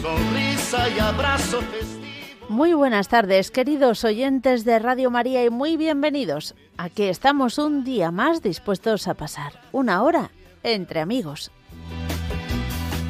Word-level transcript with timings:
sonrisa 0.00 0.88
y 0.88 0.98
abrazo 0.98 1.60
Muy 2.48 2.72
buenas 2.72 3.08
tardes, 3.08 3.50
queridos 3.50 4.04
oyentes 4.04 4.64
de 4.64 4.78
Radio 4.78 5.10
María, 5.10 5.44
y 5.44 5.50
muy 5.50 5.76
bienvenidos. 5.76 6.54
Aquí 6.76 7.04
estamos 7.04 7.58
un 7.58 7.84
día 7.84 8.10
más 8.10 8.42
dispuestos 8.42 9.08
a 9.08 9.14
pasar 9.14 9.60
una 9.72 10.02
hora 10.02 10.30
entre 10.62 11.00
amigos. 11.00 11.50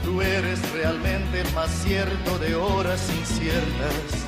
Tú 0.04 0.22
eres 0.22 0.72
realmente 0.72 1.44
más 1.54 1.70
cierto 1.84 2.38
de 2.38 2.54
horas 2.54 3.10
inciertas 3.18 4.27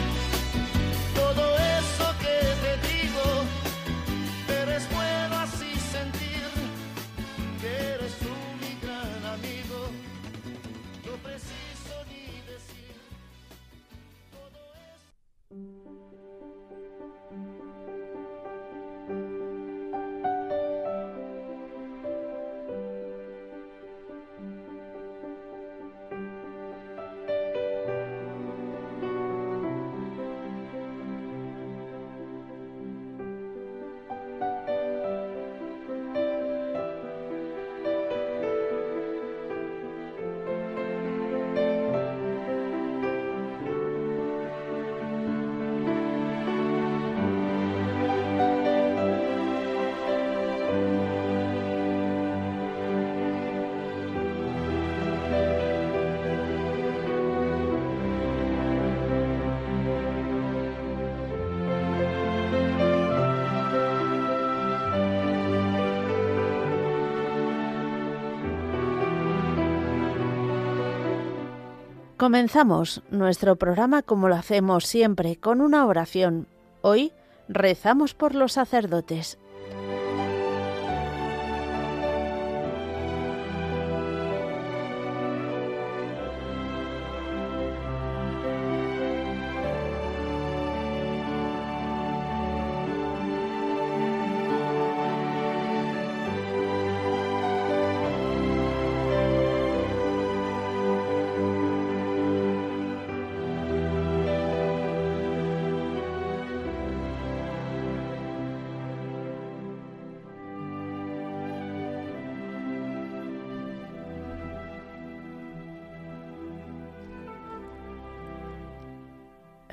Comenzamos 72.21 73.01
nuestro 73.09 73.55
programa 73.55 74.03
como 74.03 74.29
lo 74.29 74.35
hacemos 74.35 74.85
siempre, 74.85 75.37
con 75.37 75.59
una 75.59 75.87
oración. 75.87 76.45
Hoy 76.83 77.13
rezamos 77.49 78.13
por 78.13 78.35
los 78.35 78.51
sacerdotes. 78.51 79.39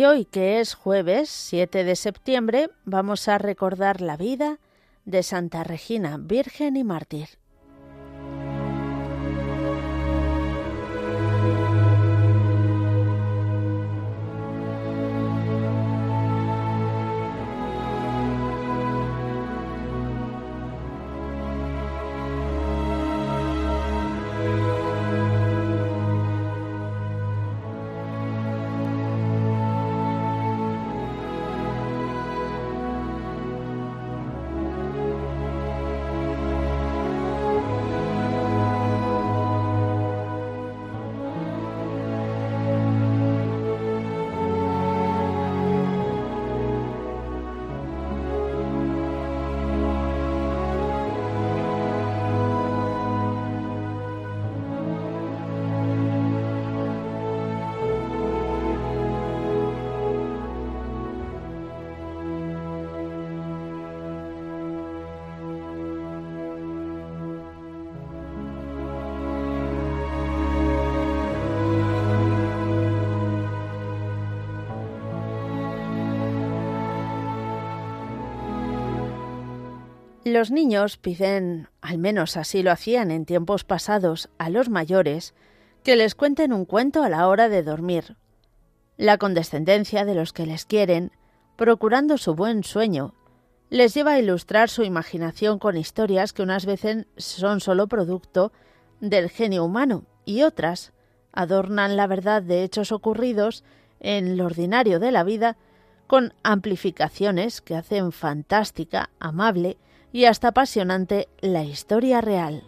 Y 0.00 0.06
hoy, 0.06 0.24
que 0.24 0.60
es 0.60 0.72
jueves 0.72 1.28
7 1.28 1.84
de 1.84 1.94
septiembre, 1.94 2.70
vamos 2.86 3.28
a 3.28 3.36
recordar 3.36 4.00
la 4.00 4.16
vida 4.16 4.58
de 5.04 5.22
Santa 5.22 5.62
Regina, 5.62 6.16
Virgen 6.18 6.78
y 6.78 6.84
Mártir. 6.84 7.39
Los 80.32 80.52
niños 80.52 80.96
piden, 80.96 81.66
al 81.80 81.98
menos 81.98 82.36
así 82.36 82.62
lo 82.62 82.70
hacían 82.70 83.10
en 83.10 83.24
tiempos 83.24 83.64
pasados, 83.64 84.28
a 84.38 84.48
los 84.48 84.68
mayores, 84.68 85.34
que 85.82 85.96
les 85.96 86.14
cuenten 86.14 86.52
un 86.52 86.66
cuento 86.66 87.02
a 87.02 87.08
la 87.08 87.26
hora 87.26 87.48
de 87.48 87.64
dormir. 87.64 88.16
La 88.96 89.18
condescendencia 89.18 90.04
de 90.04 90.14
los 90.14 90.32
que 90.32 90.46
les 90.46 90.66
quieren, 90.66 91.10
procurando 91.56 92.16
su 92.16 92.36
buen 92.36 92.62
sueño, 92.62 93.12
les 93.70 93.92
lleva 93.92 94.12
a 94.12 94.18
ilustrar 94.20 94.68
su 94.68 94.84
imaginación 94.84 95.58
con 95.58 95.76
historias 95.76 96.32
que 96.32 96.42
unas 96.42 96.64
veces 96.64 97.06
son 97.16 97.58
solo 97.58 97.88
producto 97.88 98.52
del 99.00 99.30
genio 99.30 99.64
humano 99.64 100.04
y 100.24 100.42
otras 100.42 100.92
adornan 101.32 101.96
la 101.96 102.06
verdad 102.06 102.40
de 102.40 102.62
hechos 102.62 102.92
ocurridos 102.92 103.64
en 103.98 104.36
lo 104.36 104.46
ordinario 104.46 105.00
de 105.00 105.10
la 105.10 105.24
vida 105.24 105.56
con 106.06 106.34
amplificaciones 106.44 107.60
que 107.60 107.74
hacen 107.74 108.12
fantástica, 108.12 109.10
amable 109.18 109.76
y 110.12 110.24
hasta 110.24 110.48
apasionante 110.48 111.28
la 111.40 111.64
historia 111.64 112.20
real. 112.20 112.64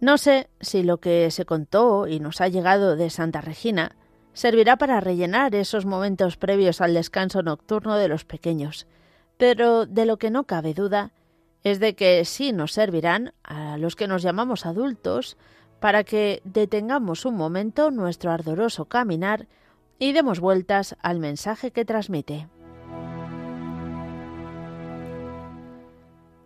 No 0.00 0.16
sé 0.16 0.48
si 0.60 0.82
lo 0.82 0.98
que 0.98 1.30
se 1.30 1.44
contó 1.44 2.06
y 2.06 2.20
nos 2.20 2.40
ha 2.40 2.48
llegado 2.48 2.96
de 2.96 3.10
Santa 3.10 3.42
Regina 3.42 3.96
servirá 4.32 4.76
para 4.76 4.98
rellenar 4.98 5.54
esos 5.54 5.84
momentos 5.84 6.38
previos 6.38 6.80
al 6.80 6.94
descanso 6.94 7.42
nocturno 7.42 7.96
de 7.96 8.08
los 8.08 8.24
pequeños, 8.24 8.86
pero 9.36 9.84
de 9.84 10.06
lo 10.06 10.16
que 10.16 10.30
no 10.30 10.44
cabe 10.44 10.72
duda 10.72 11.12
es 11.64 11.80
de 11.80 11.94
que 11.94 12.24
sí 12.24 12.52
nos 12.52 12.72
servirán 12.72 13.32
a 13.42 13.76
los 13.76 13.96
que 13.96 14.08
nos 14.08 14.22
llamamos 14.22 14.66
adultos 14.66 15.36
para 15.78 16.04
que 16.04 16.40
detengamos 16.44 17.24
un 17.24 17.36
momento 17.36 17.90
nuestro 17.90 18.30
ardoroso 18.30 18.86
caminar 18.86 19.46
y 19.98 20.12
demos 20.12 20.40
vueltas 20.40 20.96
al 21.02 21.18
mensaje 21.18 21.70
que 21.70 21.84
transmite. 21.84 22.48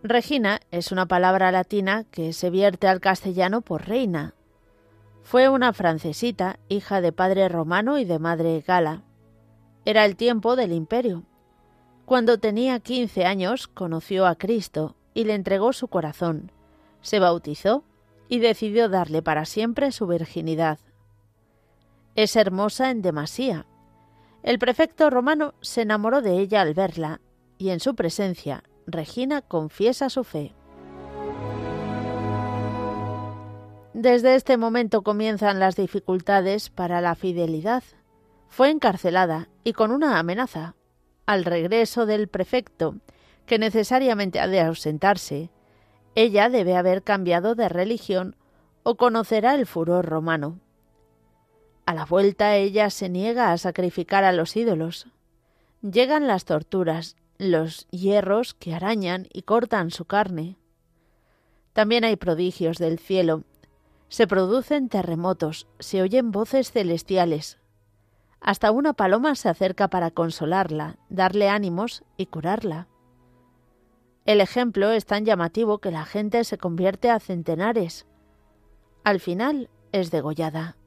Regina 0.03 0.59
es 0.71 0.91
una 0.91 1.07
palabra 1.07 1.51
latina 1.51 2.03
que 2.11 2.31
se 2.31 2.49
vierte 2.49 2.87
al 2.87 2.99
castellano 2.99 3.61
por 3.61 3.87
reina. 3.87 4.35
Fue 5.23 5.49
una 5.49 5.73
francesita, 5.73 6.59
hija 6.69 7.01
de 7.01 7.11
padre 7.11 7.49
romano 7.49 7.97
y 7.97 8.05
de 8.05 8.19
madre 8.19 8.63
gala. 8.65 9.01
Era 9.83 10.05
el 10.05 10.15
tiempo 10.15 10.55
del 10.55 10.73
imperio. 10.73 11.23
Cuando 12.05 12.37
tenía 12.37 12.79
15 12.79 13.25
años 13.25 13.67
conoció 13.67 14.27
a 14.27 14.35
Cristo 14.35 14.95
y 15.15 15.23
le 15.23 15.33
entregó 15.33 15.73
su 15.73 15.87
corazón, 15.87 16.51
se 17.01 17.19
bautizó 17.19 17.83
y 18.29 18.39
decidió 18.39 18.89
darle 18.89 19.23
para 19.23 19.45
siempre 19.45 19.91
su 19.91 20.05
virginidad. 20.05 20.77
Es 22.13 22.35
hermosa 22.35 22.91
en 22.91 23.01
demasía. 23.01 23.65
El 24.43 24.59
prefecto 24.59 25.09
romano 25.09 25.55
se 25.61 25.81
enamoró 25.81 26.21
de 26.21 26.39
ella 26.39 26.61
al 26.61 26.75
verla, 26.75 27.21
y 27.57 27.69
en 27.69 27.79
su 27.79 27.95
presencia 27.95 28.63
Regina 28.85 29.41
confiesa 29.41 30.09
su 30.09 30.23
fe. 30.23 30.53
Desde 33.93 34.35
este 34.35 34.57
momento 34.57 35.01
comienzan 35.01 35.59
las 35.59 35.75
dificultades 35.75 36.69
para 36.69 37.01
la 37.01 37.15
fidelidad. 37.15 37.83
Fue 38.49 38.69
encarcelada 38.69 39.47
y 39.63 39.73
con 39.73 39.91
una 39.91 40.19
amenaza. 40.19 40.75
Al 41.25 41.45
regreso 41.45 42.05
del 42.05 42.27
prefecto 42.27 42.95
que 43.45 43.59
necesariamente 43.59 44.39
ha 44.39 44.47
de 44.47 44.61
ausentarse, 44.61 45.49
ella 46.15 46.49
debe 46.49 46.75
haber 46.75 47.03
cambiado 47.03 47.55
de 47.55 47.69
religión 47.69 48.35
o 48.83 48.95
conocerá 48.95 49.55
el 49.55 49.65
furor 49.65 50.05
romano. 50.05 50.59
A 51.85 51.93
la 51.93 52.05
vuelta 52.05 52.55
ella 52.55 52.89
se 52.89 53.09
niega 53.09 53.51
a 53.51 53.57
sacrificar 53.57 54.23
a 54.23 54.31
los 54.31 54.55
ídolos. 54.55 55.07
Llegan 55.81 56.25
las 56.25 56.45
torturas, 56.45 57.15
los 57.37 57.87
hierros 57.89 58.53
que 58.53 58.73
arañan 58.73 59.27
y 59.31 59.43
cortan 59.43 59.91
su 59.91 60.05
carne. 60.05 60.57
También 61.73 62.03
hay 62.05 62.15
prodigios 62.15 62.77
del 62.77 62.97
cielo. 62.97 63.43
Se 64.07 64.27
producen 64.27 64.87
terremotos, 64.87 65.67
se 65.79 66.01
oyen 66.01 66.31
voces 66.31 66.71
celestiales. 66.71 67.59
Hasta 68.39 68.71
una 68.71 68.93
paloma 68.93 69.35
se 69.35 69.49
acerca 69.49 69.89
para 69.89 70.11
consolarla, 70.11 70.97
darle 71.09 71.49
ánimos 71.49 72.03
y 72.15 72.27
curarla. 72.27 72.87
El 74.25 74.41
ejemplo 74.41 74.91
es 74.91 75.05
tan 75.05 75.23
llamativo 75.23 75.77
que 75.77 75.91
la 75.91 76.03
gente 76.03 76.43
se 76.43 76.57
convierte 76.57 77.11
a 77.11 77.19
centenares. 77.19 78.07
Al 79.03 79.19
final 79.19 79.69
es 79.91 80.09
degollada. 80.09 80.77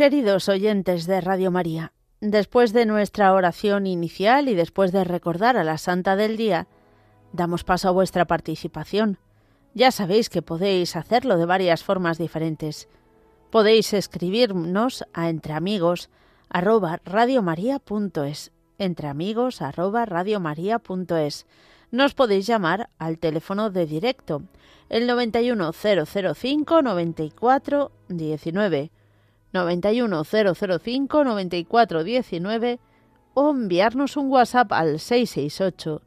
Queridos 0.00 0.48
oyentes 0.48 1.04
de 1.06 1.20
Radio 1.20 1.50
María, 1.50 1.92
después 2.22 2.72
de 2.72 2.86
nuestra 2.86 3.34
oración 3.34 3.86
inicial 3.86 4.48
y 4.48 4.54
después 4.54 4.92
de 4.92 5.04
recordar 5.04 5.58
a 5.58 5.62
la 5.62 5.76
Santa 5.76 6.16
del 6.16 6.38
Día, 6.38 6.68
damos 7.34 7.64
paso 7.64 7.88
a 7.88 7.90
vuestra 7.90 8.24
participación. 8.24 9.18
Ya 9.74 9.90
sabéis 9.90 10.30
que 10.30 10.40
podéis 10.40 10.96
hacerlo 10.96 11.36
de 11.36 11.44
varias 11.44 11.84
formas 11.84 12.16
diferentes. 12.16 12.88
Podéis 13.50 13.92
escribirnos 13.92 15.04
a 15.12 15.28
entreamigos 15.28 16.08
arroba 16.48 17.02
entreamigos 18.78 19.60
Nos 21.90 22.14
podéis 22.14 22.46
llamar 22.46 22.88
al 22.98 23.18
teléfono 23.18 23.68
de 23.68 23.84
directo 23.84 24.44
el 24.88 25.06
91005 25.06 26.80
94 26.80 27.92
19 28.08 28.90
91005 29.52 31.24
9419 31.24 32.80
o 33.34 33.50
enviarnos 33.50 34.16
un 34.16 34.30
WhatsApp 34.30 34.72
al 34.72 34.98
668 34.98 36.02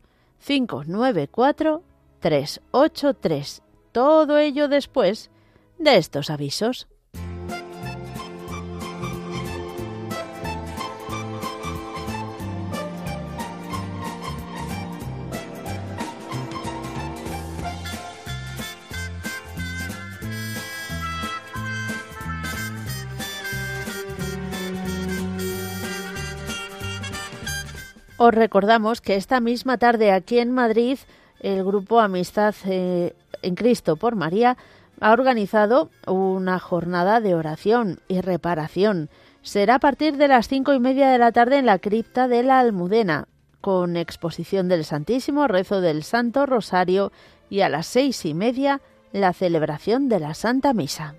594 0.46 1.84
383. 2.20 3.62
Todo 3.92 4.38
ello 4.38 4.68
después 4.68 5.30
de 5.78 5.98
estos 5.98 6.30
avisos. 6.30 6.88
Os 28.18 28.34
recordamos 28.34 29.02
que 29.02 29.16
esta 29.16 29.40
misma 29.40 29.78
tarde 29.78 30.12
aquí 30.12 30.40
en 30.40 30.52
Madrid 30.52 31.00
el 31.40 31.64
grupo 31.64 32.00
Amistad 32.00 32.56
eh, 32.66 33.16
en 33.42 33.56
Cristo 33.56 33.96
por 33.98 34.16
María 34.16 34.58
ha 35.02 35.12
organizado 35.12 35.90
una 36.08 36.60
jornada 36.60 37.20
de 37.20 37.36
oración 37.36 38.00
y 38.08 38.22
reparación. 38.22 39.10
Será 39.42 39.76
a 39.76 39.80
partir 39.80 40.16
de 40.16 40.30
las 40.30 40.48
cinco 40.48 40.74
y 40.74 40.80
media 40.80 41.10
de 41.10 41.18
la 41.18 41.32
tarde 41.32 41.58
en 41.58 41.66
la 41.66 41.80
cripta 41.80 42.28
de 42.28 42.44
la 42.44 42.60
Almudena, 42.60 43.28
con 43.60 43.98
exposición 43.98 44.70
del 44.70 44.86
Santísimo, 44.86 45.48
rezo 45.48 45.82
del 45.82 46.04
Santo 46.04 46.46
Rosario 46.46 47.12
y 47.50 47.62
a 47.62 47.70
las 47.70 47.88
seis 47.88 48.24
y 48.26 48.34
media 48.34 48.80
la 49.12 49.34
celebración 49.34 50.08
de 50.08 50.20
la 50.20 50.34
Santa 50.34 50.74
Misa. 50.74 51.16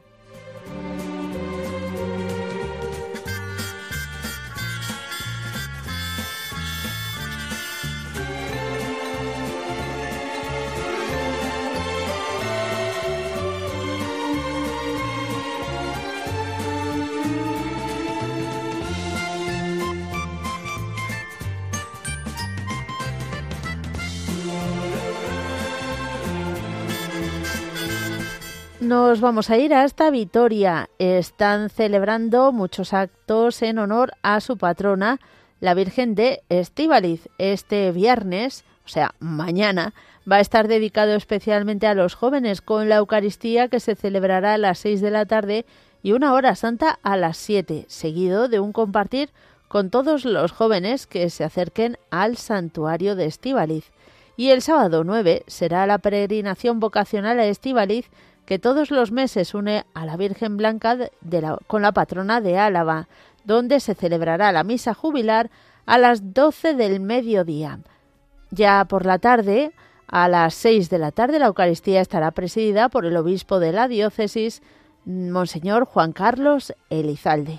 Nos 28.95 29.21
vamos 29.21 29.51
a 29.51 29.59
ir 29.59 29.75
hasta 29.75 30.09
Vitoria. 30.09 30.89
Están 31.01 31.69
celebrando 31.69 32.53
muchos 32.53 32.95
actos 32.95 33.61
en 33.63 33.81
honor 33.81 34.13
a 34.23 34.41
su 34.41 34.57
patrona, 34.57 35.19
la 35.59 35.75
Virgen 35.75 36.15
de 36.15 36.45
Estíbaliz. 36.49 37.29
Este 37.39 37.91
viernes, 37.91 38.65
o 38.87 38.89
sea, 38.89 39.17
mañana, 39.19 39.95
va 40.31 40.37
a 40.37 40.41
estar 40.41 40.69
dedicado 40.69 41.17
especialmente 41.17 41.89
a 41.89 41.95
los 41.95 42.15
jóvenes 42.15 42.61
con 42.61 42.89
la 42.89 42.99
Eucaristía 42.99 43.67
que 43.67 43.81
se 43.81 43.97
celebrará 43.97 44.55
a 44.55 44.59
las 44.59 44.79
6 44.79 45.01
de 45.01 45.11
la 45.11 45.27
tarde 45.27 45.67
y 46.05 46.13
una 46.13 46.33
hora 46.33 46.55
santa 46.55 47.01
a 47.03 47.17
las 47.17 47.37
7, 47.37 47.87
seguido 47.89 48.47
de 48.47 48.61
un 48.61 48.73
compartir 48.73 49.31
con 49.67 49.91
todos 49.91 50.25
los 50.25 50.53
jóvenes 50.53 51.09
que 51.09 51.31
se 51.31 51.43
acerquen 51.43 51.99
al 52.13 52.37
santuario 52.37 53.17
de 53.17 53.27
Estíbaliz. 53.27 53.91
Y 54.37 54.51
el 54.51 54.63
sábado 54.63 55.03
9 55.03 55.43
será 55.49 55.85
la 55.89 55.99
peregrinación 55.99 56.79
vocacional 56.79 57.41
a 57.41 57.47
Estíbaliz 57.47 58.09
que 58.47 58.59
todos 58.59 58.91
los 58.91 59.13
meses 59.13 59.55
une 59.55 59.85
a 59.95 60.05
la 60.07 60.17
Virgen 60.17 60.57
Blanca 60.57 60.97
con 61.67 61.83
la 61.83 61.93
patrona 61.93 62.41
de 62.41 62.59
Álava, 62.59 63.09
donde 63.45 63.81
se 63.81 63.95
celebrará 63.95 64.53
la 64.53 64.65
misa 64.65 64.95
jubilar 64.95 65.51
a 65.87 65.99
las 65.99 66.35
12 66.35 66.75
del 66.75 67.01
mediodía. 67.01 67.81
Ya 68.51 68.85
por 68.85 69.07
la 69.07 69.19
tarde, 69.19 69.73
a 70.07 70.29
las 70.29 70.55
6 70.55 70.91
de 70.91 70.99
la 70.99 71.13
tarde, 71.13 71.39
la 71.39 71.47
Eucaristía 71.47 72.01
estará 72.01 72.31
presidida 72.31 72.89
por 72.89 73.07
el 73.07 73.17
obispo 73.17 73.59
de 73.59 73.73
la 73.73 73.89
diócesis, 73.89 74.63
Monseñor 75.05 75.85
Juan 75.85 76.13
Carlos 76.13 76.73
Elizalde. 76.89 77.59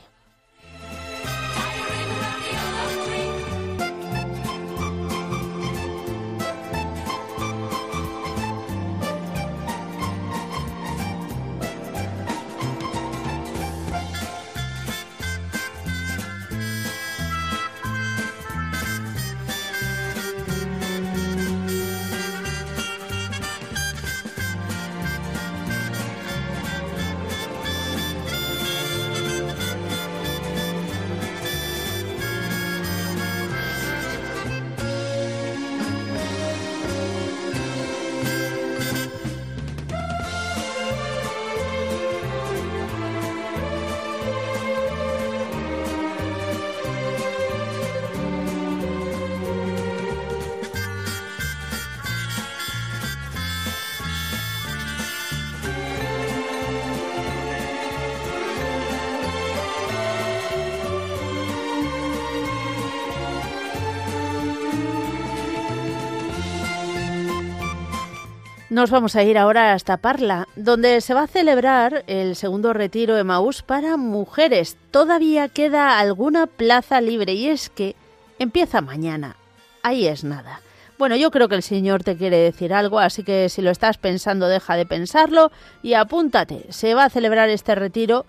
Nos 68.75 68.91
vamos 68.91 69.15
a 69.15 69.23
ir 69.23 69.37
ahora 69.37 69.71
hasta 69.71 69.95
Parla, 69.95 70.49
donde 70.57 70.99
se 70.99 71.13
va 71.13 71.21
a 71.23 71.27
celebrar 71.27 72.03
el 72.07 72.35
segundo 72.35 72.73
retiro 72.73 73.17
Emaús 73.17 73.61
para 73.61 73.95
mujeres. 73.95 74.75
Todavía 74.91 75.47
queda 75.47 75.97
alguna 75.97 76.45
plaza 76.45 76.99
libre 76.99 77.35
y 77.35 77.47
es 77.47 77.69
que 77.69 77.95
empieza 78.37 78.81
mañana. 78.81 79.37
Ahí 79.81 80.07
es 80.07 80.25
nada. 80.25 80.59
Bueno, 80.97 81.15
yo 81.15 81.31
creo 81.31 81.47
que 81.47 81.55
el 81.55 81.63
Señor 81.63 82.03
te 82.03 82.17
quiere 82.17 82.35
decir 82.35 82.73
algo, 82.73 82.99
así 82.99 83.23
que 83.23 83.47
si 83.47 83.61
lo 83.61 83.71
estás 83.71 83.97
pensando, 83.97 84.49
deja 84.49 84.75
de 84.75 84.85
pensarlo 84.85 85.53
y 85.81 85.93
apúntate. 85.93 86.65
Se 86.67 86.95
va 86.95 87.05
a 87.05 87.09
celebrar 87.09 87.47
este 87.47 87.75
retiro 87.75 88.25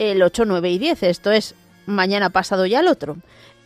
el 0.00 0.20
8, 0.20 0.46
9 0.46 0.68
y 0.68 0.78
10, 0.78 1.04
esto 1.04 1.30
es 1.30 1.54
mañana 1.86 2.30
pasado 2.30 2.66
ya 2.66 2.80
el 2.80 2.88
otro. 2.88 3.18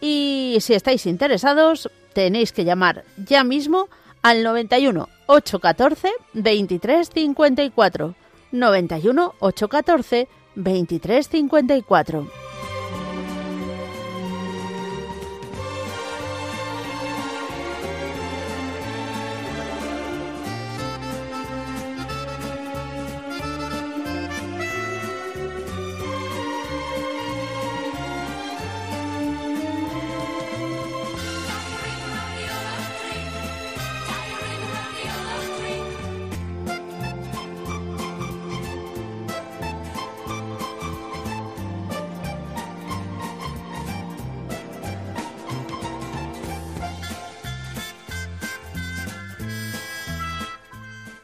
Y 0.03 0.59
si 0.61 0.75
estáis 0.75 1.07
interesados, 1.07 1.91
tenéis 2.13 2.53
que 2.53 2.67
llamar 2.67 3.05
ya 3.17 3.43
mismo 3.43 3.89
al 4.23 4.43
91 4.43 5.09
814 5.27 6.13
23 6.33 7.09
54. 7.11 8.15
91 8.53 9.35
814 9.39 10.29
23 10.55 12.50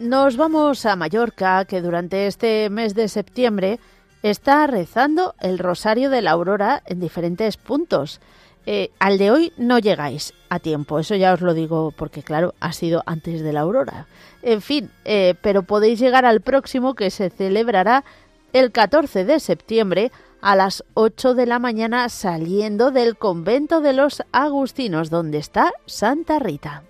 nos 0.09 0.37
vamos 0.37 0.87
a 0.87 0.95
Mallorca, 0.95 1.65
que 1.65 1.83
durante 1.83 2.27
este 2.27 2.71
mes 2.71 2.95
de 2.95 3.09
septiembre 3.09 3.81
está 4.23 4.67
rezando 4.67 5.35
el 5.41 5.59
Rosario 5.59 6.11
de 6.11 6.23
la 6.23 6.33
Aurora 6.33 6.83
en 6.87 7.01
diferentes 7.01 7.57
puntos. 7.57 8.21
Eh, 8.67 8.91
al 8.99 9.19
de 9.19 9.31
hoy 9.31 9.53
no 9.57 9.79
llegáis 9.79 10.35
a 10.49 10.59
tiempo, 10.59 10.99
eso 10.99 11.15
ya 11.15 11.33
os 11.33 11.41
lo 11.41 11.55
digo 11.55 11.93
porque 11.97 12.23
claro, 12.23 12.55
ha 12.61 12.73
sido 12.73 13.03
antes 13.07 13.43
de 13.43 13.53
la 13.53 13.61
aurora. 13.61 14.07
En 14.43 14.61
fin, 14.61 14.91
eh, 15.05 15.35
pero 15.41 15.63
podéis 15.63 16.01
llegar 16.01 16.25
al 16.25 16.41
próximo 16.41 16.95
que 16.95 17.11
se 17.11 17.31
celebrará 17.31 18.05
el 18.53 18.73
14 18.73 19.25
de 19.25 19.39
septiembre 19.39 20.11
a 20.41 20.57
las 20.57 20.85
8 20.95 21.35
de 21.35 21.47
la 21.47 21.59
mañana 21.59 22.09
saliendo 22.09 22.91
del 22.91 23.17
convento 23.17 23.81
de 23.81 23.93
los 23.93 24.23
agustinos 24.33 25.11
donde 25.11 25.39
está 25.39 25.73
Santa 25.87 26.39
Rita. 26.41 26.83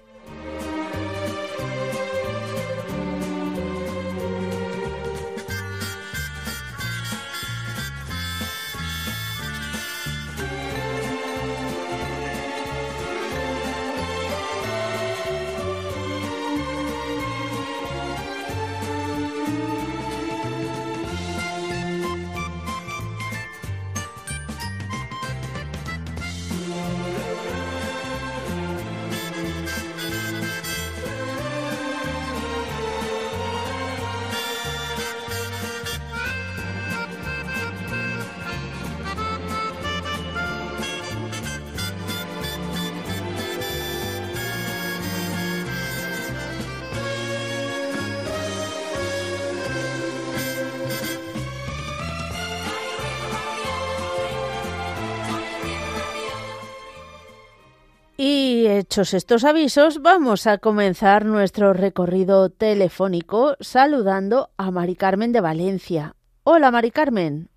Y 58.67 58.69
hechos 58.69 59.15
estos 59.15 59.45
avisos, 59.45 60.03
vamos 60.03 60.49
a 60.49 60.59
comenzar 60.59 61.25
nuestro 61.25 61.73
recorrido 61.73 62.51
telefónico 62.51 63.55
saludando 63.61 64.49
a 64.57 64.73
Mari 64.73 64.97
Carmen 64.97 65.31
de 65.31 65.41
Valencia. 65.41 66.15
Hola, 66.43 66.73
Mari 66.73 66.91
Carmen. 66.91 67.49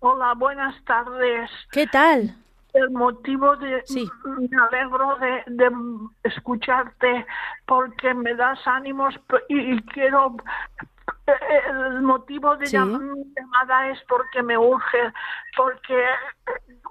Hola, 0.00 0.34
buenas 0.36 0.74
tardes. 0.84 1.50
¿Qué 1.72 1.86
tal? 1.86 2.36
El 2.74 2.90
motivo 2.90 3.56
de... 3.56 3.80
Sí. 3.86 4.06
Me 4.26 4.60
alegro 4.68 5.16
de, 5.16 5.44
de 5.46 5.70
escucharte 6.24 7.24
porque 7.66 8.12
me 8.12 8.34
das 8.34 8.58
ánimos 8.66 9.14
y 9.48 9.80
quiero... 9.84 10.36
El 11.68 12.02
motivo 12.02 12.56
de 12.56 12.66
Sí. 12.66 12.76
llamada 12.76 13.88
es 13.88 14.00
porque 14.08 14.42
me 14.42 14.56
urge, 14.58 15.12
porque 15.56 16.04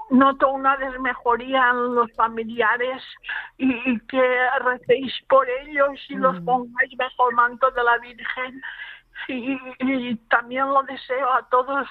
noto 0.09 0.49
una 0.51 0.75
desmejoría 0.77 1.69
en 1.69 1.95
los 1.95 2.11
familiares 2.15 3.03
y, 3.57 3.71
y 3.91 3.99
que 4.07 4.49
recéis 4.63 5.13
por 5.29 5.47
ellos 5.49 5.99
y 6.09 6.15
los 6.15 6.39
Mm. 6.41 6.45
pongáis 6.45 6.97
bajo 6.97 7.29
el 7.29 7.35
manto 7.35 7.69
de 7.71 7.83
la 7.83 7.97
Virgen. 7.99 8.61
Y, 9.27 9.59
y 9.79 10.15
también 10.29 10.69
lo 10.69 10.81
deseo 10.83 11.31
a 11.33 11.43
todos 11.49 11.87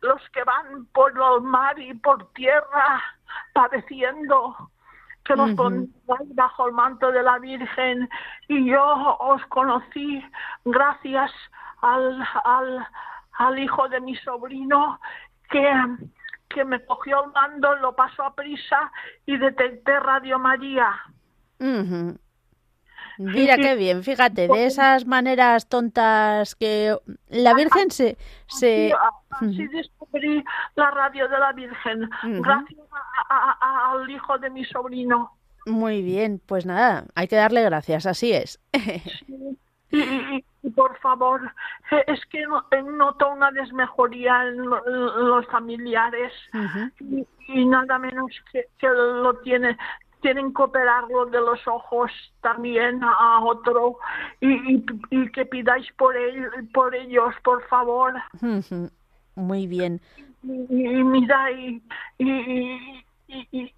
los 0.00 0.20
que 0.30 0.42
van 0.44 0.84
por 0.92 1.12
el 1.12 1.40
mar 1.42 1.78
y 1.78 1.94
por 1.94 2.30
tierra 2.32 3.00
padeciendo, 3.52 4.70
que 5.24 5.36
los 5.36 5.52
pongáis 5.52 6.34
bajo 6.34 6.66
el 6.66 6.72
manto 6.72 7.12
de 7.12 7.22
la 7.22 7.38
Virgen. 7.38 8.10
Y 8.48 8.66
yo 8.68 8.84
os 9.20 9.46
conocí 9.46 10.22
gracias 10.64 11.30
al, 11.82 12.22
al, 12.44 12.86
al 13.32 13.58
hijo 13.58 13.88
de 13.88 14.00
mi 14.00 14.16
sobrino 14.16 14.98
que, 15.50 15.70
que 16.48 16.64
me 16.64 16.84
cogió 16.84 17.24
el 17.24 17.32
mando, 17.32 17.76
lo 17.76 17.94
pasó 17.94 18.24
a 18.24 18.34
prisa 18.34 18.90
y 19.26 19.36
detecté 19.36 20.00
Radio 20.00 20.38
María. 20.38 20.90
Mira 23.18 23.56
sí. 23.56 23.60
qué 23.62 23.76
bien, 23.76 24.02
fíjate, 24.02 24.48
de 24.48 24.66
esas 24.66 25.06
maneras 25.06 25.68
tontas 25.68 26.54
que 26.56 26.96
la 27.28 27.52
Virgen 27.54 27.90
se... 27.90 28.16
se... 28.46 28.92
Así, 29.30 29.46
así 29.46 29.68
descubrí 29.68 30.42
la 30.74 30.90
radio 30.90 31.28
de 31.28 31.38
la 31.38 31.52
Virgen, 31.52 32.08
gracias 32.22 32.80
a- 33.28 33.34
a- 33.34 33.58
a- 33.60 33.92
al 33.92 34.10
hijo 34.10 34.38
de 34.38 34.50
mi 34.50 34.64
sobrino. 34.64 35.30
Muy 35.66 36.02
bien, 36.02 36.40
pues 36.44 36.64
nada, 36.66 37.04
hay 37.14 37.28
que 37.28 37.36
darle 37.36 37.62
gracias, 37.62 38.06
así 38.06 38.32
es. 38.32 38.58
Y, 39.28 39.58
y- 39.98 40.44
y, 40.62 40.70
por 40.70 40.96
favor, 41.00 41.40
eh, 41.90 42.04
es 42.06 42.24
que 42.26 42.42
no- 42.46 42.64
noto 42.96 43.30
una 43.30 43.50
desmejoría 43.50 44.46
en, 44.48 44.58
lo- 44.58 44.86
en 44.86 45.28
los 45.28 45.46
familiares 45.46 46.32
y, 47.00 47.26
y 47.48 47.66
nada 47.66 47.98
menos 47.98 48.30
que, 48.52 48.66
que 48.78 48.88
lo 48.88 49.34
tiene. 49.38 49.76
Tienen 50.20 50.54
que 50.54 50.62
operarlo 50.62 51.26
de 51.26 51.40
los 51.40 51.66
ojos 51.66 52.10
también 52.42 53.02
a 53.02 53.40
otro 53.44 53.98
y, 54.40 54.76
y, 54.76 54.84
y 55.10 55.30
que 55.32 55.44
pidáis 55.46 55.90
por, 55.94 56.16
él, 56.16 56.48
por 56.72 56.94
ellos, 56.94 57.34
por 57.42 57.60
favor. 57.66 58.14
Muy 59.34 59.66
bien. 59.66 60.00
y, 60.44 60.98
y 60.98 61.02
mira 61.04 61.50
y 61.50 61.82
y, 62.18 62.30
y, 62.30 63.04
y, 63.26 63.48
y- 63.50 63.74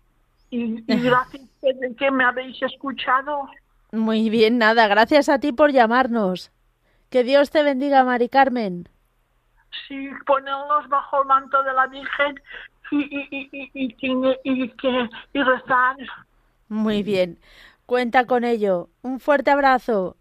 y- 0.51 0.85
y 0.87 1.01
gracias 1.03 1.49
que, 1.63 1.95
que 1.97 2.11
me 2.11 2.25
habéis 2.25 2.61
escuchado 2.63 3.49
Muy 3.95 4.29
bien, 4.29 4.59
nada, 4.59 4.89
gracias 4.89 5.29
a 5.29 5.39
ti 5.39 5.53
por 5.53 5.73
llamarnos. 5.73 6.53
Que 7.11 7.23
Dios 7.25 7.51
te 7.51 7.63
bendiga, 7.63 8.05
Mari 8.05 8.29
Carmen. 8.29 8.89
sí 9.89 10.09
ponerlos 10.27 10.89
bajo 10.89 11.23
el 11.23 11.29
manto 11.29 11.63
de 11.63 11.73
la 11.73 11.87
Virgen 11.87 12.35
y 12.91 12.97
y, 13.03 13.29
y, 13.31 13.49
y, 13.53 13.71
y, 13.75 13.95
que- 13.97 14.41
y 14.45 14.69
que 14.77 15.09
y 15.33 15.43
rezar 15.43 15.97
Muy 16.69 17.03
bien. 17.03 17.39
Cuenta 17.87 18.27
con 18.27 18.45
ello. 18.45 18.91
Un 19.03 19.21
fuerte 19.21 19.51
abrazo. 19.51 20.17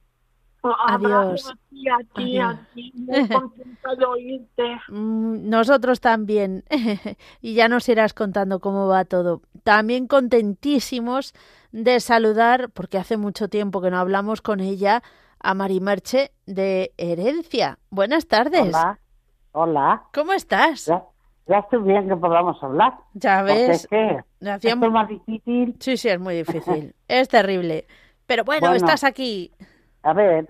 Adiós. 0.63 1.45
Abrazo 1.45 1.51
a 1.51 1.55
ti, 1.69 1.89
a 1.89 1.97
ti, 2.15 2.37
a 2.39 2.49
Adiós. 2.49 2.59
ti. 2.73 2.91
muy 2.95 3.27
contenta 3.29 3.95
de 3.95 4.05
oírte 4.05 4.63
Nosotros 4.89 5.99
también. 5.99 6.63
y 7.41 7.53
ya 7.53 7.67
nos 7.67 7.87
irás 7.89 8.13
contando 8.13 8.59
cómo 8.59 8.87
va 8.87 9.03
todo. 9.05 9.41
También 9.63 10.07
contentísimos 10.07 11.33
de 11.71 11.99
saludar, 11.99 12.69
porque 12.69 12.97
hace 12.97 13.17
mucho 13.17 13.49
tiempo 13.49 13.81
que 13.81 13.91
no 13.91 13.97
hablamos 13.97 14.41
con 14.41 14.59
ella, 14.61 15.01
a 15.39 15.53
Marimerche 15.53 16.31
de 16.45 16.93
Herencia. 16.97 17.79
Buenas 17.89 18.27
tardes. 18.27 18.61
Hola, 18.73 18.99
hola. 19.51 20.03
¿Cómo 20.13 20.31
estás? 20.31 20.85
Ya, 20.85 21.03
ya 21.47 21.57
estoy 21.59 21.81
bien 21.83 22.07
que 22.07 22.15
podamos 22.15 22.61
hablar. 22.63 22.93
Ya 23.13 23.39
Porque 23.41 23.53
ves. 23.67 23.69
es 23.81 23.87
que 23.87 24.19
me 24.39 24.51
hacía 24.51 24.73
esto 24.73 24.85
es 24.85 24.91
más 24.93 25.09
difícil. 25.09 25.75
Sí, 25.79 25.97
sí, 25.97 26.07
es 26.07 26.19
muy 26.19 26.35
difícil. 26.35 26.95
es 27.09 27.27
terrible. 27.27 27.85
Pero 28.25 28.45
bueno, 28.45 28.67
Bueno. 28.67 28.75
estás 28.77 29.03
aquí. 29.03 29.51
A 30.03 30.13
ver, 30.13 30.47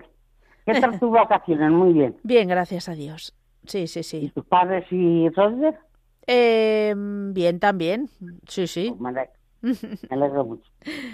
¿qué 0.66 0.80
tal 0.80 0.98
tus 1.00 1.10
vacaciones? 1.10 1.70
Muy 1.70 1.92
bien. 1.92 2.16
Bien, 2.22 2.48
gracias 2.48 2.88
a 2.88 2.94
Dios. 2.94 3.34
Sí, 3.66 3.86
sí, 3.86 4.00
¿Y 4.00 4.02
sí. 4.02 4.30
tus 4.34 4.44
padres 4.44 4.84
y 4.90 5.28
Roger? 5.30 5.78
Eh, 6.26 6.94
bien 6.96 7.58
también. 7.60 8.08
Sí, 8.46 8.66
sí. 8.66 8.88
Pues 8.90 9.00
me 9.00 9.08
ale- 9.08 9.30
me 9.62 10.16
alegro 10.16 10.44
mucho. 10.44 10.70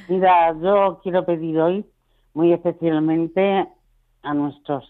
Mira, 0.09 0.53
yo 0.61 1.01
quiero 1.03 1.25
pedir 1.25 1.59
hoy 1.61 1.87
muy 2.35 2.53
especialmente 2.53 3.69
a 4.23 4.35
nuestro 4.35 4.83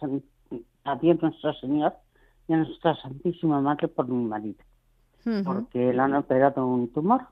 a 0.84 0.96
Dios 0.96 1.20
nuestro 1.22 1.52
Señor 1.54 1.94
y 2.48 2.54
a 2.54 2.56
nuestra 2.58 2.96
Santísima 2.96 3.60
Madre 3.60 3.88
por 3.88 4.08
mi 4.08 4.24
marido, 4.24 4.58
porque 5.44 5.92
le 5.92 6.00
han 6.00 6.14
operado 6.14 6.66
un 6.66 6.90
tumor 6.92 7.26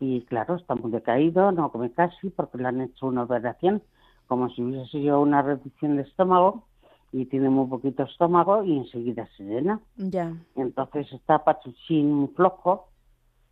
y 0.00 0.22
claro, 0.22 0.56
está 0.56 0.74
muy 0.74 0.90
decaído, 0.90 1.52
no 1.52 1.70
come 1.70 1.92
casi 1.92 2.30
porque 2.30 2.58
le 2.58 2.68
han 2.68 2.80
hecho 2.80 3.06
una 3.06 3.24
operación 3.24 3.82
como 4.26 4.48
si 4.50 4.62
hubiese 4.62 4.90
sido 4.90 5.20
una 5.20 5.42
reducción 5.42 5.96
de 5.96 6.02
estómago 6.02 6.64
y 7.12 7.26
tiene 7.26 7.48
muy 7.48 7.68
poquito 7.68 8.02
estómago 8.04 8.64
y 8.64 8.76
enseguida 8.78 9.28
se 9.36 9.44
llena. 9.44 9.80
Ya. 9.96 10.34
Entonces 10.56 11.12
está 11.12 11.44
pachuchín 11.44 12.12
muy 12.12 12.28
flojo 12.28 12.88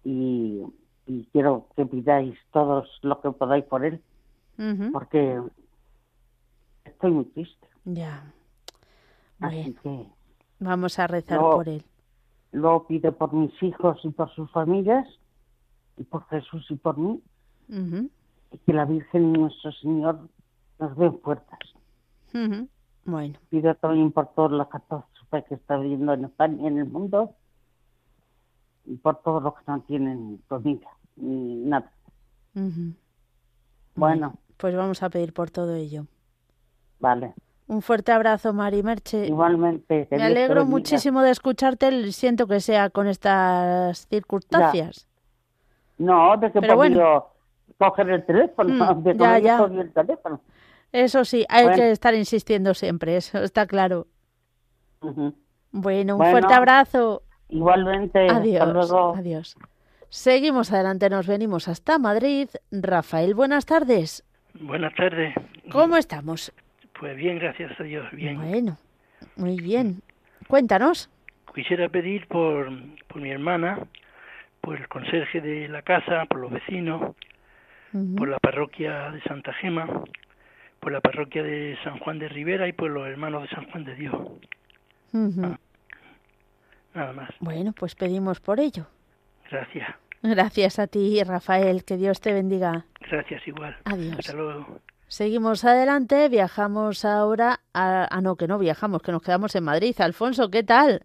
y, 0.04 0.62
y 1.06 1.24
quiero 1.32 1.66
que 1.76 1.86
pidáis 1.86 2.36
todos 2.52 2.88
lo 3.02 3.20
que 3.20 3.30
podáis 3.30 3.64
por 3.64 3.84
él 3.84 4.02
porque 4.92 5.40
estoy 6.84 7.10
muy 7.10 7.24
triste. 7.26 7.66
Ya. 7.84 8.32
Así 9.40 9.74
que 9.82 10.06
vamos 10.60 10.98
a 10.98 11.06
rezar 11.06 11.40
por 11.40 11.68
él. 11.68 11.82
lo 12.52 12.86
pido 12.86 13.12
por 13.12 13.32
mis 13.32 13.60
hijos 13.62 13.98
y 14.04 14.10
por 14.10 14.30
sus 14.34 14.50
familias 14.52 15.06
y 15.96 16.04
por 16.04 16.26
Jesús 16.28 16.64
y 16.70 16.76
por 16.76 16.96
mí 16.98 17.20
y 17.68 18.58
que 18.58 18.72
la 18.72 18.84
Virgen 18.84 19.34
y 19.34 19.38
nuestro 19.38 19.72
Señor 19.72 20.28
nos 20.82 20.96
den 20.96 21.18
fuerzas. 21.20 21.58
Ujú. 22.34 22.68
Bueno. 23.04 23.38
Pido 23.50 23.74
también 23.76 24.10
por 24.12 24.28
todos 24.34 24.50
los 24.52 24.66
catástrofes 24.68 25.44
que 25.44 25.54
está 25.54 25.76
viviendo 25.76 26.12
en 26.12 26.24
España 26.24 26.62
y 26.62 26.66
en 26.66 26.78
el 26.78 26.86
mundo 26.86 27.34
y 28.84 28.96
por 28.96 29.16
todos 29.22 29.42
los 29.42 29.54
que 29.54 29.62
no 29.66 29.80
tienen 29.82 30.40
comida 30.48 30.88
ni 31.16 31.54
nada. 31.56 31.90
Ujú. 32.54 32.94
Bueno, 33.94 34.34
Pues 34.56 34.74
vamos 34.76 35.02
a 35.02 35.10
pedir 35.10 35.32
por 35.32 35.50
todo 35.50 35.74
ello. 35.74 36.06
vale. 37.00 37.34
Un 37.68 37.80
fuerte 37.80 38.12
abrazo, 38.12 38.52
Mari 38.52 38.82
Merche. 38.82 39.26
Igualmente. 39.28 40.06
Me 40.10 40.22
alegro 40.24 40.66
muchísimo 40.66 41.22
de 41.22 41.30
escucharte. 41.30 42.12
Siento 42.12 42.46
que 42.46 42.60
sea 42.60 42.90
con 42.90 43.06
estas 43.06 44.06
circunstancias. 44.08 45.06
No, 45.96 46.36
de 46.36 46.52
que 46.52 46.60
Pero 46.60 46.72
he 46.74 46.76
bueno. 46.76 47.26
coger 47.78 48.10
el 48.10 48.26
teléfono, 48.26 48.94
Mm, 48.94 49.02
de 49.04 49.16
ya, 49.16 49.38
ya. 49.38 49.64
el 49.64 49.92
teléfono. 49.92 50.40
Eso 50.92 51.24
sí, 51.24 51.44
hay 51.48 51.64
Bueno. 51.64 51.76
que 51.78 51.90
estar 51.90 52.14
insistiendo 52.14 52.74
siempre, 52.74 53.16
eso 53.16 53.42
está 53.42 53.66
claro. 53.66 54.06
Bueno, 55.00 55.24
un 55.72 56.18
Bueno. 56.18 56.30
fuerte 56.30 56.52
abrazo. 56.54 57.22
Igualmente, 57.48 58.28
Adiós. 58.30 58.60
hasta 58.62 58.72
luego. 58.72 59.14
Adiós. 59.16 59.56
Seguimos 60.08 60.72
adelante, 60.72 61.08
nos 61.08 61.26
venimos 61.26 61.68
hasta 61.68 61.98
Madrid. 61.98 62.48
Rafael, 62.70 63.34
buenas 63.34 63.64
tardes. 63.66 64.22
Buenas 64.60 64.94
tardes. 64.94 65.34
¿Cómo 65.70 65.96
estamos? 65.96 66.52
Pues 66.98 67.16
bien, 67.16 67.38
gracias 67.38 67.72
a 67.80 67.82
Dios, 67.82 68.04
bien. 68.12 68.36
Bueno, 68.36 68.76
muy 69.36 69.56
bien. 69.56 70.02
Cuéntanos. 70.46 71.08
Quisiera 71.54 71.88
pedir 71.88 72.26
por, 72.28 72.68
por 73.08 73.20
mi 73.20 73.30
hermana, 73.30 73.78
por 74.60 74.76
el 74.78 74.88
conserje 74.88 75.40
de 75.40 75.68
la 75.68 75.82
casa, 75.82 76.26
por 76.26 76.40
los 76.40 76.50
vecinos, 76.50 77.14
por 78.16 78.28
la 78.28 78.38
parroquia 78.38 79.10
de 79.10 79.20
Santa 79.22 79.52
Gema, 79.54 79.86
por 80.82 80.90
la 80.90 81.00
parroquia 81.00 81.44
de 81.44 81.78
San 81.84 81.98
Juan 82.00 82.18
de 82.18 82.28
Rivera 82.28 82.66
y 82.66 82.72
por 82.72 82.90
los 82.90 83.06
hermanos 83.06 83.42
de 83.42 83.48
San 83.50 83.70
Juan 83.70 83.84
de 83.84 83.94
Dios. 83.94 84.14
Ujú. 85.12 85.56
Nada 86.92 87.12
más. 87.12 87.30
Bueno, 87.38 87.72
pues 87.72 87.94
pedimos 87.94 88.40
por 88.40 88.58
ello. 88.58 88.86
Gracias. 89.48 89.88
Gracias 90.22 90.80
a 90.80 90.88
ti, 90.88 91.22
Rafael. 91.22 91.84
Que 91.84 91.96
Dios 91.96 92.20
te 92.20 92.32
bendiga. 92.32 92.84
Gracias 93.08 93.46
igual. 93.46 93.76
Adiós. 93.84 94.16
Hasta 94.18 94.32
luego. 94.32 94.80
Seguimos 95.06 95.64
adelante, 95.64 96.28
viajamos 96.28 97.04
ahora 97.04 97.60
a... 97.72 98.08
Ah, 98.10 98.20
no, 98.20 98.34
que 98.34 98.48
no 98.48 98.58
viajamos, 98.58 99.02
que 99.02 99.12
nos 99.12 99.22
quedamos 99.22 99.54
en 99.54 99.62
Madrid. 99.62 99.94
Alfonso, 100.00 100.50
¿qué 100.50 100.64
tal? 100.64 101.04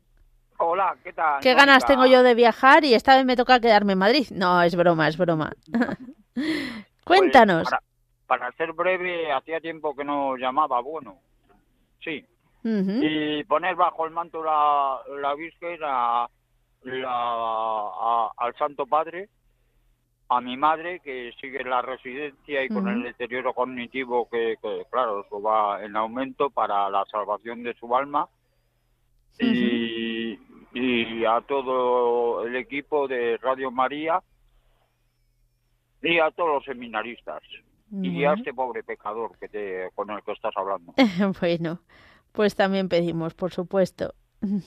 Hola, 0.58 0.96
¿qué 1.04 1.14
tal? 1.14 1.40
¿Qué 1.42 1.54
ganas 1.54 1.86
tengo 1.86 2.08
yo 2.08 2.24
de 2.24 2.34
viajar 2.34 2.84
y 2.84 2.96
esta 2.96 3.16
vez 3.16 3.26
me 3.26 3.36
toca 3.36 3.60
quedarme 3.60 3.94
en 3.94 4.00
Madrid? 4.00 4.26
No, 4.32 4.64
es 4.64 4.76
broma, 4.76 5.08
es 5.08 5.18
broma. 5.18 5.52
Cuéntanos. 7.04 7.70
Pues, 7.70 7.82
para, 8.28 8.52
ser 8.54 8.74
breve, 8.74 9.32
hacía 9.32 9.60
tiempo 9.62 9.96
que 9.96 10.04
no 10.04 10.36
llamaba, 10.38 10.82
bueno, 10.82 11.18
sí. 12.04 12.26
Y 13.04 13.44
poner 13.46 13.76
bajo 13.76 14.06
el 14.06 14.12
manto 14.12 14.44
la, 14.44 15.00
la 15.22 15.34
Virgen 15.36 15.80
a, 15.84 16.28
la, 16.84 17.10
a- 17.10 18.32
al 18.38 18.56
Santo 18.56 18.86
Padre, 18.86 19.30
a 20.30 20.42
mi 20.42 20.58
madre, 20.58 21.00
que 21.00 21.32
sigue 21.40 21.62
en 21.62 21.70
la 21.70 21.82
residencia 21.82 22.64
y 22.64 22.68
con 22.68 22.88
el 22.90 23.04
deterioro 23.04 23.54
cognitivo 23.54 24.28
que, 24.30 24.58
que, 24.62 24.84
claro, 24.92 25.22
eso 25.26 25.42
va 25.42 25.82
en 25.84 25.96
aumento 25.96 26.50
para 26.50 26.90
la 26.90 27.06
salvación 27.06 27.64
de 27.64 27.74
su 27.76 27.96
alma. 27.96 28.28
y, 29.40 30.40
y 30.74 31.26
a 31.26 31.40
todo 31.42 32.46
el 32.46 32.56
equipo 32.58 33.08
de 33.08 33.38
Radio 33.38 33.72
María 33.72 34.20
y 36.02 36.20
a 36.20 36.30
todos 36.32 36.50
los 36.56 36.64
seminaristas 36.66 37.42
y 37.92 38.26
a 38.26 38.34
este 38.34 38.54
pobre 38.54 38.84
pecador 38.84 39.38
que 39.40 39.48
te, 39.48 39.90
con 39.96 40.10
el 40.10 40.22
que 40.24 40.34
estás 40.34 40.54
hablando. 40.56 40.94
bueno, 41.42 41.80
pues 42.32 42.56
también 42.56 42.90
pedimos, 42.90 43.34
por 43.34 43.52
supuesto. 43.52 44.14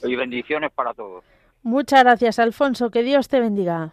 Y 0.03 0.17
bendiciones 0.17 0.73
para 0.73 0.95
todos. 0.95 1.25
Muchas 1.63 2.03
gracias, 2.03 2.39
Alfonso. 2.39 2.91
Que 2.91 3.03
Dios 3.03 3.29
te 3.29 3.41
bendiga. 3.41 3.93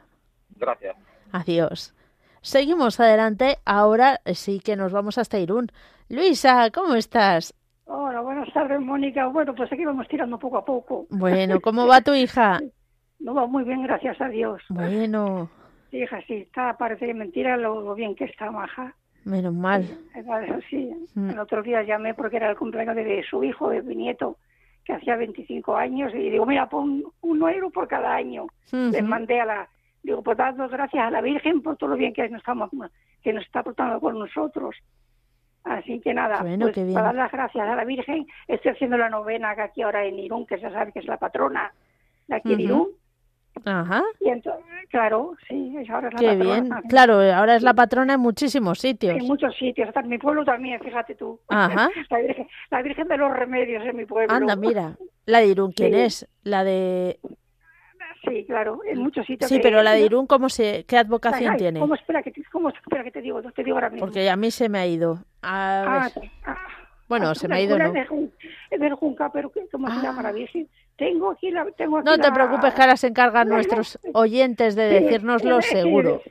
Gracias. 0.56 0.96
Adiós. 1.32 1.94
Seguimos 2.42 3.00
adelante. 3.00 3.58
Ahora 3.66 4.22
sí 4.34 4.60
que 4.60 4.76
nos 4.76 4.92
vamos 4.94 5.18
hasta 5.18 5.40
Irún. 5.40 5.68
Luisa, 6.10 6.72
¿cómo 6.72 6.96
estás? 6.96 7.54
Hola, 7.86 8.22
buenas 8.22 8.52
tardes, 8.54 8.80
Mónica. 8.80 9.28
Bueno, 9.28 9.54
pues 9.54 9.72
aquí 9.72 9.84
vamos 9.86 10.08
tirando 10.08 10.40
poco 10.40 10.58
a 10.58 10.66
poco. 10.66 11.06
Bueno, 11.10 11.60
¿cómo 11.62 11.88
va 11.88 12.02
tu 12.02 12.14
hija? 12.14 12.60
No 13.20 13.34
va 13.34 13.48
muy 13.48 13.64
bien, 13.64 13.84
gracias 13.84 14.20
a 14.22 14.30
Dios. 14.30 14.62
Bueno, 14.70 15.50
Sí, 15.92 15.98
hija, 15.98 16.22
sí, 16.28 16.34
está, 16.36 16.78
parece 16.78 17.14
mentira 17.14 17.56
lo, 17.58 17.82
lo 17.82 17.96
bien 17.96 18.16
que 18.16 18.26
está 18.26 18.52
Maja. 18.52 18.96
Menos 19.28 19.54
mal. 19.54 19.84
Sí, 20.70 20.92
Mm. 21.16 21.32
el 21.32 21.40
otro 21.40 21.64
día 21.64 21.84
llamé 21.84 22.14
porque 22.14 22.38
era 22.38 22.50
el 22.50 22.58
cumpleaños 22.58 22.96
de 22.96 23.24
su 23.30 23.44
hijo, 23.44 23.70
de 23.70 23.82
mi 23.82 23.96
nieto, 23.96 24.38
que 24.84 24.94
hacía 24.94 25.16
25 25.16 25.76
años, 25.76 26.14
y 26.14 26.30
digo, 26.30 26.46
mira, 26.46 26.68
pon 26.70 27.04
un 27.22 27.50
euro 27.50 27.70
por 27.70 27.88
cada 27.88 28.16
año. 28.16 28.48
Les 28.72 29.04
mandé 29.04 29.42
a 29.42 29.46
la... 29.46 29.70
Digo, 30.04 30.22
pues 30.24 30.38
dando 30.38 30.70
gracias 30.70 31.04
a 31.06 31.12
la 31.12 31.22
Virgen 31.22 31.62
por 31.62 31.76
todo 31.76 31.90
lo 31.92 31.96
bien 31.98 32.14
que 32.14 32.30
nos, 32.30 32.40
estamos, 32.40 32.70
que 33.22 33.34
nos 33.34 33.44
está 33.44 33.64
portando 33.64 34.00
con 34.00 34.18
nosotros. 34.18 34.76
Así 35.64 36.00
que 36.00 36.14
nada, 36.14 36.42
Bueno, 36.42 36.68
pues 36.72 36.94
para 36.94 37.08
dar 37.08 37.16
las 37.16 37.32
gracias 37.32 37.68
a 37.68 37.76
la 37.76 37.84
Virgen, 37.84 38.26
estoy 38.48 38.72
haciendo 38.72 38.98
la 38.98 39.10
novena 39.10 39.54
que 39.56 39.62
aquí 39.64 39.82
ahora 39.82 40.06
en 40.06 40.18
Irún, 40.20 40.46
que 40.46 40.58
se 40.60 40.70
sabe 40.70 40.94
que 40.94 41.00
es 41.00 41.06
la 41.08 41.18
patrona 41.18 41.74
de 42.28 42.36
aquí 42.36 42.56
de. 42.56 42.64
Irún. 42.64 42.88
Ajá, 43.66 44.04
Y 44.20 44.30
entonces, 44.30 44.66
claro, 44.90 45.36
sí, 45.48 45.76
ahora 45.90 46.08
es 46.10 46.14
la 46.14 46.20
qué 46.20 46.28
patrona. 46.28 46.44
bien. 46.54 46.70
también. 46.70 46.90
Claro, 46.90 47.14
ahora 47.36 47.56
es 47.56 47.64
la 47.64 47.74
patrona 47.74 48.14
en 48.16 48.20
muchísimos 48.20 48.80
sitios. 48.80 49.16
En 49.18 49.26
muchos 49.28 49.56
sitios, 49.58 49.88
hasta 49.88 50.02
en 50.02 50.10
mi 50.10 50.18
pueblo 50.18 50.44
también, 50.46 50.80
fíjate 50.82 51.16
tú. 51.16 51.40
Ajá. 51.50 51.90
La 52.10 52.20
Virgen, 52.20 52.48
la 52.72 52.82
Virgen 52.82 53.08
de 53.08 53.18
los 53.18 53.32
Remedios 53.34 53.84
en 53.86 53.96
mi 53.96 54.06
pueblo. 54.06 54.34
Anda, 54.34 54.56
mira. 54.56 54.98
La 55.26 55.40
de 55.40 55.48
Irún, 55.48 55.72
¿quién 55.72 55.94
Sí. 55.94 56.00
es? 56.00 56.28
La 56.44 56.64
de... 56.64 57.20
Sí, 58.28 58.44
claro, 58.46 58.80
en 58.86 59.00
muchos 59.00 59.26
sitios. 59.26 59.50
Sí, 59.50 59.60
pero 59.62 59.82
la 59.84 59.92
de 59.94 60.02
Irún, 60.02 60.28
¿cómo 60.28 60.50
se... 60.50 60.86
¿qué 60.86 60.98
advocación 60.98 61.52
Ay, 61.54 61.58
tiene? 61.58 61.80
¿Cómo 61.80 61.96
espera 61.96 62.22
que 62.24 62.32
te, 62.32 62.44
cómo 62.52 62.70
espera 62.70 63.04
que 63.04 63.12
te 63.12 63.22
digo? 63.22 63.42
Te 63.42 63.64
digo 63.64 63.78
ahora 63.78 63.90
mismo. 63.90 64.06
Porque 64.06 64.30
a 64.30 64.36
mí 64.36 64.52
se 64.52 64.68
me 64.70 64.80
ha 64.80 64.88
ido. 64.88 65.20
A 65.42 65.84
Ah, 66.06 66.10
ver. 66.16 66.30
ah, 66.46 66.58
Bueno, 67.08 67.30
ah, 67.30 67.36
se 67.36 67.48
me 67.48 67.56
ha 67.56 67.62
ido, 67.62 67.78
¿no? 67.78 67.94
Es 68.70 68.80
del 68.80 68.94
Junca, 68.96 69.32
pero 69.32 69.50
¿qué- 69.52 69.68
¿cómo 69.72 69.88
se 69.90 70.00
Ah. 70.00 70.02
llama 70.04 70.24
la 70.24 70.32
Virgen? 70.34 70.68
Tengo 70.98 71.32
aquí 71.32 71.52
la... 71.52 71.66
Tengo 71.78 72.00
aquí 72.00 72.06
No 72.10 72.18
te 72.18 72.32
preocupes, 72.32 72.74
que 72.74 72.82
ahora 72.82 72.98
se 72.98 73.08
encargan 73.08 73.48
nuestros 73.50 74.00
oyentes 74.14 74.76
de 74.76 74.88
decírnoslo 75.02 75.62
seguro. 75.62 76.22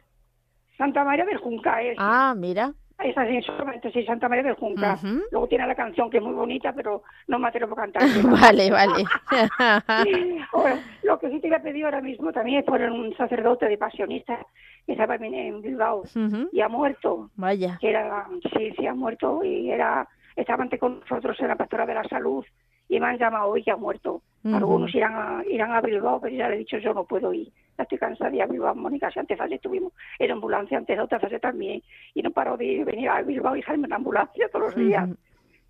Santa 0.76 1.04
María 1.04 1.24
del 1.24 1.38
Junca 1.38 1.80
es. 1.82 1.96
Ah, 1.98 2.34
mira. 2.36 2.72
Esa 2.98 3.26
sí, 3.26 3.40
solamente 3.42 3.92
sí, 3.92 4.04
Santa 4.06 4.28
María 4.28 4.42
del 4.44 4.54
Junca. 4.56 4.98
Luego 5.30 5.46
tiene 5.48 5.66
la 5.66 5.74
canción 5.74 6.10
que 6.10 6.16
es 6.16 6.22
muy 6.22 6.32
bonita, 6.32 6.72
pero 6.72 7.02
no 7.28 7.38
me 7.38 7.48
atrevo 7.48 7.74
a 7.74 7.76
cantar. 7.76 8.02
Vale, 8.24 8.70
vale. 8.70 9.04
Ahora, 10.52 10.78
lo 11.02 11.18
que 11.18 11.30
sí 11.30 11.40
te 11.40 11.48
voy 11.48 11.56
a 11.56 11.62
pedir 11.62 11.84
ahora 11.84 12.00
mismo 12.00 12.32
también 12.32 12.60
es 12.60 12.64
por 12.64 12.80
un 12.80 13.14
sacerdote 13.16 13.66
de 13.68 13.78
pasionista 13.78 14.38
que 14.86 14.92
estaba 14.92 15.16
en- 15.16 15.60
Bilbao 15.62 16.04
y 16.52 16.60
ha 16.60 16.68
muerto. 16.68 17.30
Vaya. 17.36 17.78
que 17.80 17.90
era, 17.90 18.26
sí, 18.56 18.72
sí 18.78 18.86
ha 18.86 18.94
muerto 18.94 19.42
y 19.44 19.70
era, 19.70 20.08
estaba 20.34 20.62
antes 20.62 20.80
con 20.80 21.00
nosotros 21.00 21.38
en 21.40 21.48
la 21.48 21.56
pastora 21.56 21.86
de 21.86 21.94
la 21.94 22.04
salud 22.04 22.44
y 22.88 23.00
me 23.00 23.06
han 23.06 23.18
llamado 23.18 23.48
hoy 23.48 23.62
que 23.62 23.70
ha 23.70 23.76
muerto. 23.76 24.22
Algunos 24.44 24.94
irán 24.94 25.14
a, 25.16 25.42
irán 25.50 25.72
a 25.72 25.80
Bilbao, 25.80 26.20
pero 26.20 26.32
ya 26.34 26.48
le 26.48 26.54
he 26.54 26.58
dicho 26.58 26.78
yo 26.78 26.94
no 26.94 27.02
puedo 27.04 27.32
ir. 27.32 27.48
Ya 27.76 27.82
estoy 27.82 27.98
cansada 27.98 28.30
de 28.30 28.36
ir 28.36 28.42
a 28.42 28.46
Bilbao, 28.46 28.74
Mónica. 28.76 29.10
Si 29.10 29.18
antes 29.18 29.36
fase 29.36 29.56
estuvimos 29.56 29.92
en 30.20 30.30
ambulancia, 30.30 30.78
antes 30.78 30.96
de 30.96 31.02
otra 31.02 31.18
fase 31.18 31.40
también. 31.40 31.82
Y 32.14 32.22
no 32.22 32.30
paro 32.30 32.56
de 32.56 32.84
venir 32.84 33.08
a 33.08 33.22
Bilbao 33.22 33.56
y 33.56 33.60
dejarme 33.60 33.86
en 33.88 33.92
ambulancia 33.94 34.48
todos 34.50 34.66
los 34.66 34.76
días. 34.76 35.08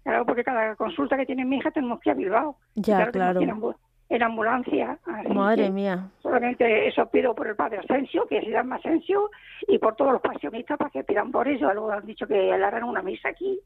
Claro, 0.02 0.26
porque 0.26 0.44
cada 0.44 0.76
consulta 0.76 1.16
que 1.16 1.24
tiene 1.26 1.44
mi 1.46 1.56
hija 1.56 1.70
tenemos 1.70 2.00
que 2.00 2.10
ir 2.10 2.12
a 2.12 2.16
Bilbao. 2.18 2.56
Ya, 2.74 3.10
claro. 3.10 3.40
En, 3.40 3.50
ambu- 3.50 3.76
en 4.10 4.22
ambulancia. 4.22 4.98
así 5.06 5.28
Madre 5.32 5.70
mía. 5.70 6.10
Solamente 6.22 6.86
eso 6.86 7.06
pido 7.10 7.34
por 7.34 7.46
el 7.46 7.56
padre 7.56 7.78
Asensio, 7.78 8.26
que 8.26 8.40
se 8.42 8.50
llama 8.50 8.76
Asensio, 8.76 9.30
y 9.66 9.78
por 9.78 9.96
todos 9.96 10.12
los 10.12 10.20
pasionistas 10.20 10.76
para 10.76 10.90
que 10.90 11.02
pidan 11.02 11.32
por 11.32 11.48
ello. 11.48 11.72
Luego 11.72 11.90
han 11.92 12.04
dicho 12.06 12.26
que 12.26 12.34
le 12.34 12.52
harán 12.62 12.84
una 12.84 13.00
misa 13.02 13.30
aquí. 13.30 13.58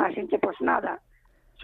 Así 0.00 0.26
que 0.26 0.38
pues 0.38 0.58
nada, 0.62 1.00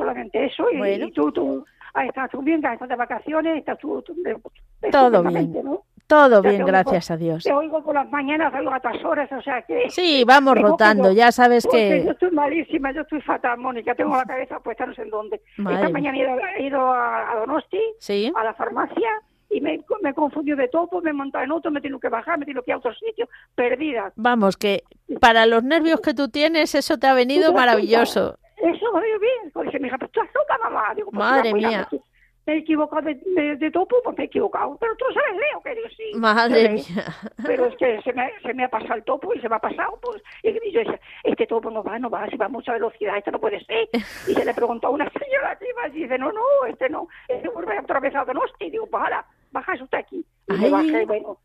solamente 0.01 0.45
eso. 0.47 0.65
Y, 0.73 0.79
Bueno. 0.79 1.07
y 1.07 1.13
tú, 1.13 1.31
tú, 1.33 1.65
ahí 1.95 2.09
estás 2.09 2.31
tú 2.31 2.41
bien, 2.43 2.61
que 2.63 2.73
estás 2.73 2.89
de 2.89 2.97
vacaciones, 2.97 3.59
estás 3.59 3.79
tú, 3.79 4.03
tú 4.03 4.15
de- 4.23 4.37
de- 4.83 4.91
Todo 4.91 5.23
bien. 5.23 5.53
¿no? 5.65 5.83
Todo 6.07 6.43
bien, 6.43 6.65
gracias 6.67 7.11
a 7.13 7.17
Dios. 7.17 7.45
Te 7.45 7.53
oigo 7.53 7.85
por 7.85 7.95
las 7.95 8.11
mañanas, 8.11 8.53
oigo 8.53 8.73
a 8.73 8.79
otras 8.79 9.05
horas, 9.05 9.31
o 9.31 9.41
sea 9.43 9.63
que... 9.63 9.89
Sí, 9.91 10.25
vamos 10.27 10.55
que 10.55 10.61
rotando. 10.63 11.11
yo- 11.11 11.17
Ya 11.19 11.31
sabes 11.31 11.65
porque 11.67 11.99
yo 11.99 12.05
que... 12.07 12.11
estoy 12.11 12.31
malísima, 12.33 12.91
yo 12.93 13.03
estoy 13.03 13.21
fatal, 13.21 13.59
Mónica, 13.59 13.95
tengo 13.95 14.17
la 14.17 14.25
cabeza 14.25 14.59
puesta 14.59 14.87
no 14.87 14.95
sé 14.95 15.03
en 15.03 15.11
dónde. 15.11 15.41
Madre 15.59 15.77
Esta 15.77 15.89
mañana 15.91 16.19
he 16.19 16.21
ido, 16.23 16.37
he 16.59 16.63
ido 16.67 16.81
a, 16.81 17.31
a 17.31 17.37
Donosti, 17.37 17.79
Sí. 18.01 18.33
a 18.35 18.43
la 18.43 18.55
farmacia 18.55 19.09
y 19.51 19.61
me, 19.61 19.81
me 20.03 20.13
confundió 20.15 20.57
de 20.57 20.67
todo, 20.69 20.89
pues 20.89 21.05
me 21.05 21.11
he 21.11 21.13
montado 21.13 21.45
en 21.45 21.53
otro, 21.53 21.71
me 21.71 21.81
tengo 21.81 22.01
que 22.01 22.09
bajar, 22.09 22.39
me 22.41 22.45
tengo 22.47 22.63
que 22.63 22.71
ir 22.73 22.75
a 22.75 22.79
otro 22.79 22.93
sitio, 22.95 23.29
perdida. 23.55 24.13
Vamos, 24.17 24.57
que 24.57 24.83
para 25.21 25.47
los 25.47 25.63
nervios 25.63 26.01
que 26.01 26.15
tú 26.15 26.29
tienes, 26.29 26.75
eso 26.75 26.99
te 26.99 27.07
ha 27.07 27.15
venido 27.15 27.47
¿Tú 27.49 27.53
te 27.53 27.55
das 27.57 27.67
maravilloso. 27.67 28.39
Eso 28.63 28.93
me 28.93 29.01
veo 29.01 29.19
bien. 29.19 29.51
Pues 29.53 29.67
dice 29.67 29.79
mi 29.81 29.89
hija, 29.89 29.99
pero 29.99 30.11
tú 30.11 30.21
loca, 30.21 30.59
mamá. 30.63 30.95
Digo, 30.95 31.11
pues 31.11 31.19
Madre 31.19 31.49
ya, 31.49 31.53
pues 31.53 31.67
mía. 31.67 31.87
pues, 31.91 32.03
me 32.47 32.55
he 32.55 32.59
equivocado 32.59 33.03
de, 33.03 33.15
de, 33.15 33.57
de 33.57 33.71
topo, 33.71 33.97
pues 34.03 34.17
me 34.17 34.25
he 34.25 34.27
equivocado. 34.27 34.77
Pero 34.81 34.97
tú 34.97 35.05
sabes, 35.13 35.37
Leo, 35.37 35.61
que 35.63 35.75
digo, 35.75 35.89
sí. 35.97 36.19
Madre 36.19 36.69
mía. 36.71 37.05
Pero 37.45 37.67
es 37.67 37.77
que 37.77 38.01
se 38.03 38.13
me, 38.13 38.31
se 38.43 38.55
me 38.55 38.65
ha 38.65 38.69
pasado 38.69 38.95
el 38.95 39.05
topo 39.05 39.33
y 39.35 39.41
se 39.41 39.49
me 39.49 39.57
ha 39.57 39.61
pasado, 39.61 39.99
pues. 40.03 40.23
Y 40.43 40.73
yo 40.73 40.81
decía, 40.81 41.01
este 41.25 41.47
topo 41.47 41.71
no 41.71 41.83
va, 41.83 41.99
no 41.99 42.11
va, 42.11 42.27
si 42.29 42.37
va 42.37 42.47
a 42.47 42.49
mucha 42.49 42.73
velocidad, 42.73 43.17
esto 43.19 43.31
no 43.31 43.41
puede 43.41 43.65
ser. 43.65 43.89
Y 43.93 44.35
se 44.35 44.45
le 44.45 44.55
preguntó 44.55 44.89
a 44.89 44.91
una 44.91 45.09
señora 45.11 45.57
que 45.59 45.69
iba 45.69 45.89
y 45.89 46.03
dice, 46.03 46.19
no, 46.19 46.33
no, 46.33 46.43
este 46.69 46.89
no, 46.89 47.09
este 47.29 47.49
vuelve 47.49 47.79
otra 47.79 48.01
vez 48.01 48.15
a 48.15 48.25
Donosti. 48.25 48.65
Y 48.67 48.71
digo, 48.71 48.87
pues 48.87 49.03
ahora, 49.03 49.25
baja 49.53 49.75
usted 49.81 49.99
aquí. 49.99 50.25
Y 50.49 50.53
me 50.53 50.65
Ay. 50.67 50.71
bajé, 50.71 51.05
bueno, 51.07 51.39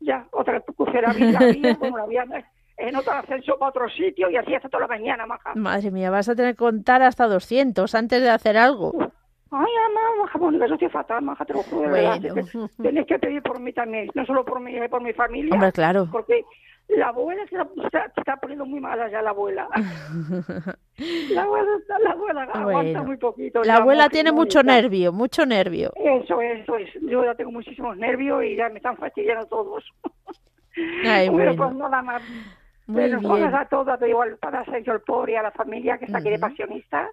ya, 0.00 0.26
otra 0.32 0.54
vez 0.54 0.64
la 1.02 1.12
vía, 1.50 1.76
bueno, 1.78 1.96
la 1.98 2.06
vía 2.06 2.26
en 2.88 2.96
otro 2.96 3.12
ascenso 3.12 3.58
para 3.58 3.70
otro 3.70 3.88
sitio 3.90 4.28
y 4.30 4.36
así 4.36 4.54
hasta 4.54 4.68
toda 4.68 4.82
la 4.82 4.88
mañana, 4.88 5.26
maja. 5.26 5.52
Madre 5.54 5.90
mía, 5.90 6.10
vas 6.10 6.28
a 6.28 6.34
tener 6.34 6.54
que 6.54 6.58
contar 6.58 7.02
hasta 7.02 7.26
200 7.28 7.94
antes 7.94 8.22
de 8.22 8.30
hacer 8.30 8.56
algo. 8.56 8.92
Ay, 9.54 9.66
mamá, 9.88 10.00
maja, 10.22 10.38
Mónica, 10.38 10.66
yo 10.66 10.74
estoy 10.74 10.88
fatal, 10.88 11.22
maja, 11.22 11.44
te 11.44 11.52
lo 11.52 11.62
juro, 11.64 11.82
de 11.82 12.02
verdad. 12.02 12.20
Bueno. 12.78 13.00
Es 13.00 13.06
que 13.06 13.18
pedir 13.18 13.42
por 13.42 13.60
mí 13.60 13.72
también, 13.72 14.08
no 14.14 14.24
solo 14.24 14.44
por 14.44 14.60
mí, 14.60 14.74
eh, 14.76 14.88
por 14.88 15.02
mi 15.02 15.12
familia. 15.12 15.52
Hombre, 15.52 15.72
claro. 15.72 16.08
Porque 16.10 16.42
la 16.88 17.08
abuela 17.08 17.42
se 17.50 17.56
está, 17.84 18.10
se 18.14 18.20
está 18.20 18.36
poniendo 18.36 18.64
muy 18.64 18.80
mala 18.80 19.10
ya, 19.10 19.20
la 19.20 19.30
abuela. 19.30 19.68
la 21.30 21.42
abuela, 21.42 21.68
está- 21.80 21.98
la 21.98 22.10
abuela 22.12 22.42
aguanta 22.44 22.64
Bueno. 22.64 23.04
muy 23.04 23.16
poquito. 23.18 23.62
La 23.64 23.76
abuela 23.76 24.08
tiene 24.08 24.32
mucho 24.32 24.62
nervio, 24.62 25.12
mucho 25.12 25.44
nervio. 25.44 25.92
Eso, 25.96 26.40
eso 26.40 26.76
es. 26.78 26.88
Yo 27.02 27.22
ya 27.24 27.34
tengo 27.34 27.50
muchísimos 27.52 27.96
nervios 27.98 28.42
y 28.44 28.56
ya 28.56 28.68
me 28.70 28.76
están 28.78 28.96
fastidiando 28.96 29.46
todos. 29.46 29.84
Ay, 31.04 31.28
bueno, 31.28 31.54
bueno. 31.54 31.56
pues 31.56 31.74
nada 31.76 32.02
más. 32.02 32.22
Muy 32.92 33.02
Pero 33.04 33.20
bien. 33.20 33.54
a 33.54 33.64
todas, 33.66 33.98
te 33.98 34.06
digo, 34.06 34.20
al 34.22 34.36
padre 34.36 34.64
Sergio, 34.66 34.92
el 34.92 35.00
pobre, 35.00 35.32
y 35.32 35.36
a 35.36 35.42
la 35.42 35.50
familia 35.50 35.96
que 35.96 36.04
está 36.04 36.18
aquí 36.18 36.28
de 36.28 36.38
pasionista 36.38 37.08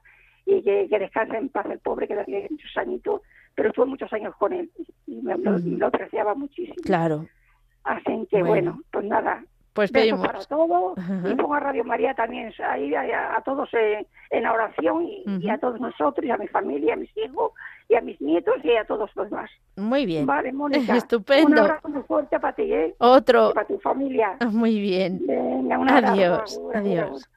y 0.46 0.62
que, 0.62 0.88
que 0.90 1.00
descanse 1.00 1.38
en 1.38 1.48
paz 1.50 1.66
el 1.70 1.80
pobre, 1.80 2.08
que 2.08 2.16
ya 2.16 2.26
tiene 2.26 2.48
muchos 2.50 2.76
añitos, 2.78 3.22
pero 3.56 3.70
estuve 3.70 3.86
muchos 3.86 4.12
años 4.12 4.36
con 4.38 4.52
él 4.52 4.70
y 5.08 5.22
me, 5.22 5.38
lo, 5.38 5.58
lo 5.58 5.88
apreciaba 5.88 6.36
muchísimo. 6.36 6.76
Claro. 6.84 7.26
Así 7.86 8.28
que 8.30 8.44
Bueno. 8.44 8.48
bueno, 8.74 8.82
pues 8.92 9.06
nada. 9.06 9.44
Pues 9.74 9.92
pedimos. 9.92 10.26
para 10.26 10.40
todos 10.46 10.98
Ajá. 10.98 11.22
y 11.30 11.36
pongo 11.36 11.54
a 11.54 11.60
Radio 11.60 11.84
María 11.84 12.14
también 12.14 12.52
ahí 12.68 12.94
a, 12.96 13.36
a 13.38 13.42
todos 13.44 13.70
eh, 13.74 14.06
en 14.32 14.44
la 14.44 14.54
oración 14.54 15.04
y, 15.06 15.24
y 15.40 15.50
a 15.50 15.58
todos 15.58 15.80
nosotros 15.80 16.26
y 16.26 16.32
a 16.32 16.38
mi 16.38 16.48
familia, 16.48 16.94
a 16.94 16.98
mis 16.98 17.16
hijos 17.18 17.52
y 17.88 17.96
a 17.96 18.02
mis 18.02 18.20
nietos 18.22 18.56
y 18.64 18.76
a 18.76 18.86
todos 18.86 19.10
los 19.16 19.30
demás. 19.30 19.50
Muy 19.78 20.06
bien. 20.06 20.26
Vale, 20.26 20.52
Mónica. 20.52 20.96
Estupendo. 20.98 21.48
Un 21.52 21.60
abrazo 21.60 21.90
muy 21.90 22.04
fuerte 22.04 22.40
para 22.40 22.54
ti, 22.56 22.72
¿eh? 22.74 22.96
Otro. 23.00 23.52
Y 23.52 23.54
para 23.54 23.68
tu 23.68 23.80
familia. 23.80 24.38
Muy 24.52 24.80
bien. 24.80 25.22
Venga, 25.26 25.78
un 25.80 25.90
abrazo. 25.90 26.14
Adiós. 26.14 26.62
Adiós. 26.76 27.30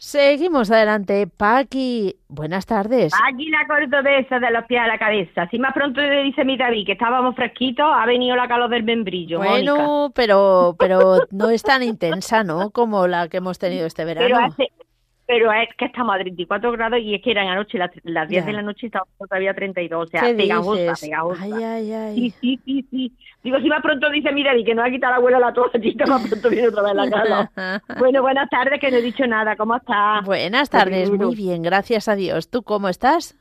Seguimos 0.00 0.70
adelante. 0.70 1.26
Paqui, 1.26 2.14
buenas 2.28 2.66
tardes. 2.66 3.12
Aquí 3.28 3.50
la 3.50 3.66
cordobesa 3.66 4.38
de 4.38 4.50
los 4.52 4.64
pies 4.66 4.80
a 4.80 4.86
la 4.86 4.96
cabeza. 4.96 5.48
Si 5.50 5.58
más 5.58 5.72
pronto 5.74 6.00
le 6.00 6.22
dice 6.22 6.44
mi 6.44 6.56
David 6.56 6.86
que 6.86 6.92
estábamos 6.92 7.34
fresquitos, 7.34 7.84
ha 7.84 8.06
venido 8.06 8.36
la 8.36 8.46
calor 8.46 8.70
del 8.70 8.84
membrillo, 8.84 9.40
Mónica. 9.40 9.72
Bueno, 9.74 10.12
pero, 10.14 10.76
pero 10.78 11.18
no 11.32 11.50
es 11.50 11.64
tan 11.64 11.82
intensa, 11.82 12.44
¿no? 12.44 12.70
Como 12.70 13.08
la 13.08 13.28
que 13.28 13.38
hemos 13.38 13.58
tenido 13.58 13.86
este 13.86 14.04
Pero, 14.06 14.20
verano. 14.20 14.46
hace- 14.46 14.70
pero 15.28 15.52
es 15.52 15.68
que 15.76 15.84
estamos 15.84 16.14
a 16.14 16.18
34 16.20 16.72
grados 16.72 17.00
y 17.00 17.14
es 17.14 17.20
que 17.22 17.30
eran 17.32 17.48
anoche 17.48 17.76
las, 17.76 17.90
las 18.02 18.26
10 18.30 18.42
Ya. 18.42 18.46
de 18.46 18.52
la 18.54 18.62
noche 18.62 18.80
y 18.82 18.86
estábamos 18.86 19.12
todavía 19.18 19.50
a 19.50 19.54
32. 19.54 20.06
O 20.06 20.10
sea, 20.10 20.22
¿Qué 20.22 20.32
pegajosa, 20.34 20.94
pegajosa. 20.98 21.42
Ay, 21.44 21.52
ay, 21.52 21.92
ay. 21.92 22.14
Sí, 22.16 22.34
sí, 22.40 22.60
sí, 22.64 22.86
sí. 22.90 23.12
Digo, 23.44 23.58
si 23.60 23.68
más 23.68 23.82
pronto 23.82 24.08
dice 24.10 24.32
mi 24.32 24.42
David 24.42 24.64
que 24.64 24.74
no 24.74 24.82
ha 24.82 24.88
quitado 24.90 25.10
la 25.12 25.16
abuela 25.18 25.38
la 25.38 25.52
toallita, 25.52 26.06
más 26.06 26.26
pronto 26.28 26.48
viene 26.48 26.68
otra 26.68 26.82
vez 26.82 26.94
la 26.94 27.10
calor. 27.10 27.48
bueno, 27.98 28.22
buenas 28.22 28.48
tardes, 28.48 28.80
que 28.80 28.90
no 28.90 28.96
he 28.96 29.02
dicho 29.02 29.26
nada. 29.26 29.54
¿Cómo 29.54 29.76
estás? 29.76 30.24
Buenas 30.24 30.70
tardes, 30.70 31.10
muy 31.10 31.36
bien, 31.36 31.60
gracias 31.62 32.08
a 32.08 32.16
Dios. 32.16 32.50
¿Tú 32.50 32.62
cómo 32.62 32.88
estás? 32.88 33.36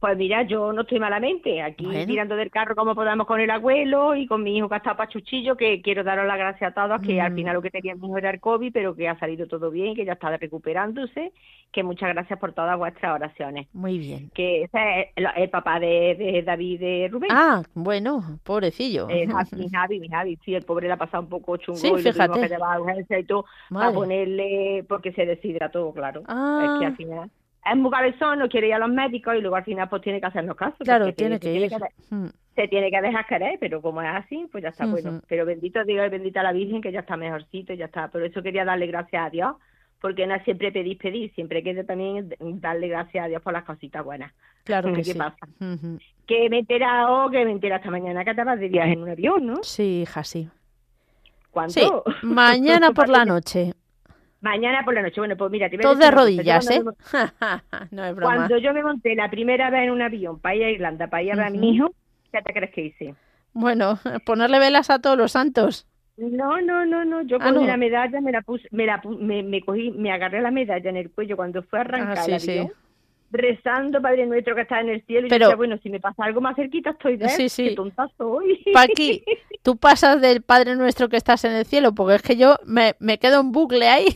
Pues 0.00 0.16
mira, 0.16 0.42
yo 0.44 0.72
no 0.72 0.80
estoy 0.80 0.98
malamente, 0.98 1.60
aquí 1.60 1.84
Bueno. 1.84 2.06
tirando 2.06 2.34
del 2.34 2.50
carro 2.50 2.74
como 2.74 2.94
podamos 2.94 3.26
con 3.26 3.38
el 3.38 3.50
abuelo 3.50 4.16
y 4.16 4.26
con 4.26 4.42
mi 4.42 4.56
hijo 4.56 4.66
que 4.66 4.76
ha 4.76 4.78
estado 4.78 4.96
pachuchillo, 4.96 5.58
que 5.58 5.82
quiero 5.82 6.02
daros 6.02 6.26
las 6.26 6.38
gracias 6.38 6.70
a 6.70 6.74
todos, 6.74 7.02
que 7.02 7.20
al 7.20 7.32
Mm. 7.32 7.36
final 7.36 7.54
lo 7.56 7.60
que 7.62 7.70
tenía 7.70 7.94
mi 7.94 8.06
hijo 8.06 8.16
era 8.16 8.30
el 8.30 8.40
COVID, 8.40 8.72
pero 8.72 8.96
que 8.96 9.08
ha 9.10 9.18
salido 9.18 9.46
todo 9.46 9.70
bien, 9.70 9.94
que 9.94 10.06
ya 10.06 10.14
está 10.14 10.34
recuperándose, 10.38 11.32
que 11.70 11.82
muchas 11.82 12.14
gracias 12.14 12.38
por 12.38 12.54
todas 12.54 12.78
vuestras 12.78 13.14
oraciones. 13.14 13.68
Muy 13.74 13.98
bien. 13.98 14.30
Que 14.34 14.62
ese 14.62 15.00
es 15.00 15.06
el, 15.16 15.26
el 15.36 15.50
papá 15.50 15.78
de, 15.78 16.14
de 16.18 16.42
David 16.46 16.80
de 16.80 17.08
Rubén. 17.12 17.30
Ah, 17.30 17.62
bueno, 17.74 18.22
pobrecillo. 18.42 19.06
Eh, 19.10 19.26
Javi, 19.26 19.68
Javi, 19.72 20.08
Javi, 20.08 20.38
sí, 20.46 20.54
el 20.54 20.62
pobre 20.64 20.86
le 20.86 20.94
ha 20.94 20.96
pasado 20.96 21.24
un 21.24 21.28
poco 21.28 21.58
chungo 21.58 21.78
Sí, 21.78 21.88
y 21.88 21.90
lo 21.90 21.98
fíjate. 21.98 22.40
que 22.40 22.48
llevar 22.48 22.76
a 22.76 22.80
urgencia 22.80 23.18
y 23.18 23.24
todo 23.24 23.44
Madre. 23.68 23.94
ponerle, 23.94 24.84
porque 24.88 25.12
se 25.12 25.26
deshidrató, 25.26 25.92
claro. 25.92 26.22
Ah. 26.26 26.62
Es 26.64 26.80
que 26.80 26.86
al 26.86 26.96
final 26.96 27.30
es 27.64 27.76
muy 27.76 27.90
cabezón, 27.90 28.38
no 28.38 28.48
quiere 28.48 28.68
ir 28.68 28.74
a 28.74 28.78
los 28.78 28.88
médicos 28.90 29.34
y 29.36 29.40
luego 29.40 29.56
al 29.56 29.64
final 29.64 29.88
pues 29.88 30.02
tiene 30.02 30.20
que 30.20 30.26
hacernos 30.26 30.56
caso. 30.56 30.76
Claro, 30.80 31.12
tiene 31.14 31.38
que 31.40 31.52
ir. 31.54 31.68
de- 31.70 31.76
Mm, 32.10 32.26
se 32.54 32.68
tiene 32.68 32.90
que 32.90 33.00
dejar 33.00 33.26
querer, 33.26 33.58
pero 33.60 33.80
como 33.80 34.02
es 34.02 34.08
así, 34.08 34.46
pues 34.50 34.62
ya 34.62 34.70
está 34.70 34.86
bueno. 34.86 35.10
Ujú. 35.10 35.22
Pero 35.28 35.46
bendito 35.46 35.84
Dios 35.84 36.06
y 36.06 36.10
bendita 36.10 36.42
la 36.42 36.52
Virgen 36.52 36.80
que 36.82 36.92
ya 36.92 37.00
está 37.00 37.16
mejorcito 37.16 37.72
ya 37.74 37.86
está. 37.86 38.08
Por 38.08 38.22
eso 38.22 38.42
quería 38.42 38.64
darle 38.64 38.86
gracias 38.86 39.26
a 39.26 39.30
Dios, 39.30 39.54
porque 40.00 40.26
no 40.26 40.38
siempre 40.44 40.72
pedir, 40.72 40.98
pedir, 40.98 41.32
siempre 41.34 41.62
quiere 41.62 41.84
también 41.84 42.34
darle 42.40 42.88
gracias 42.88 43.24
a 43.24 43.28
Dios 43.28 43.40
por 43.42 43.52
las 43.52 43.64
cositas 43.64 44.04
buenas. 44.04 44.32
Claro 44.64 44.88
que 44.92 45.02
¿Qué 45.02 45.12
sí. 45.12 45.18
pasa? 45.18 45.36
Que 46.26 46.48
me 46.50 46.56
he 46.56 46.60
enterado, 46.60 47.30
que 47.30 47.44
me 47.44 47.50
he 47.50 47.54
enterado 47.54 47.78
esta 47.80 47.90
mañana 47.90 48.24
que 48.24 48.34
te 48.34 48.44
vas 48.44 48.58
de 48.60 48.68
viaje 48.68 48.92
en 48.92 49.02
un 49.02 49.08
avión, 49.10 49.46
¿no? 49.46 49.62
Sí, 49.62 50.02
hija, 50.02 50.22
sí. 50.24 50.48
¿Cuánto? 51.50 51.72
Sí, 51.72 51.86
mañana 52.26 52.92
por 52.92 53.08
la 53.08 53.24
noche. 53.24 53.72
Mañana 54.40 54.82
por 54.84 54.94
la 54.94 55.02
noche. 55.02 55.20
Bueno, 55.20 55.36
pues 55.36 55.50
mira, 55.50 55.68
te 55.68 55.76
voy 55.76 55.82
a 55.82 55.84
Todos 55.84 55.98
decir 55.98 56.10
de 56.14 56.16
rodillas, 56.16 56.70
¿eh? 56.70 56.82
me- 56.82 56.92
no 57.90 58.04
es 58.04 58.14
broma. 58.16 58.34
Cuando 58.36 58.58
yo 58.58 58.72
me 58.72 58.82
monté 58.82 59.14
la 59.14 59.30
primera 59.30 59.68
vez 59.70 59.82
en 59.84 59.90
un 59.90 60.00
avión 60.02 60.38
para 60.40 60.54
ir 60.54 60.64
a 60.64 60.70
Irlanda, 60.70 61.06
para 61.08 61.22
ir 61.22 61.32
a 61.32 61.36
ver 61.36 61.44
a 61.46 61.50
mi 61.50 61.74
hijo, 61.74 61.92
¿qué 62.32 62.40
te 62.42 62.52
crees 62.52 62.70
que 62.72 62.80
hice? 62.86 63.14
Bueno, 63.52 63.98
ponerle 64.24 64.58
velas 64.58 64.88
a 64.90 64.98
todos 65.00 65.18
los 65.18 65.32
santos. 65.32 65.86
No, 66.16 66.60
no, 66.60 66.84
no, 66.86 67.04
no. 67.04 67.22
Yo 67.22 67.36
Ah, 67.40 67.44
cogí 67.52 67.60
no. 67.60 67.66
la 67.66 67.76
medalla, 67.76 68.20
me 68.20 68.32
la 68.32 68.42
puse, 68.42 68.66
me 68.70 68.86
la 68.86 69.00
me, 69.18 69.42
me 69.42 69.60
cogí, 69.62 69.90
me 69.90 70.12
agarré 70.12 70.40
la 70.40 70.50
medalla 70.50 70.88
en 70.90 70.96
el 70.96 71.10
cuello 71.10 71.36
cuando 71.36 71.62
fue 71.62 71.78
a 71.78 71.82
arrancar 71.82 72.18
Ah, 72.18 72.22
sí, 72.22 72.32
el 72.32 72.40
sí. 72.40 72.68
rezando 73.32 74.02
Padre 74.02 74.26
Nuestro 74.26 74.54
que 74.54 74.62
está 74.62 74.80
en 74.80 74.88
el 74.90 75.02
cielo. 75.06 75.28
Pero- 75.30 75.46
decía, 75.46 75.56
bueno, 75.56 75.78
si 75.82 75.88
me 75.90 76.00
pasa 76.00 76.24
algo 76.24 76.40
más 76.40 76.56
cerquita 76.56 76.90
estoy 76.90 77.16
de 77.16 77.24
él, 77.26 77.30
Sí, 77.30 77.48
sí. 77.48 77.68
qué 77.70 77.74
tonta 77.74 78.08
soy. 78.18 78.62
Paqui, 78.74 79.22
tú 79.62 79.76
pasas 79.76 80.20
del 80.20 80.42
Padre 80.42 80.76
Nuestro 80.76 81.08
que 81.08 81.16
estás 81.16 81.44
en 81.44 81.52
el 81.52 81.64
cielo, 81.64 81.94
porque 81.94 82.16
es 82.16 82.22
que 82.22 82.36
yo 82.36 82.56
me, 82.66 82.94
me 82.98 83.18
quedo 83.18 83.40
en 83.40 83.52
bucle 83.52 83.88
ahí. 83.88 84.06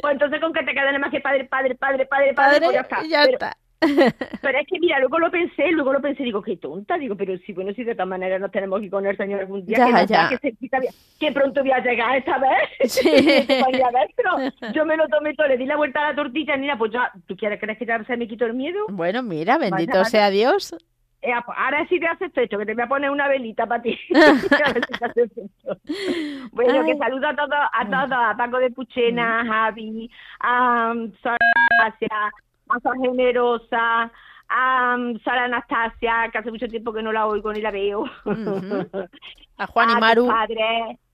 Pues 0.00 0.12
entonces 0.12 0.40
con 0.40 0.52
que 0.52 0.62
te 0.64 0.72
quedan 0.74 1.00
más 1.00 1.10
que 1.10 1.20
padre, 1.20 1.44
padre, 1.44 1.74
padre, 1.74 2.06
padre, 2.06 2.34
padre, 2.34 2.60
pues 2.60 2.72
ya 2.74 2.80
está. 2.80 3.02
ya 3.06 3.22
Pero- 3.22 3.32
está. 3.34 3.56
Pero 4.42 4.58
es 4.58 4.66
que 4.66 4.80
mira, 4.80 4.98
luego 4.98 5.20
lo 5.20 5.30
pensé, 5.30 5.70
luego 5.70 5.92
lo 5.92 6.00
pensé, 6.00 6.24
digo, 6.24 6.42
qué 6.42 6.56
tonta, 6.56 6.98
digo, 6.98 7.14
pero 7.16 7.38
sí, 7.46 7.52
bueno, 7.52 7.72
si 7.74 7.84
de 7.84 7.94
todas 7.94 8.08
maneras 8.08 8.40
nos 8.40 8.50
tenemos 8.50 8.80
que 8.80 8.86
ir 8.86 8.90
con 8.90 9.06
el 9.06 9.16
Señor 9.16 9.38
algún 9.38 9.64
día, 9.64 9.78
Ya, 9.78 9.86
que, 9.86 10.06
ya. 10.12 10.28
que, 10.30 10.48
a- 10.76 10.80
que 11.20 11.30
pronto 11.32 11.60
voy 11.60 11.70
a 11.70 11.78
llegar 11.78 12.16
esta 12.16 12.38
vez, 12.38 12.68
Sí. 12.92 13.08
A 13.08 13.90
ver, 13.92 14.10
pero 14.16 14.72
yo 14.72 14.84
me 14.84 14.96
lo 14.96 15.06
tomé 15.06 15.32
todo, 15.34 15.46
le 15.46 15.56
di 15.56 15.64
la 15.64 15.76
vuelta 15.76 16.00
a 16.04 16.10
la 16.10 16.16
tortilla, 16.16 16.56
mira, 16.56 16.76
pues 16.76 16.90
ya, 16.90 17.12
¿tú 17.28 17.36
quieres 17.36 17.60
crees 17.60 17.78
que 17.78 17.86
ya 17.86 18.02
se 18.02 18.16
me 18.16 18.26
quitó 18.26 18.46
el 18.46 18.54
miedo? 18.54 18.84
Bueno, 18.88 19.22
mira, 19.22 19.58
bendito 19.58 20.04
sea 20.06 20.28
Dios. 20.30 20.74
Eh, 21.28 21.34
ahora 21.34 21.86
sí 21.88 22.00
te 22.00 22.06
hace 22.06 22.24
esto, 22.24 22.58
que 22.58 22.64
te 22.64 22.72
voy 22.72 22.82
a 22.82 22.88
poner 22.88 23.10
una 23.10 23.28
velita 23.28 23.66
para 23.66 23.82
ti. 23.82 23.98
Bueno, 26.52 26.84
que 26.84 26.96
saludo 26.96 27.28
a 27.28 27.36
todos, 27.36 27.58
a 27.72 27.86
todos, 27.86 28.12
a 28.12 28.36
Paco 28.36 28.58
de 28.58 28.70
Puchena, 28.70 29.40
a 29.40 29.44
Javi, 29.44 30.10
a 30.40 30.92
um, 30.92 31.12
Sara 31.22 31.36
Anastasia, 31.80 32.32
a 32.68 32.80
Sara 32.80 33.00
Generosa, 33.00 34.10
a 34.48 34.96
um, 34.96 35.18
Sara 35.20 35.44
Anastasia, 35.44 36.28
que 36.32 36.38
hace 36.38 36.50
mucho 36.50 36.66
tiempo 36.66 36.92
que 36.92 37.02
no 37.02 37.12
la 37.12 37.26
oigo 37.26 37.52
ni 37.52 37.60
la 37.60 37.70
veo. 37.70 38.04
A 39.60 39.66
Juan 39.66 39.90
y 39.90 40.00
Maru. 40.00 40.30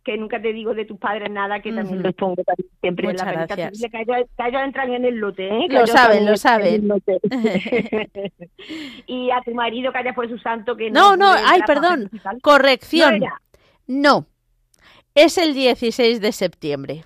Que 0.05 0.17
nunca 0.19 0.41
te 0.41 0.53
digo 0.53 0.75
de 0.75 0.85
tus 0.85 0.99
padres 0.99 1.31
nada, 1.31 1.61
que 1.61 1.73
también 1.73 1.97
Ujú. 1.97 2.07
los 2.07 2.15
pongo 2.15 2.43
también 2.45 2.69
siempre 2.81 3.09
Muchas 3.09 3.23
en 3.23 3.35
la 3.35 3.47
gracias. 3.47 3.91
Que 3.91 4.03
ellos, 4.03 4.17
que 4.37 4.49
ellos 4.49 4.63
entran 4.63 4.93
en 4.93 5.05
el 5.05 5.17
lote, 5.17 5.49
¿eh? 5.49 5.67
Que 5.69 5.79
Lo 5.79 5.87
saben, 5.87 6.27
lo 6.27 6.37
saben. 6.37 6.87
y 9.07 9.31
a 9.31 9.41
tu 9.43 9.55
marido 9.55 9.91
que 9.91 9.99
haya 9.99 10.15
fue 10.15 10.29
su 10.29 10.39
santo 10.39 10.77
que 10.77 10.91
No, 10.91 11.17
no, 11.17 11.33
pude 11.33 11.43
ay, 11.47 11.63
perdón. 11.67 12.11
Corrección. 12.43 13.21
No. 13.21 13.29
No. 13.87 14.27
Es 15.15 15.39
el 15.39 15.55
16 15.55 16.21
de 16.21 16.33
septiembre. 16.33 17.05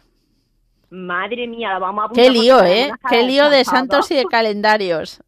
Madre 0.91 1.47
mía, 1.47 1.71
la 1.71 1.79
vamos 1.79 2.03
a 2.03 2.05
apuntar 2.07 2.25
Qué 2.25 2.31
lío, 2.31 2.65
¿eh? 2.65 2.91
Qué 3.11 3.23
lío 3.23 3.51
de 3.51 3.65
santos 3.65 4.11
y 4.11 4.17
de 4.17 4.25
calendarios. 4.25 5.23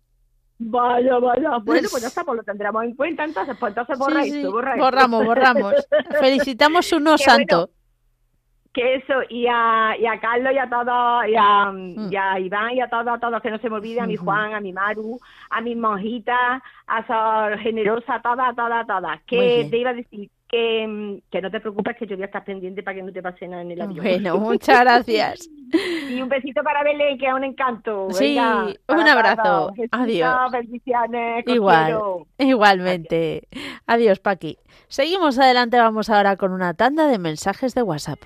Vaya, 0.63 1.19
vaya. 1.19 1.57
Bueno, 1.63 1.89
pues 1.91 2.03
ya 2.03 2.09
está, 2.09 2.23
pues 2.23 2.37
lo 2.37 2.43
tendremos 2.43 2.85
en 2.85 2.95
cuenta 2.95 3.25
entonces. 3.25 3.57
Pues 3.59 3.71
entonces 3.71 3.99
borra 3.99 4.23
Sí, 4.23 4.31
sí, 4.31 4.37
esto, 4.39 4.53
borra 4.53 4.73
esto. 4.75 4.85
Borramos, 4.85 5.25
borramos. 5.25 5.75
Felicitamos 6.21 6.93
un 6.93 7.05
no 7.05 7.17
Qué 7.17 7.25
santo. 7.25 7.71
Que 8.73 8.97
eso, 8.97 9.15
y 9.31 9.47
a, 9.49 9.97
y 9.99 10.07
a 10.07 10.21
Carlos 10.21 10.53
y 10.55 10.59
a 10.59 10.69
todos, 10.71 11.27
y 11.27 11.35
a, 11.37 11.73
Mm. 11.73 12.13
y 12.13 12.17
a 12.17 12.39
Iván 12.39 12.73
y 12.73 12.81
a 12.81 12.89
todos, 12.89 13.09
a 13.09 13.19
todos, 13.19 13.43
que 13.43 13.51
no 13.51 13.59
se 13.59 13.69
me 13.69 13.77
olvide, 13.77 14.01
a 14.01 14.07
mi. 14.07 14.15
Juan, 14.17 14.55
a 14.55 14.61
mi 14.61 14.73
Maru, 14.73 15.19
a 15.49 15.61
mis 15.61 15.77
monjitas, 15.77 16.63
a 16.87 17.07
Sor 17.07 17.59
Generosa, 17.59 18.17
a 18.17 18.23
todas, 18.23 18.51
a 18.51 18.55
todas, 18.55 18.85
a 18.85 18.87
todas. 18.87 19.21
Que 19.25 19.67
te 19.71 19.79
iba 19.79 19.91
a 19.91 19.95
decir 19.95 20.31
que, 20.51 21.23
que 21.31 21.41
no 21.41 21.51
te 21.51 21.61
preocupes 21.61 21.97
que 21.97 22.07
yo 22.07 22.17
voy 22.17 22.25
a 22.25 22.27
estar 22.27 22.45
pendiente 22.45 22.83
para 22.83 22.97
que 22.97 23.03
no 23.03 23.13
te 23.13 23.23
pase 23.23 23.47
nada 23.47 23.63
en 23.63 23.71
el 23.71 23.81
avión. 23.81 24.05
Bueno, 24.05 24.39
muchas 24.39 24.81
gracias. 24.81 25.49
y 26.11 26.21
un 26.21 26.29
besito 26.29 26.63
para 26.63 26.83
Belén, 26.83 27.19
que 27.19 27.27
es 27.27 27.33
un 27.33 27.45
encanto. 27.45 28.09
Sí, 28.11 28.35
Venga, 28.35 28.67
un 28.89 29.09
abrazo. 29.09 29.73
Adiós. 29.93 30.53
Bendiciones. 30.53 31.45
Igual, 31.47 31.99
igualmente. 32.39 33.49
Adiós, 33.87 34.19
Paqui. 34.19 34.59
Seguimos 34.89 35.39
adelante, 35.39 35.79
vamos 35.79 36.11
ahora 36.11 36.37
con 36.37 36.53
una 36.53 36.75
tanda 36.75 37.07
de 37.07 37.19
mensajes 37.19 37.75
de 37.75 37.83
WhatsApp. 37.83 38.19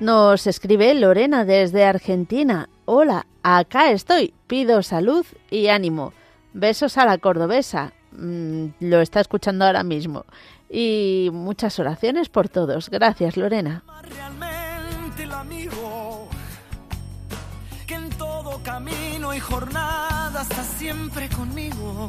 Nos 0.00 0.46
escribe 0.46 0.94
Lorena 0.94 1.44
desde 1.44 1.84
Argentina. 1.84 2.70
Hola, 2.86 3.26
acá 3.42 3.90
estoy. 3.90 4.32
Pido 4.46 4.82
salud 4.82 5.26
y 5.50 5.68
ánimo. 5.68 6.14
Besos 6.54 6.96
a 6.96 7.04
la 7.04 7.18
cordobesa. 7.18 7.92
Mm, 8.12 8.68
lo 8.80 9.02
está 9.02 9.20
escuchando 9.20 9.66
ahora 9.66 9.82
mismo. 9.82 10.24
Y 10.70 11.28
muchas 11.34 11.78
oraciones 11.78 12.30
por 12.30 12.48
todos. 12.48 12.88
Gracias, 12.88 13.36
Lorena. 13.36 13.84
realmente 14.02 15.24
el 15.24 15.32
amigo 15.32 16.28
que 17.86 17.94
en 17.96 18.08
todo 18.10 18.58
camino 18.62 19.34
y 19.34 19.38
jornada 19.38 20.40
está 20.40 20.64
siempre 20.64 21.28
conmigo. 21.28 22.08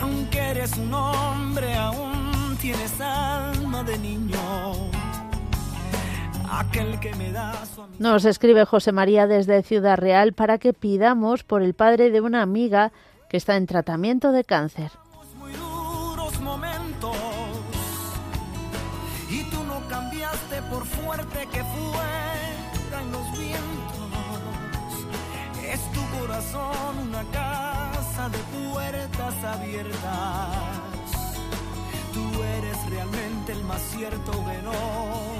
Aunque 0.00 0.38
eres 0.38 0.76
un 0.76 0.94
hombre, 0.94 1.74
aún 1.74 2.56
tienes 2.60 3.00
alma 3.00 3.82
de 3.82 3.98
niño. 3.98 5.01
Aquel 6.52 7.00
que 7.00 7.14
me 7.14 7.32
da 7.32 7.54
su. 7.64 7.82
Nos 7.98 8.26
escribe 8.26 8.66
José 8.66 8.92
María 8.92 9.26
desde 9.26 9.62
Ciudad 9.62 9.96
Real 9.96 10.34
para 10.34 10.58
que 10.58 10.74
pidamos 10.74 11.44
por 11.44 11.62
el 11.62 11.72
padre 11.72 12.10
de 12.10 12.20
una 12.20 12.42
amiga 12.42 12.92
que 13.30 13.38
está 13.38 13.56
en 13.56 13.66
tratamiento 13.66 14.32
de 14.32 14.44
cáncer. 14.44 14.90
muy 15.38 15.52
duros 15.52 16.38
momentos 16.40 17.16
y 19.30 19.44
tú 19.44 19.64
no 19.64 19.80
cambiaste 19.88 20.60
por 20.70 20.84
fuerte 20.84 21.48
que 21.50 21.64
fueran 21.64 23.12
los 23.12 23.38
vientos. 23.38 24.10
Es 25.66 25.80
tu 25.92 26.18
corazón 26.18 26.98
una 27.08 27.24
casa 27.32 28.28
de 28.28 28.38
puertas 28.58 29.44
abiertas. 29.44 30.56
Tú 32.12 32.42
eres 32.42 32.90
realmente 32.90 33.52
el 33.52 33.64
más 33.64 33.80
cierto 33.80 34.32
inciertas. 34.32 35.31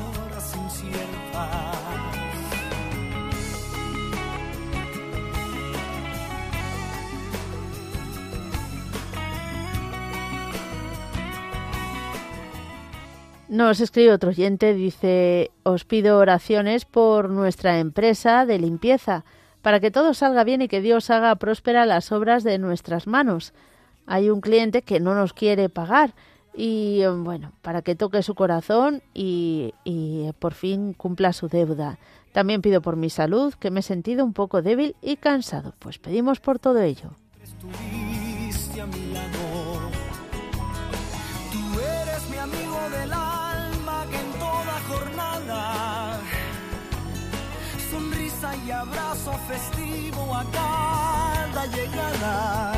Nos 13.53 13.81
escribe 13.81 14.13
otro 14.13 14.31
oyente, 14.31 14.73
dice, 14.73 15.51
os 15.63 15.85
pido 15.85 16.17
oraciones 16.17 16.87
por 16.87 17.29
nuestra 17.29 17.81
empresa 17.81 18.47
de 18.47 18.59
limpieza, 18.59 19.27
para 19.61 19.79
que 19.79 19.91
todo 19.91 20.15
salga 20.15 20.43
bien 20.43 20.63
y 20.63 20.69
que 20.69 20.81
Dios 20.81 21.11
haga 21.11 21.37
próspera 21.37 21.85
las 21.85 22.13
obras 22.13 22.45
de 22.45 22.57
nuestras 22.57 23.07
manos. 23.07 23.53
Hay 24.07 24.31
un 24.31 24.41
cliente 24.41 24.81
que 24.81 25.01
no 25.01 25.15
nos 25.15 25.35
quiere 25.35 25.69
pagar 25.69 26.15
y, 26.55 27.01
eh, 27.03 27.09
bueno, 27.09 27.53
para 27.63 27.83
que 27.83 27.95
toque 27.95 28.23
su 28.23 28.35
corazón 28.35 29.03
y, 29.15 29.75
y, 29.85 30.27
eh, 30.27 30.33
por 30.39 30.55
fin 30.55 30.93
cumpla 30.93 31.33
su 31.33 31.49
deuda. 31.49 31.99
También 32.33 32.63
pido 32.63 32.81
por 32.81 32.97
mi 32.97 33.11
salud, 33.11 33.55
que 33.55 33.71
me 33.71 33.81
he 33.81 33.83
sentido 33.83 34.25
un 34.25 34.33
poco 34.33 34.63
débil 34.63 34.97
y 35.03 35.17
cansado. 35.17 35.75
Pues 35.79 35.99
pedimos 35.99 36.41
por 36.41 36.59
todo 36.59 36.81
ello. 36.81 37.11
sonrisa 47.91 48.57
y 48.67 48.71
abrazo 48.71 49.33
festivo 49.49 50.35
a 50.35 50.45
cada 50.51 51.67
llegada. 51.67 52.72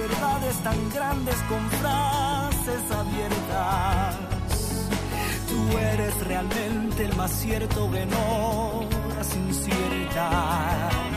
Verdades 0.00 0.56
tan 0.62 0.90
grandes 0.94 1.36
con 1.50 1.62
frases 1.78 2.82
abiertas. 2.90 4.16
Tú 5.46 5.78
eres 5.78 6.26
realmente 6.26 7.04
el 7.04 7.14
más 7.16 7.30
cierto 7.32 7.90
que 7.90 8.06
no 8.06 8.78
horas 8.78 9.36
inciertas. 9.36 11.12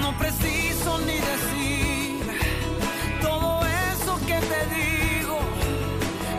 No 0.00 0.16
preciso 0.16 0.98
ni 1.00 1.16
decir 1.32 2.20
todo 3.20 3.66
eso 3.92 4.12
que 4.28 4.38
te 4.52 4.60
digo, 4.78 5.38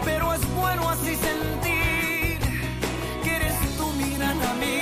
pero 0.05 0.33
es 0.33 0.53
bueno 0.55 0.89
así 0.89 1.13
sentir 1.15 2.39
que 3.23 3.35
eres 3.35 3.77
tú 3.77 3.85
mi 3.97 4.15
gran 4.15 4.41
amigo. 4.43 4.80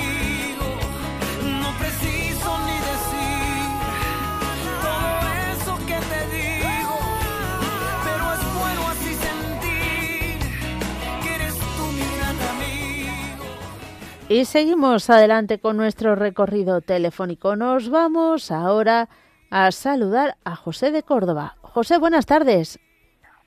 Y 14.30 14.44
seguimos 14.44 15.10
adelante 15.10 15.58
con 15.58 15.76
nuestro 15.76 16.14
recorrido 16.14 16.80
telefónico. 16.82 17.56
Nos 17.56 17.90
vamos 17.90 18.52
ahora 18.52 19.08
a 19.50 19.72
saludar 19.72 20.36
a 20.44 20.54
José 20.54 20.92
de 20.92 21.02
Córdoba. 21.02 21.56
José, 21.62 21.98
buenas 21.98 22.26
tardes. 22.26 22.78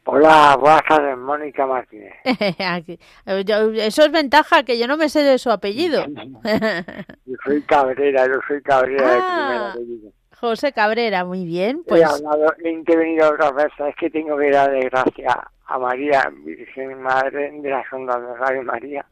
Hola, 0.05 0.57
buenas 0.59 0.81
tardes, 0.85 1.17
Mónica 1.17 1.65
Martínez. 1.65 2.11
Aquí- 2.59 2.99
yo- 3.45 3.71
Eso 3.71 4.03
es 4.03 4.11
ventaja, 4.11 4.63
que 4.63 4.77
yo 4.77 4.85
no 4.87 4.97
me 4.97 5.07
sé 5.07 5.23
de 5.23 5.37
su 5.37 5.49
apellido. 5.49 6.05
Yo 6.05 7.35
soy 7.45 7.61
Cabrera, 7.61 8.27
yo 8.27 8.41
soy 8.45 8.61
Cabrera 8.61 9.07
de 9.09 9.19
Ah, 9.21 9.37
primer 9.47 9.61
apellido. 9.87 10.11
José 10.37 10.73
Cabrera, 10.73 11.23
muy 11.23 11.45
bien. 11.45 11.79
He 11.85 11.89
Pues 11.89 12.03
hablado, 12.03 12.53
he 12.61 12.69
intervenido 12.71 13.29
otras 13.29 13.53
veces, 13.55 13.79
es 13.87 13.95
que 13.95 14.09
tengo 14.09 14.35
que 14.37 14.51
darle 14.51 14.81
gracias 14.89 15.33
a 15.65 15.79
María, 15.79 16.29
Virgen 16.43 17.01
Madre 17.01 17.51
de 17.61 17.69
la 17.69 17.81
Sonda 17.89 18.19
de 18.19 18.36
Radio 18.36 18.63
María, 18.63 19.05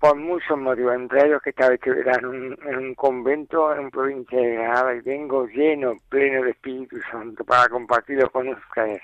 por 0.00 0.16
muchos 0.16 0.58
motivos, 0.58 0.94
entre 0.94 1.26
ellos 1.26 1.42
que 1.42 1.50
estaba 1.50 1.74
hecho 1.74 1.92
era 1.92 2.16
en 2.16 2.24
un, 2.24 2.58
en 2.66 2.76
un 2.78 2.94
convento 2.94 3.76
en 3.76 3.90
provincia 3.90 4.38
de 4.38 4.54
Granada 4.54 4.94
y 4.94 5.00
vengo 5.02 5.46
lleno, 5.46 5.94
pleno 6.08 6.42
de 6.42 6.52
Espíritu 6.52 6.98
Santo 7.12 7.44
para 7.44 7.68
compartirlo 7.68 8.30
con 8.30 8.48
ustedes. 8.48 9.02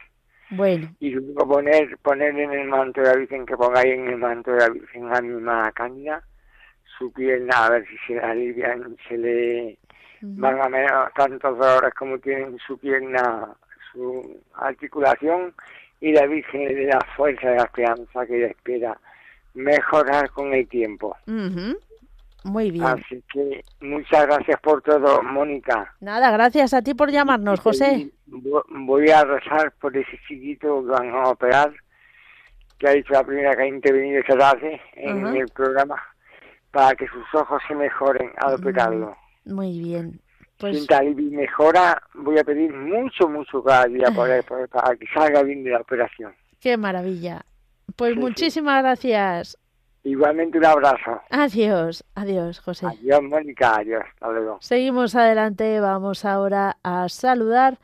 bueno, 0.48 0.88
Y 0.98 1.10
luego 1.10 1.46
poner, 1.46 1.98
poner 1.98 2.38
en 2.38 2.50
el 2.50 2.66
manto 2.66 3.02
de 3.02 3.08
la 3.08 3.16
Virgen, 3.16 3.44
que 3.44 3.58
pongáis 3.58 3.92
en 3.92 4.08
el 4.08 4.16
manto 4.16 4.52
de 4.52 4.58
la 4.58 4.70
Virgen 4.70 5.14
a 5.14 5.20
mi 5.20 5.72
Cándida, 5.74 6.22
su 6.98 7.12
pierna, 7.12 7.66
a 7.66 7.70
ver 7.72 7.86
si 7.86 7.98
se 8.06 8.14
le 8.14 8.20
alivian, 8.20 8.96
se 9.06 9.18
le 9.18 9.78
van 10.22 10.62
a 10.62 10.68
menos 10.70 11.12
tantos 11.14 11.58
dolores 11.58 11.92
como 11.92 12.18
tiene 12.18 12.44
en 12.44 12.58
su 12.58 12.78
pierna, 12.78 13.54
su 13.92 14.40
articulación, 14.54 15.52
y 16.00 16.12
la 16.12 16.24
Virgen 16.24 16.74
le 16.74 16.86
da 16.86 17.00
fuerza 17.14 17.50
de 17.50 17.56
la 17.56 17.64
esperanza 17.64 18.26
que 18.26 18.38
ella 18.38 18.46
espera 18.46 18.98
mejorar 19.56 20.30
con 20.30 20.52
el 20.52 20.68
tiempo. 20.68 21.16
muy 22.44 22.70
bien. 22.70 22.84
Así 22.86 23.22
que 23.32 23.64
muchas 23.80 24.26
gracias 24.26 24.60
por 24.60 24.80
todo, 24.82 25.22
Mónica. 25.22 25.92
Nada, 26.00 26.30
gracias 26.30 26.72
a 26.74 26.82
ti 26.82 26.94
por 26.94 27.10
llamarnos, 27.10 27.58
José. 27.60 28.10
Vo- 28.28 28.64
Voy 28.68 29.08
a 29.10 29.24
rezar 29.24 29.72
por 29.80 29.96
ese 29.96 30.18
chiquito 30.28 30.82
que 30.84 30.90
van 30.90 31.10
a 31.10 31.30
operar, 31.30 31.72
que 32.78 32.88
ha 32.88 32.92
dicho 32.92 33.12
la 33.12 33.24
primera 33.24 33.56
que 33.56 33.62
ha 33.62 33.66
intervenido 33.66 34.20
esta 34.20 34.36
tarde 34.36 34.80
en 34.94 35.26
el 35.34 35.48
programa, 35.48 36.00
para 36.70 36.94
que 36.94 37.06
sus 37.08 37.24
ojos 37.34 37.60
se 37.66 37.74
mejoren 37.74 38.30
al 38.36 38.54
operarlo. 38.54 39.16
Muy 39.44 39.78
bien. 39.80 40.20
Pues 40.58 40.86
Si 40.86 41.14
mejora, 41.30 42.00
voy 42.14 42.38
a 42.38 42.44
pedir 42.44 42.72
mucho, 42.72 43.28
mucho 43.28 43.62
cada 43.62 43.86
día 43.86 44.10
por 44.14 44.28
él, 44.30 44.42
para 44.70 44.94
que 44.96 45.06
salga 45.12 45.42
bien 45.42 45.64
de 45.64 45.70
la 45.70 45.78
operación. 45.80 46.34
qué 46.60 46.76
maravilla. 46.76 47.44
Pues 47.94 48.10
Sí, 48.10 48.14
sí. 48.16 48.20
muchísimas 48.20 48.82
gracias. 48.82 49.58
Igualmente 50.02 50.58
un 50.58 50.64
abrazo. 50.66 51.20
Adiós, 51.30 52.04
adiós, 52.14 52.60
José. 52.60 52.86
Adiós, 52.86 53.22
Mónica. 53.22 53.76
Adiós. 53.76 54.04
Hasta 54.14 54.28
luego. 54.30 54.58
Seguimos 54.60 55.14
adelante, 55.16 55.80
vamos 55.80 56.24
ahora 56.24 56.76
a 56.84 57.08
saludar 57.08 57.78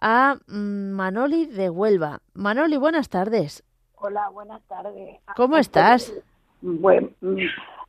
a 0.00 0.36
mm, 0.46 0.90
Manoli 0.92 1.46
de 1.46 1.68
Huelva. 1.68 2.20
Manoli, 2.34 2.76
buenas 2.78 3.08
tardes. 3.10 3.62
Hola, 3.96 4.28
buenas 4.30 4.62
tardes. 4.68 5.18
¿Cómo 5.36 5.56
estás? 5.58 6.12
Buen, 6.62 7.14
mm, 7.20 7.36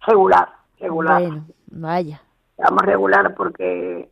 regular, 0.06 0.50
regular. 0.80 1.22
Bueno, 1.22 1.46
vaya. 1.68 2.22
Vamos 2.58 2.82
regular 2.84 3.36
porque 3.36 4.10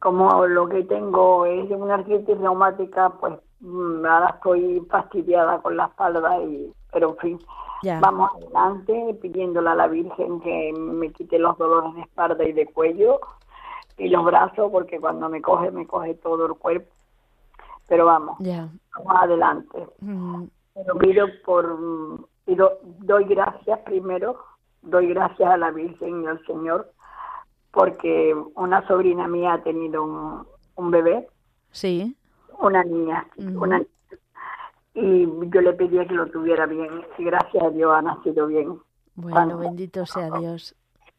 como 0.00 0.46
lo 0.46 0.68
que 0.68 0.84
tengo 0.84 1.46
es 1.46 1.70
una 1.70 1.94
artritis 1.94 2.36
reumática, 2.38 3.08
pues 3.08 3.34
mm, 3.60 4.04
ahora 4.04 4.30
estoy 4.34 4.86
fastidiada 4.90 5.62
con 5.62 5.76
la 5.78 5.86
espalda, 5.86 6.40
y, 6.42 6.70
pero 6.94 7.10
en 7.10 7.16
fin, 7.18 7.38
Ya. 7.82 8.00
vamos 8.00 8.30
adelante 8.36 9.18
pidiéndole 9.20 9.68
a 9.68 9.74
la 9.74 9.88
Virgen 9.88 10.40
que 10.40 10.72
me 10.78 11.10
quite 11.12 11.38
los 11.38 11.58
dolores 11.58 11.92
de 11.96 12.00
espalda 12.02 12.42
y 12.44 12.52
de 12.52 12.66
cuello 12.72 13.20
y 13.98 14.08
los 14.08 14.24
brazos, 14.24 14.70
porque 14.72 14.98
cuando 14.98 15.28
me 15.28 15.42
coge, 15.42 15.70
me 15.70 15.86
coge 15.86 16.14
todo 16.14 16.46
el 16.46 16.54
cuerpo. 16.54 16.90
Pero 17.88 18.06
vamos, 18.06 18.36
Ya. 18.38 18.68
vamos 18.96 19.12
adelante. 19.22 19.86
Mm, 20.00 20.44
Pero 20.74 20.94
pido 20.98 21.26
por, 21.44 21.78
pido, 22.46 22.78
doy 23.00 23.24
gracias 23.26 23.78
primero, 23.80 24.38
doy 24.82 25.08
gracias 25.08 25.48
a 25.50 25.56
la 25.58 25.70
Virgen 25.70 26.22
y 26.22 26.26
al 26.26 26.44
Señor, 26.46 26.90
porque 27.72 28.34
una 28.54 28.86
sobrina 28.86 29.26
mía 29.28 29.54
ha 29.54 29.62
tenido 29.62 30.02
un, 30.04 30.46
un 30.76 30.90
bebé, 30.90 31.28
Sí. 31.72 32.16
una 32.60 32.82
niña, 32.84 33.26
una 33.36 33.82
y 34.94 35.26
yo 35.50 35.60
le 35.60 35.72
pedía 35.74 36.06
que 36.06 36.14
lo 36.14 36.26
tuviera 36.30 36.66
bien, 36.66 37.02
y 37.18 37.24
gracias 37.24 37.62
a 37.62 37.70
Dios 37.70 37.92
ha 37.92 38.02
nacido 38.02 38.46
bien. 38.46 38.78
Bueno, 39.16 39.58
bendito 39.58 40.06
sea 40.06 40.30
Dios. 40.30 40.74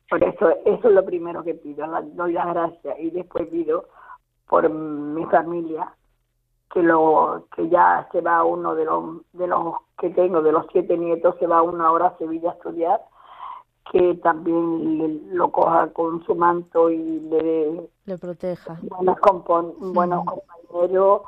Por 0.09 0.23
eso, 0.23 0.49
eso 0.65 0.88
es 0.88 0.93
lo 0.93 1.03
primero 1.05 1.43
que 1.43 1.55
pido, 1.55 1.86
doy 2.13 2.34
las 2.34 2.47
gracias 2.47 2.99
y 2.99 3.09
después 3.09 3.47
pido 3.47 3.86
por 4.47 4.69
mi 4.69 5.26
familia, 5.26 5.91
que 6.71 6.84
lo 6.84 7.47
que 7.55 7.67
ya 7.69 8.07
se 8.11 8.21
va 8.21 8.43
uno 8.43 8.76
de 8.76 8.86
los 8.86 9.21
de 9.34 9.47
los 9.47 9.76
que 9.97 10.09
tengo, 10.11 10.41
de 10.41 10.51
los 10.51 10.65
siete 10.71 10.97
nietos, 10.97 11.36
se 11.39 11.47
va 11.47 11.61
uno 11.63 11.86
ahora 11.86 12.07
a 12.07 12.17
Sevilla 12.17 12.51
a 12.51 12.53
estudiar, 12.53 13.01
que 13.91 14.15
también 14.15 14.97
le- 14.97 15.36
lo 15.36 15.51
coja 15.51 15.88
con 15.93 16.23
su 16.26 16.36
manto 16.36 16.89
y 16.89 16.97
le 17.21 17.89
Le 18.05 18.17
proteja. 18.17 18.78
buenos, 18.84 19.17
compon- 19.17 19.73
buenos 19.93 20.23
compañeros 20.26 21.21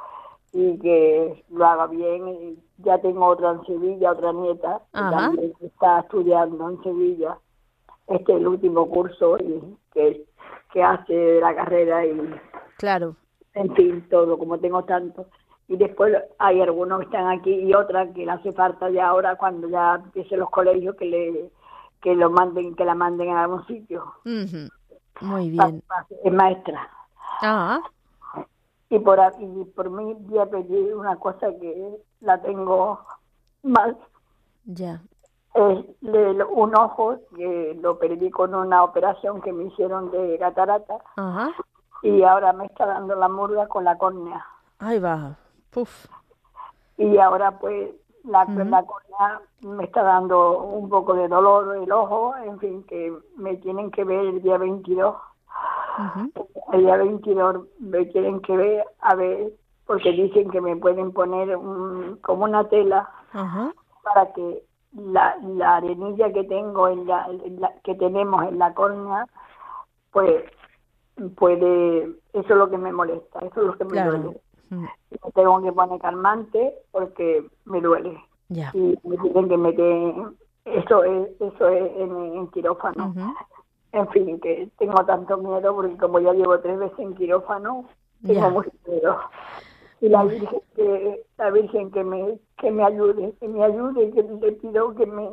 y 0.54 0.78
que 0.80 1.44
lo 1.50 1.66
haga 1.66 1.88
bien. 1.88 2.58
Ya 2.80 3.00
tengo 3.00 3.26
otra 3.26 3.52
en 3.52 3.66
Sevilla, 3.66 4.12
otra 4.12 4.32
nieta, 4.34 4.82
que 4.94 5.00
también 5.00 5.54
está 5.62 6.00
estudiando 6.02 6.70
en 6.70 6.84
Sevilla. 6.84 7.38
Este 8.08 8.34
es 8.34 8.40
el 8.40 8.48
último 8.48 8.88
curso 8.90 9.38
y 9.40 9.62
que, 9.94 10.26
que 10.72 10.84
hace 10.84 11.40
la 11.42 11.56
carrera 11.56 12.06
y, 12.06 12.36
Claro. 12.78 13.16
en 13.54 13.74
fin, 13.76 14.08
todo, 14.10 14.38
como 14.38 14.60
tengo 14.60 14.84
tanto. 14.84 15.26
Y 15.68 15.76
después 15.76 16.16
hay 16.38 16.62
algunos 16.62 17.00
que 17.00 17.06
están 17.06 17.28
aquí 17.28 17.52
y 17.54 17.74
otras 17.74 18.14
que 18.14 18.26
le 18.26 18.32
hace 18.32 18.54
falta 18.54 18.90
ya 18.90 19.10
ahora, 19.10 19.36
cuando 19.36 19.68
ya 19.68 19.96
empiecen 19.96 20.40
los 20.40 20.50
colegios, 20.50 20.96
que 20.96 21.06
le 21.06 21.52
que 22.02 22.16
lo 22.16 22.30
manden, 22.30 22.76
que 22.76 22.86
la 22.86 22.96
manden 22.96 23.30
a 23.30 23.44
algún 23.44 23.66
sitio. 23.66 24.04
Muy 25.22 25.50
bien. 25.50 25.84
Es 26.24 26.32
maestra. 26.32 26.88
Ah, 27.42 27.82
Y 28.90 29.00
por, 29.00 29.20
y 29.40 29.66
por 29.66 29.90
mí 29.90 30.14
voy 30.20 30.40
a 30.40 30.46
pedir 30.46 30.96
una 30.96 31.18
cosa 31.18 31.48
que 31.60 31.98
la 32.22 32.42
tengo 32.42 33.00
mal. 33.64 33.98
ya. 34.66 35.02
Es 35.54 35.86
de 36.02 36.44
un 36.44 36.76
ojo 36.76 37.16
que 37.36 37.78
lo 37.82 37.98
perdí 37.98 38.30
con 38.30 38.54
una 38.54 38.84
operación 38.84 39.42
que 39.42 39.52
me 39.52 39.64
hicieron 39.64 40.12
de 40.12 40.38
catarata 40.38 41.00
Ajá. 41.16 41.50
y 42.04 42.22
ahora 42.22 42.54
me 42.54 42.68
está 42.68 42.86
dando 42.86 43.16
la 43.16 43.28
murga 43.28 43.68
con 43.68 43.84
la 43.84 43.98
córnea. 43.98 44.46
Ahí 44.78 45.00
va. 45.00 45.36
Puf. 45.72 46.06
Y 46.98 47.18
ahora 47.18 47.58
pues 47.58 47.90
la, 48.24 48.46
la 48.46 48.84
córnea 48.86 49.42
me 49.62 49.86
está 49.86 50.04
dando 50.04 50.60
un 50.62 50.90
poco 50.90 51.16
de 51.16 51.28
dolor 51.28 51.76
el 51.78 51.92
ojo, 51.92 52.36
en 52.38 52.60
fin, 52.60 52.84
que 52.84 53.18
me 53.36 53.56
tienen 53.58 53.90
que 53.90 54.04
ver 54.04 54.26
el 54.28 54.42
día 54.44 54.60
22. 54.60 55.16
El 56.74 56.82
día 56.82 56.98
22 56.98 57.66
me 57.80 58.06
tienen 58.06 58.40
que 58.42 58.56
ver, 58.56 58.86
a 59.00 59.16
ver, 59.16 59.52
porque 59.86 60.12
dicen 60.12 60.50
que 60.52 60.62
me 60.62 60.76
pueden 60.76 61.12
poner 61.14 61.56
un- 61.56 62.18
como 62.22 62.44
una 62.44 62.68
tela 62.70 63.10
para 64.04 64.32
que 64.34 64.64
la, 64.94 65.36
la 65.44 65.78
arenilla 65.78 66.32
que 66.32 66.44
tengo 66.44 66.88
en 66.88 67.08
la, 67.08 67.26
en 67.28 67.60
la- 67.62 67.74
que 67.84 67.96
tenemos 67.96 68.44
en 68.48 68.58
la 68.60 68.74
córnea 68.74 69.26
pues 70.12 70.44
puede 71.36 72.04
eso 72.34 72.54
es 72.54 72.58
lo 72.58 72.70
que 72.70 72.78
me 72.78 72.92
molesta 72.92 73.40
eso 73.40 73.62
es 73.62 73.68
lo 73.68 73.78
que 73.78 73.86
me 73.86 73.92
Claro. 73.92 74.12
duele. 74.12 74.42
Me 74.70 75.32
tengo 75.34 75.62
que 75.62 75.72
poner 75.72 76.00
calmante 76.02 76.74
porque 76.92 77.48
me 77.66 77.82
duele. 77.82 78.22
Y 78.74 78.98
me 79.04 79.18
tienen 79.18 79.50
que 79.50 79.58
meter 79.58 80.14
eso 80.66 81.04
es 81.04 81.30
eso 81.42 81.68
es 81.70 81.92
en, 81.98 82.16
en 82.36 82.48
quirófano. 82.50 83.14
En 83.92 84.08
fin 84.10 84.40
que 84.40 84.70
tengo 84.78 85.04
tanto 85.06 85.38
miedo 85.38 85.74
porque 85.76 85.98
como 85.98 86.20
ya 86.20 86.34
llevo 86.34 86.60
tres 86.60 86.78
veces 86.80 87.00
en 87.00 87.16
quirófano 87.16 87.86
tengo 88.26 88.42
Ya. 88.42 88.50
mucho 88.50 88.72
miedo 88.88 89.18
y 90.02 90.10
la 90.10 90.24
virgen 90.24 90.60
que 90.76 91.24
la 91.38 91.50
virgen 91.52 91.92
que 91.92 92.04
me 92.04 92.40
que 92.58 92.72
me 92.72 92.84
ayude 92.84 93.34
que 93.40 93.48
me 93.48 93.64
ayude 93.64 94.12
que 94.12 94.24
le 94.24 94.52
pido 94.54 94.94
que 94.96 95.06
me 95.06 95.30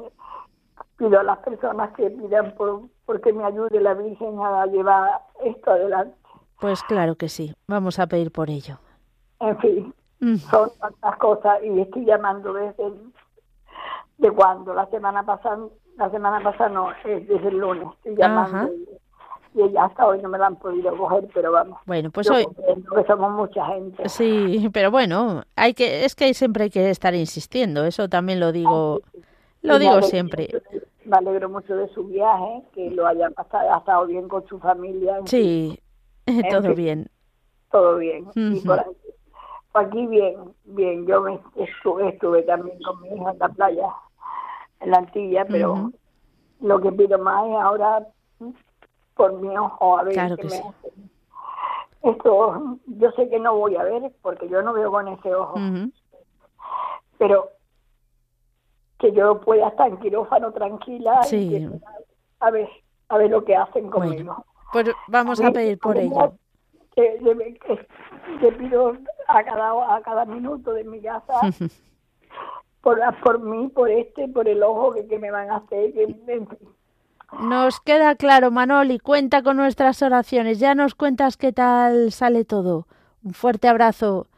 pido 0.97 1.21
a 1.21 1.23
las 1.23 1.39
personas 1.39 1.93
que 1.95 2.11
pidan 2.11 2.55
por 2.55 2.83
porque 3.05 3.33
me 3.33 3.45
ayude 3.45 3.81
la 3.81 3.95
virgen 3.95 4.39
a 4.41 4.65
llevar 4.67 5.21
esto 5.45 5.71
adelante 5.73 6.17
Pues 6.61 6.83
claro 6.85 7.17
que 7.17 7.29
sí. 7.29 7.53
Vamos 7.69 7.99
a 7.99 8.07
pedir 8.07 8.31
por 8.33 8.49
ello. 8.51 8.79
en 9.41 9.59
fin 9.59 9.95
Mm, 10.21 10.37
son 10.37 10.71
tantas 10.81 11.17
cosas 11.19 11.59
y 11.63 11.81
estoy 11.81 12.05
llamando 12.07 12.55
desde 12.55 12.85
de 14.17 14.31
cuando 14.31 14.73
la 14.73 14.87
semana 14.87 15.23
pasada 15.25 15.59
la 15.97 16.11
semana 16.11 16.43
pasada 16.43 16.69
no 16.71 16.91
es 17.05 17.29
desde 17.29 17.49
el 17.49 17.59
lunes 17.59 17.89
estoy 17.99 18.17
llamando 18.17 18.57
Ajá. 18.59 18.69
y, 19.55 19.59
y 19.59 19.63
ella 19.63 19.85
hasta 19.85 20.07
hoy 20.07 20.21
no 20.21 20.29
me 20.29 20.39
la 20.39 20.47
han 20.49 20.57
podido 20.57 20.97
coger 20.97 21.29
pero 21.33 21.53
vamos 21.53 21.79
Bueno, 21.87 22.11
pues 22.11 22.27
yo 22.29 22.35
hoy 22.35 22.47
que 22.47 23.05
somos 23.07 23.31
mucha 23.33 23.65
gente 23.67 24.09
sí, 24.09 24.69
pero 24.73 24.91
bueno, 24.91 25.43
hay 25.57 25.75
que 25.75 26.05
es 26.05 26.15
que 26.17 26.35
siempre 26.35 26.65
hay 26.65 26.71
que 26.71 26.91
estar 26.91 27.15
insistiendo. 27.15 27.85
Eso 27.85 28.09
también 28.09 28.41
lo 28.41 28.51
digo, 28.53 29.01
lo 29.63 29.77
Y 29.77 29.79
me 29.79 29.85
digo 29.85 30.03
siempre. 30.03 30.49
me 31.05 31.17
alegro 31.17 31.49
mucho 31.49 31.77
de 31.77 31.87
su 31.95 32.05
viaje 32.05 32.63
que 32.75 32.91
lo 32.91 33.07
haya 33.07 33.31
pasado 33.31 33.73
ha 33.73 33.79
estado 33.79 34.07
bien 34.07 34.29
con 34.29 34.45
su 34.49 34.59
familia 34.59 35.17
fin, 35.19 35.27
Sí, 35.27 35.81
todo 36.51 36.63
fin. 36.63 36.75
bien. 36.75 37.09
todo 37.71 37.97
bien 37.99 38.27
y 38.35 38.61
por 38.61 38.81
aquí, 38.81 38.97
por 39.73 39.85
aquí 39.85 40.07
bien 40.09 40.37
bien 40.65 41.07
yo 41.07 41.21
me 41.23 41.39
estuve, 41.57 42.09
estuve 42.09 42.43
también 42.43 42.77
con 42.83 43.01
mi 43.03 43.09
hija 43.09 43.31
en 43.33 43.39
la 43.39 43.49
playa 43.51 43.89
en 44.85 44.91
la 44.91 44.99
Antilla 44.99 45.45
pero 45.47 45.91
lo 46.61 46.81
que 46.81 46.93
pido 46.93 47.19
más 47.19 47.47
es 47.47 47.55
ahora 47.57 48.07
por 49.15 49.33
mi 49.41 49.57
ojo 49.57 49.99
a 49.99 50.03
ver 50.05 50.15
Claro 50.15 50.37
qué 50.37 50.43
que 50.43 50.49
me 50.49 50.55
sí. 50.57 50.63
hacen. 50.69 51.11
esto 52.03 52.79
yo 52.87 53.11
sé 53.13 53.29
que 53.29 53.39
no 53.39 53.57
voy 53.57 53.77
a 53.77 53.83
ver 53.85 54.13
porque 54.23 54.49
yo 54.49 54.63
no 54.63 54.73
veo 54.73 54.91
con 54.91 55.09
ese 55.09 55.35
ojo 55.35 55.55
pero 57.19 57.49
que 58.99 59.13
yo 59.13 59.41
pueda 59.41 59.69
estar 59.69 59.89
en 59.89 59.99
quirófano 59.99 60.53
tranquila 60.53 61.21
y 61.25 61.29
Sí. 61.29 61.49
que- 61.51 61.71
a 62.41 62.51
ver 62.51 62.69
a 63.09 63.19
ver 63.19 63.31
lo 63.31 63.45
que 63.45 63.55
hacen 63.57 63.91
conmigo 63.91 64.45
Pues 64.73 64.87
vamos 65.09 65.41
a 65.41 65.51
pedir 65.53 65.79
por 65.79 65.97
ello. 65.97 66.35
que- 66.95 67.19
que 68.41 68.53
pido 68.53 68.97
a 69.29 69.45
cada 69.45 69.97
a 69.97 70.01
cada 70.03 70.25
minuto 70.25 70.73
de 70.73 70.85
mi 70.85 71.01
casa 71.03 71.41
por 72.85 73.01
por 73.23 73.41
mí 73.41 73.69
por 73.69 73.91
este 73.91 74.29
por 74.29 74.47
el 74.47 74.63
ojo 74.63 74.93
que, 74.95 75.07
que 75.09 75.19
me 75.19 75.31
van 75.33 75.51
a 75.51 75.57
hacer 75.57 75.93
que, 75.93 76.05
en 76.05 76.47
fin. 76.47 76.59
Nos 77.41 77.81
queda 77.81 78.15
claro, 78.15 78.53
Manoli, 78.53 79.01
cuenta 79.01 79.43
con 79.43 79.57
nuestras 79.57 80.01
oraciones. 80.03 80.61
Ya 80.61 80.77
nos 80.77 80.95
cuentas 80.95 81.37
qué 81.37 81.53
tal 81.53 82.13
sale 82.13 82.45
todo. 82.45 82.87
Un 83.25 83.33
fuerte 83.35 83.67
abrazo. 83.67 84.29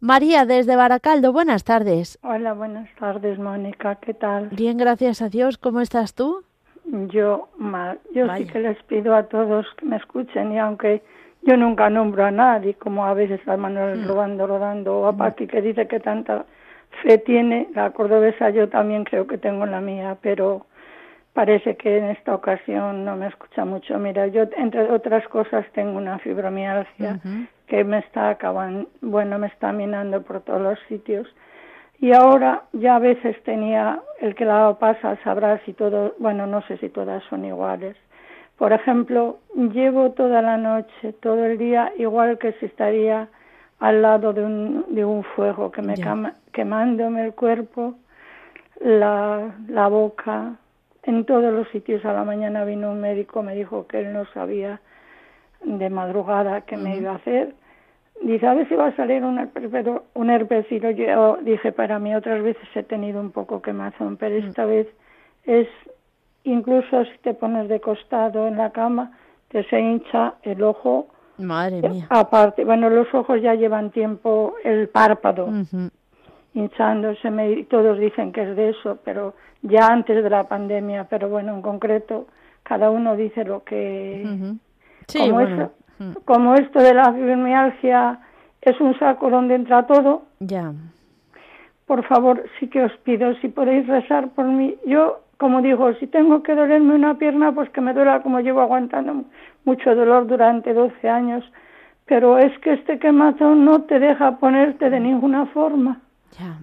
María, 0.00 0.46
desde 0.46 0.76
Baracaldo, 0.76 1.32
buenas 1.32 1.64
tardes. 1.64 2.18
Hola, 2.22 2.54
buenas 2.54 2.88
tardes, 2.98 3.38
Mónica. 3.38 3.96
¿Qué 3.96 4.14
tal? 4.14 4.48
Bien, 4.50 4.78
gracias 4.78 5.20
a 5.20 5.28
Dios. 5.28 5.58
¿Cómo 5.58 5.80
estás 5.80 6.14
tú? 6.14 6.44
Yo 6.84 7.48
mal. 7.58 7.98
Yo 8.14 8.26
Vaya. 8.26 8.46
sí 8.46 8.50
que 8.52 8.60
les 8.60 8.80
pido 8.84 9.14
a 9.14 9.24
todos 9.24 9.66
que 9.76 9.84
me 9.84 9.96
escuchen 9.96 10.52
y 10.52 10.58
aunque 10.58 11.02
yo 11.42 11.56
nunca 11.56 11.90
nombro 11.90 12.24
a 12.24 12.30
nadie, 12.30 12.74
como 12.74 13.04
a 13.04 13.12
veces 13.14 13.40
a 13.48 13.56
Manuel 13.56 14.00
Mm. 14.04 14.08
Robando 14.08 14.46
Rodando 14.46 14.98
o 15.00 15.06
a 15.06 15.12
Paqui 15.16 15.46
que 15.46 15.60
dice 15.60 15.86
que 15.88 15.98
tanta 16.00 16.46
fe 17.02 17.18
tiene, 17.18 17.68
la 17.74 17.90
cordobesa 17.90 18.50
yo 18.50 18.68
también 18.68 19.04
creo 19.04 19.26
que 19.26 19.38
tengo 19.38 19.66
la 19.66 19.80
mía, 19.80 20.16
pero 20.20 20.66
parece 21.32 21.76
que 21.76 21.98
en 21.98 22.04
esta 22.06 22.34
ocasión 22.34 23.04
no 23.04 23.16
me 23.16 23.26
escucha 23.26 23.64
mucho. 23.64 23.98
Mira, 23.98 24.26
yo 24.28 24.44
entre 24.56 24.90
otras 24.90 25.26
cosas 25.28 25.66
tengo 25.72 25.98
una 25.98 26.18
fibromialgia 26.18 27.20
que 27.66 27.84
me 27.84 27.98
está 27.98 28.30
acabando, 28.30 28.88
bueno, 29.02 29.38
me 29.38 29.48
está 29.48 29.72
minando 29.72 30.22
por 30.22 30.40
todos 30.40 30.62
los 30.62 30.78
sitios. 30.88 31.28
Y 31.98 32.12
ahora 32.12 32.62
ya 32.72 32.96
a 32.96 32.98
veces 32.98 33.42
tenía, 33.44 34.00
el 34.20 34.34
que 34.34 34.44
la 34.44 34.76
pasa 34.78 35.18
sabrá 35.24 35.58
si 35.64 35.72
todo, 35.72 36.14
bueno, 36.18 36.46
no 36.46 36.62
sé 36.62 36.76
si 36.78 36.88
todas 36.88 37.22
son 37.24 37.44
iguales. 37.44 37.96
Por 38.56 38.72
ejemplo, 38.72 39.38
llevo 39.54 40.12
toda 40.12 40.40
la 40.40 40.56
noche, 40.56 41.12
todo 41.20 41.44
el 41.44 41.58
día, 41.58 41.92
igual 41.98 42.38
que 42.38 42.52
si 42.52 42.66
estaría 42.66 43.28
al 43.78 44.02
lado 44.02 44.32
de 44.32 44.44
un, 44.44 44.86
de 44.88 45.04
un 45.04 45.22
fuego 45.22 45.70
que 45.70 45.82
me 45.82 45.94
quemándome 46.52 47.24
el 47.24 47.34
cuerpo, 47.34 47.94
la, 48.80 49.54
la 49.68 49.88
boca, 49.88 50.56
en 51.06 51.24
todos 51.24 51.52
los 51.52 51.68
sitios. 51.68 52.04
A 52.04 52.12
la 52.12 52.24
mañana 52.24 52.64
vino 52.64 52.90
un 52.90 53.00
médico, 53.00 53.42
me 53.42 53.54
dijo 53.54 53.86
que 53.86 54.00
él 54.00 54.12
no 54.12 54.26
sabía 54.26 54.80
de 55.64 55.88
madrugada 55.88 56.62
qué 56.62 56.76
me 56.76 56.96
iba 56.96 57.12
a 57.12 57.16
hacer. 57.16 57.54
Dice, 58.22 58.46
a 58.46 58.54
ver 58.54 58.68
si 58.68 58.74
va 58.74 58.86
a 58.86 58.96
salir 58.96 59.22
un 59.22 59.38
herpes, 59.38 59.70
un 60.14 60.30
herpes. 60.30 60.66
Y 60.70 60.80
yo 60.80 61.36
dije, 61.42 61.72
para 61.72 61.98
mí 61.98 62.14
otras 62.14 62.42
veces 62.42 62.68
he 62.74 62.82
tenido 62.82 63.20
un 63.20 63.30
poco 63.30 63.62
quemazón, 63.62 64.16
pero 64.16 64.36
esta 64.36 64.64
vez 64.64 64.88
es, 65.44 65.68
incluso 66.44 67.04
si 67.04 67.18
te 67.18 67.34
pones 67.34 67.68
de 67.68 67.80
costado 67.80 68.48
en 68.48 68.56
la 68.56 68.70
cama, 68.70 69.12
te 69.48 69.64
se 69.64 69.80
hincha 69.80 70.34
el 70.42 70.62
ojo. 70.62 71.08
Madre 71.38 71.82
mía. 71.88 72.06
Aparte, 72.10 72.64
bueno, 72.64 72.88
los 72.90 73.12
ojos 73.14 73.40
ya 73.42 73.54
llevan 73.54 73.90
tiempo, 73.90 74.54
el 74.64 74.88
párpado 74.88 75.48
hinchándose, 76.54 77.30
me, 77.30 77.64
todos 77.64 77.98
dicen 77.98 78.32
que 78.32 78.42
es 78.42 78.56
de 78.56 78.70
eso, 78.70 78.98
pero 79.04 79.34
ya 79.62 79.88
antes 79.88 80.22
de 80.22 80.30
la 80.30 80.44
pandemia, 80.44 81.04
pero 81.04 81.28
bueno, 81.28 81.54
en 81.54 81.60
concreto, 81.62 82.26
cada 82.62 82.90
uno 82.90 83.14
dice 83.16 83.44
lo 83.44 83.62
que... 83.64 84.24
Sí, 85.08 85.18
como, 85.18 85.32
bueno. 85.34 85.70
eso- 85.98 86.20
como 86.24 86.54
esto 86.54 86.78
de 86.80 86.94
la 86.94 87.12
fibromialgia 87.12 88.20
es 88.62 88.80
un 88.80 88.98
saco 88.98 89.28
donde 89.30 89.54
entra 89.54 89.86
todo, 89.86 90.22
Ya. 90.40 90.72
por 91.86 92.04
favor, 92.06 92.42
sí 92.58 92.68
que 92.68 92.82
os 92.82 92.92
pido, 93.04 93.34
si 93.36 93.48
podéis 93.48 93.86
rezar 93.86 94.28
por 94.30 94.46
mí. 94.46 94.74
Yo, 94.86 95.20
como 95.38 95.60
digo, 95.62 95.92
si 95.94 96.06
tengo 96.06 96.42
que 96.42 96.54
dolerme 96.54 96.94
una 96.94 97.14
pierna, 97.18 97.52
pues 97.52 97.68
que 97.70 97.80
me 97.82 97.92
duela 97.92 98.22
como 98.22 98.40
llevo 98.40 98.60
aguantando 98.62 99.24
mucho 99.66 99.94
dolor 99.94 100.26
durante 100.26 100.72
12 100.72 101.08
años. 101.08 101.44
Pero 102.06 102.38
es 102.38 102.56
que 102.60 102.72
este 102.74 102.98
quemazón 102.98 103.64
no 103.64 103.82
te 103.82 103.98
deja 103.98 104.38
ponerte 104.38 104.88
de 104.88 105.00
ninguna 105.00 105.46
forma. 105.46 105.98
Ya. 106.38 106.56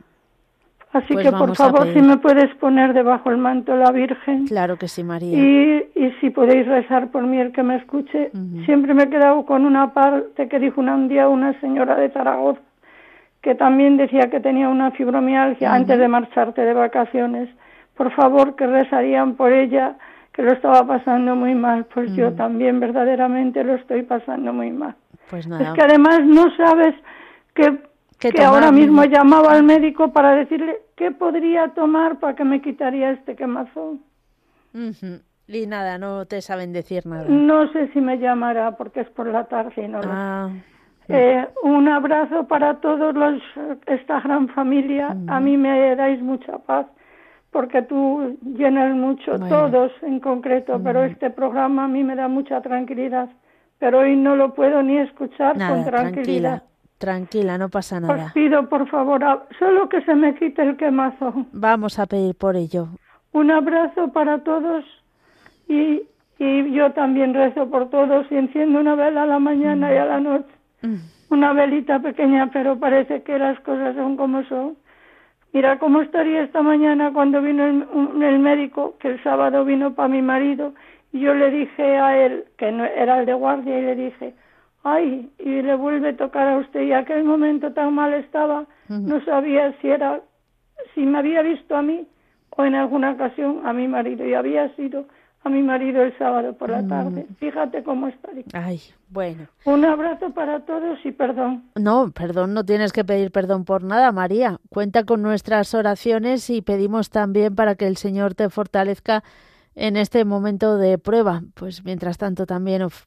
Así 0.93 1.13
Pues 1.13 1.25
que, 1.25 1.31
por 1.35 1.55
favor, 1.55 1.91
si 1.91 2.01
me 2.01 2.17
puedes 2.17 2.53
poner 2.55 2.93
debajo 2.93 3.29
el 3.31 3.37
manto 3.37 3.75
la 3.75 3.91
Virgen. 3.91 4.45
Claro 4.45 4.77
que 4.77 4.87
sí, 4.87 5.03
María. 5.03 5.35
Y, 5.37 5.89
y 5.95 6.11
si 6.21 6.29
podéis 6.29 6.67
rezar 6.67 7.09
por 7.09 7.23
mí, 7.23 7.39
el 7.39 7.51
que 7.51 7.63
me 7.63 7.75
escuche. 7.77 8.31
Siempre 8.65 8.93
me 8.93 9.03
he 9.03 9.09
quedado 9.09 9.43
con 9.45 9.65
una 9.65 9.91
parte 9.93 10.47
que 10.47 10.59
dijo 10.59 10.79
una- 10.79 10.95
un 10.95 11.07
día 11.07 11.27
una 11.27 11.59
señora 11.59 11.95
de 11.95 12.09
Zaragoza, 12.11 12.61
que 13.41 13.55
también 13.55 13.97
decía 13.97 14.29
que 14.29 14.39
tenía 14.39 14.69
una 14.69 14.91
fibromialgia 14.91 15.73
antes 15.73 15.97
de 15.97 16.07
marcharte 16.07 16.61
de 16.63 16.73
vacaciones. 16.75 17.49
Por 17.97 18.11
favor, 18.11 18.55
que 18.55 18.67
rezarían 18.67 19.33
por 19.33 19.51
ella, 19.51 19.95
que 20.33 20.41
lo 20.41 20.51
estaba 20.53 20.85
pasando 20.85 21.35
muy 21.35 21.55
mal. 21.55 21.85
Pues 21.93 22.13
yo 22.15 22.33
también 22.33 22.79
verdaderamente 22.79 23.63
lo 23.63 23.75
estoy 23.75 24.03
pasando 24.03 24.51
muy 24.53 24.71
mal. 24.71 24.95
Pues 25.29 25.47
nada. 25.47 25.63
Es 25.63 25.73
que 25.73 25.81
además 25.81 26.21
no 26.25 26.53
sabes 26.57 26.95
que, 27.53 27.79
¿Qué 28.19 28.31
que 28.31 28.43
ahora 28.43 28.67
tomar, 28.67 28.73
mismo 28.81 29.01
niña? 29.03 29.19
llamaba 29.19 29.51
al 29.53 29.63
médico 29.63 30.11
para 30.11 30.31
decirle 30.35 30.77
qué 30.95 31.11
podría 31.11 31.69
tomar 31.69 32.19
para 32.19 32.35
que 32.35 32.43
me 32.43 32.61
quitaría 32.61 33.11
este 33.11 33.35
quemazón. 33.35 34.01
Ujú. 34.73 35.21
Y 35.47 35.67
nada, 35.67 35.97
no 35.97 36.25
te 36.25 36.41
saben 36.41 36.73
decir 36.73 37.05
nada. 37.05 37.25
No 37.29 37.71
sé 37.73 37.89
si 37.93 37.99
me 38.01 38.17
llamará 38.17 38.75
porque 38.77 39.01
es 39.01 39.09
por 39.09 39.27
la 39.27 39.43
tarde 39.45 39.73
y 39.83 39.87
no 39.87 39.97
lo 39.97 40.03
sé. 40.03 40.09
Ah, 40.11 40.49
Eh, 41.09 41.45
un 41.63 41.89
abrazo 41.89 42.47
para 42.47 42.75
todos 42.75 43.13
los 43.13 43.41
esta 43.87 44.21
gran 44.21 44.47
familia. 44.49 45.15
A 45.27 45.39
mí 45.41 45.57
me 45.57 45.95
dais 45.97 46.21
mucha 46.21 46.57
paz 46.59 46.87
porque 47.53 47.83
tú 47.83 48.37
llenas 48.43 48.93
mucho, 48.95 49.37
Bueno. 49.37 49.47
todos 49.47 49.91
en 50.01 50.19
concreto, 50.19 50.81
pero 50.83 51.03
este 51.05 51.29
programa 51.29 51.85
a 51.85 51.87
mí 51.87 52.03
me 52.03 52.15
da 52.15 52.27
mucha 52.27 52.59
tranquilidad. 52.61 53.29
Pero 53.79 53.99
hoy 53.99 54.15
no 54.15 54.35
lo 54.35 54.53
puedo 54.53 54.81
ni 54.83 54.97
escuchar 54.97 55.55
nada, 55.57 55.75
con 55.75 55.85
tranquilidad. 55.85 56.63
tranquila. 56.63 56.63
Tranquila, 56.97 57.57
no 57.57 57.69
pasa 57.69 57.97
Os 57.97 58.01
nada. 58.03 58.31
pido 58.33 58.67
por 58.69 58.87
favor, 58.89 59.23
a- 59.23 59.43
solo 59.59 59.87
que 59.89 60.01
se 60.03 60.15
me 60.15 60.35
quite 60.35 60.61
el 60.61 60.77
quemazón. 60.77 61.47
Vamos 61.51 61.99
a 61.99 62.05
pedir 62.05 62.35
por 62.35 62.55
ello. 62.55 62.87
Un 63.33 63.51
abrazo 63.51 64.11
para 64.13 64.39
todos 64.43 64.83
y, 65.67 66.01
y 66.39 66.71
yo 66.71 66.91
también 66.93 67.33
rezo 67.33 67.69
por 67.69 67.89
todos 67.89 68.25
y 68.31 68.35
enciendo 68.35 68.79
una 68.79 68.95
vela 68.95 69.23
a 69.23 69.25
la 69.25 69.39
mañana 69.39 69.93
y 69.93 69.97
a 69.97 70.05
la 70.05 70.19
noche. 70.19 70.47
Una 71.29 71.51
velita 71.53 71.99
pequeña, 71.99 72.49
pero 72.53 72.77
parece 72.79 73.23
que 73.23 73.37
las 73.39 73.59
cosas 73.61 73.95
son 73.95 74.15
como 74.17 74.43
son. 74.43 74.75
Mira 75.53 75.77
cómo 75.77 76.01
estaría 76.01 76.41
esta 76.41 76.63
mañana 76.63 77.11
cuando 77.13 77.41
vino 77.41 77.63
el, 77.65 77.85
un- 77.93 78.23
el 78.23 78.39
médico, 78.39 78.95
que 78.99 79.09
el 79.09 79.23
sábado 79.23 79.63
vino 79.63 79.93
para 79.93 80.07
mi 80.09 80.21
marido, 80.21 80.73
y 81.11 81.19
yo 81.19 81.35
le 81.35 81.51
dije 81.51 81.97
a 81.97 82.17
él, 82.25 82.45
que 82.57 82.71
no, 82.71 82.83
era 82.85 83.19
el 83.19 83.27
de 83.27 83.33
guardia, 83.35 83.77
y 83.77 83.81
le 83.83 83.95
dije, 83.95 84.33
ay, 84.83 85.29
y 85.37 85.61
le 85.61 85.75
vuelve 85.75 86.09
a 86.09 86.17
tocar 86.17 86.47
a 86.47 86.57
usted, 86.57 86.81
y 86.81 86.93
aquel 86.93 87.23
momento 87.23 87.71
tan 87.71 87.93
mal 87.93 88.13
estaba, 88.15 88.65
no 88.89 89.21
sabía 89.21 89.71
si 89.79 89.89
era, 89.89 90.21
si 90.95 91.01
me 91.05 91.19
había 91.19 91.43
visto 91.43 91.75
a 91.75 91.83
mí 91.83 92.07
o 92.55 92.65
en 92.65 92.73
alguna 92.75 93.11
ocasión 93.11 93.61
a 93.63 93.73
mi 93.73 93.87
marido, 93.87 94.25
y 94.27 94.33
había 94.33 94.69
sido 94.75 95.05
a 95.43 95.49
mi 95.49 95.61
marido 95.61 96.01
el 96.03 96.17
sábado 96.17 96.53
por 96.53 96.69
la 96.69 96.85
tarde. 96.87 97.27
Fíjate 97.39 97.83
cómo 97.83 98.07
estaría. 98.07 98.43
Ay, 98.53 98.81
bueno. 99.09 99.47
Un 99.65 99.83
abrazo 99.85 100.31
para 100.33 100.61
todos 100.65 100.97
y 101.03 101.11
perdón. 101.11 101.65
No, 101.75 102.11
perdón, 102.11 102.53
no 102.53 102.63
tienes 102.63 102.93
que 102.93 103.03
pedir 103.03 103.31
perdón 103.31 103.65
por 103.65 103.83
nada, 103.83 104.11
María. 104.11 104.59
Cuenta 104.69 105.03
con 105.03 105.21
nuestras 105.21 105.73
oraciones 105.73 106.49
y 106.49 106.61
pedimos 106.61 107.09
también 107.09 107.55
para 107.55 107.75
que 107.75 107.87
el 107.87 107.97
Señor 107.97 108.35
te 108.35 108.49
fortalezca 108.49 109.23
en 109.75 109.97
este 109.97 110.23
momento 110.25 110.77
de 110.77 110.97
prueba. 110.97 111.41
Pues 111.55 111.83
mientras 111.83 112.17
tanto 112.17 112.45
también 112.45 112.81
of- 112.83 113.05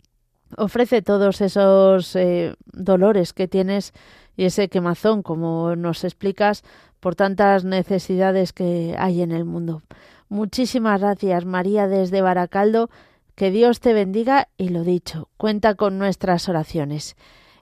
ofrece 0.57 1.01
todos 1.03 1.41
esos 1.41 2.14
eh, 2.16 2.55
dolores 2.72 3.32
que 3.32 3.49
tienes 3.49 3.93
y 4.37 4.45
ese 4.45 4.68
quemazón, 4.68 5.22
como 5.22 5.74
nos 5.76 6.05
explicas, 6.05 6.62
por 7.01 7.14
tantas 7.14 7.64
necesidades 7.64 8.53
que 8.53 8.95
hay 8.99 9.22
en 9.22 9.32
el 9.32 9.45
mundo. 9.45 9.80
Muchísimas 10.29 11.01
gracias, 11.01 11.45
María, 11.45 11.89
desde 11.89 12.22
Baracaldo. 12.22 12.91
Que 13.35 13.51
Dios 13.51 13.81
te 13.81 13.93
bendiga 13.93 14.49
y 14.57 14.68
lo 14.70 14.83
dicho, 14.83 15.29
cuenta 15.37 15.74
con 15.74 15.99
nuestras 15.99 16.49
oraciones. 16.49 17.16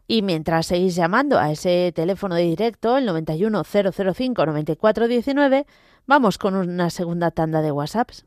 Y 0.06 0.22
mientras 0.22 0.66
seguís 0.66 0.94
llamando 0.94 1.38
a 1.38 1.50
ese 1.50 1.90
teléfono 1.94 2.36
de 2.36 2.42
directo, 2.42 2.96
el 2.96 3.08
91005-9419, 3.08 5.66
vamos 6.06 6.38
con 6.38 6.54
una 6.54 6.90
segunda 6.90 7.30
tanda 7.30 7.62
de 7.62 7.72
WhatsApps. 7.72 8.26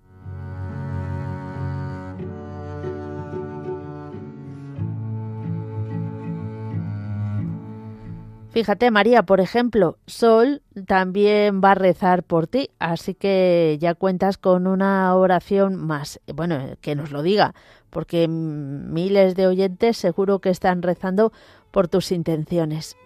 Fíjate, 8.57 8.89
María, 8.89 9.21
por 9.21 9.39
ejemplo, 9.39 9.99
Sol 10.07 10.63
también 10.87 11.61
va 11.63 11.73
a 11.73 11.75
rezar 11.75 12.23
por 12.23 12.47
ti, 12.47 12.71
así 12.79 13.13
que 13.13 13.77
ya 13.79 13.93
cuentas 13.93 14.39
con 14.39 14.65
una 14.65 15.13
oración 15.13 15.75
más. 15.75 16.19
Bueno, 16.33 16.57
que 16.81 16.95
nos 16.95 17.11
lo 17.11 17.21
diga, 17.21 17.53
porque 17.91 18.27
miles 18.27 19.35
de 19.35 19.45
oyentes 19.45 19.97
seguro 19.97 20.39
que 20.39 20.49
están 20.49 20.81
rezando 20.81 21.31
por 21.69 21.87
tus 21.87 22.11
intenciones. 22.11 22.97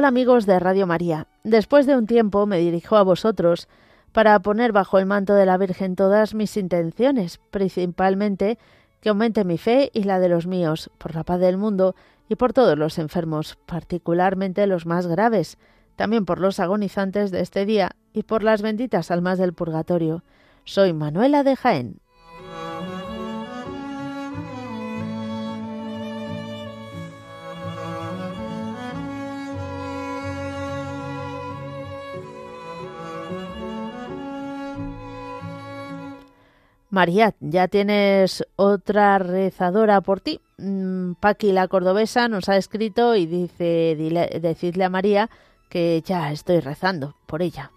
Hola 0.00 0.08
amigos 0.08 0.46
de 0.46 0.58
Radio 0.58 0.86
María. 0.86 1.26
Después 1.44 1.84
de 1.84 1.94
un 1.94 2.06
tiempo 2.06 2.46
me 2.46 2.56
dirijo 2.56 2.96
a 2.96 3.02
vosotros 3.02 3.68
para 4.12 4.40
poner 4.40 4.72
bajo 4.72 4.98
el 4.98 5.04
manto 5.04 5.34
de 5.34 5.44
la 5.44 5.58
Virgen 5.58 5.94
todas 5.94 6.32
mis 6.32 6.56
intenciones, 6.56 7.38
principalmente 7.50 8.56
que 9.02 9.10
aumente 9.10 9.44
mi 9.44 9.58
fe 9.58 9.90
y 9.92 10.04
la 10.04 10.18
de 10.18 10.30
los 10.30 10.46
míos, 10.46 10.90
por 10.96 11.14
la 11.14 11.22
paz 11.22 11.38
del 11.38 11.58
mundo 11.58 11.94
y 12.30 12.36
por 12.36 12.54
todos 12.54 12.78
los 12.78 12.96
enfermos, 12.96 13.58
particularmente 13.66 14.66
los 14.66 14.86
más 14.86 15.06
graves, 15.06 15.58
también 15.96 16.24
por 16.24 16.40
los 16.40 16.60
agonizantes 16.60 17.30
de 17.30 17.42
este 17.42 17.66
día 17.66 17.90
y 18.14 18.22
por 18.22 18.42
las 18.42 18.62
benditas 18.62 19.10
almas 19.10 19.36
del 19.36 19.52
purgatorio. 19.52 20.24
Soy 20.64 20.94
Manuela 20.94 21.42
de 21.44 21.56
Jaén. 21.56 22.00
María, 36.90 37.34
ya 37.40 37.68
tienes 37.68 38.44
otra 38.56 39.18
rezadora 39.18 40.00
por 40.00 40.20
ti. 40.20 40.40
Mm, 40.58 41.12
Paqui 41.20 41.52
la 41.52 41.68
cordobesa 41.68 42.28
nos 42.28 42.48
ha 42.48 42.56
escrito 42.56 43.14
y 43.14 43.26
dice 43.26 43.96
decidle 44.42 44.84
a 44.84 44.90
María 44.90 45.30
que 45.68 46.02
ya 46.04 46.32
estoy 46.32 46.60
rezando 46.60 47.14
por 47.26 47.42
ella. 47.42 47.70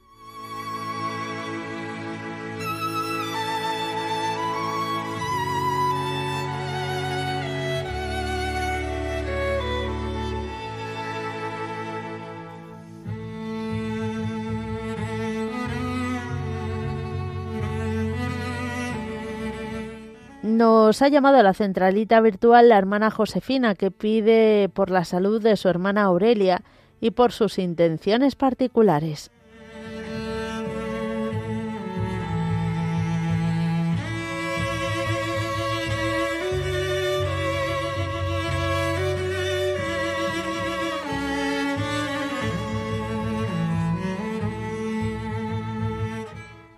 Nos 20.86 21.02
ha 21.02 21.08
llamado 21.08 21.38
a 21.38 21.44
la 21.44 21.54
centralita 21.54 22.20
virtual 22.20 22.68
la 22.68 22.78
hermana 22.78 23.10
Josefina, 23.10 23.74
que 23.74 23.90
pide 23.90 24.68
por 24.68 24.90
la 24.90 25.06
salud 25.06 25.42
de 25.42 25.56
su 25.56 25.70
hermana 25.70 26.04
Aurelia 26.04 26.62
y 27.00 27.12
por 27.12 27.32
sus 27.32 27.58
intenciones 27.58 28.36
particulares. 28.36 29.32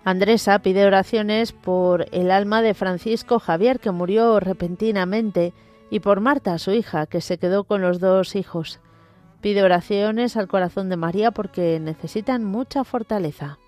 Andresa 0.06 0.60
pide 0.60 0.86
oraciones 0.86 1.50
por 1.50 2.06
el 2.12 2.30
alma 2.30 2.62
de 2.62 2.74
Francisco 2.74 3.40
Javier, 3.40 3.80
que 3.80 3.90
murió 3.90 4.38
repentinamente, 4.38 5.52
y 5.90 5.98
por 5.98 6.20
Marta, 6.20 6.58
su 6.58 6.70
hija, 6.70 7.06
que 7.06 7.20
se 7.20 7.38
quedó 7.38 7.64
con 7.64 7.82
los 7.82 7.98
dos 7.98 8.36
hijos. 8.36 8.78
Pide 9.40 9.64
oraciones 9.64 10.36
al 10.36 10.46
corazón 10.46 10.90
de 10.90 10.96
María 10.96 11.32
porque 11.32 11.80
necesitan 11.80 12.44
mucha 12.44 12.84
fortaleza. 12.84 13.58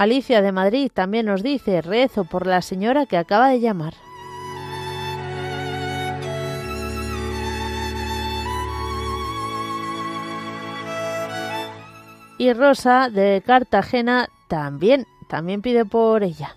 Alicia 0.00 0.40
de 0.40 0.50
Madrid 0.50 0.90
también 0.90 1.26
nos 1.26 1.42
dice, 1.42 1.82
rezo 1.82 2.24
por 2.24 2.46
la 2.46 2.62
señora 2.62 3.04
que 3.04 3.18
acaba 3.18 3.48
de 3.50 3.60
llamar. 3.60 3.92
Y 12.38 12.50
Rosa 12.54 13.10
de 13.10 13.42
Cartagena 13.44 14.30
también, 14.48 15.06
también 15.28 15.60
pide 15.60 15.84
por 15.84 16.22
ella. 16.22 16.56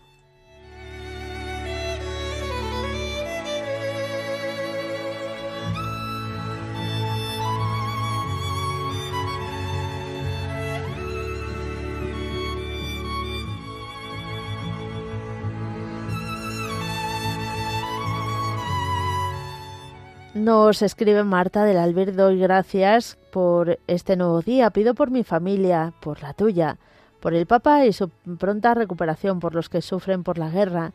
Nos 20.34 20.82
escribe 20.82 21.24
Marta 21.24 21.64
del 21.64 21.78
Albert, 21.78 22.16
doy 22.16 22.40
gracias 22.40 23.20
por 23.32 23.78
este 23.86 24.16
nuevo 24.16 24.42
día. 24.42 24.72
Pido 24.72 24.96
por 24.96 25.12
mi 25.12 25.24
familia, 25.24 25.94
por 26.00 26.24
la 26.24 26.34
tuya, 26.34 26.78
por 27.20 27.36
el 27.36 27.46
Papa 27.46 27.86
y 27.86 27.94
su 27.94 28.10
pronta 28.40 28.74
recuperación, 28.74 29.40
por 29.40 29.54
los 29.54 29.70
que 29.70 29.84
sufren 29.84 30.24
por 30.24 30.40
la 30.40 30.50
guerra, 30.50 30.92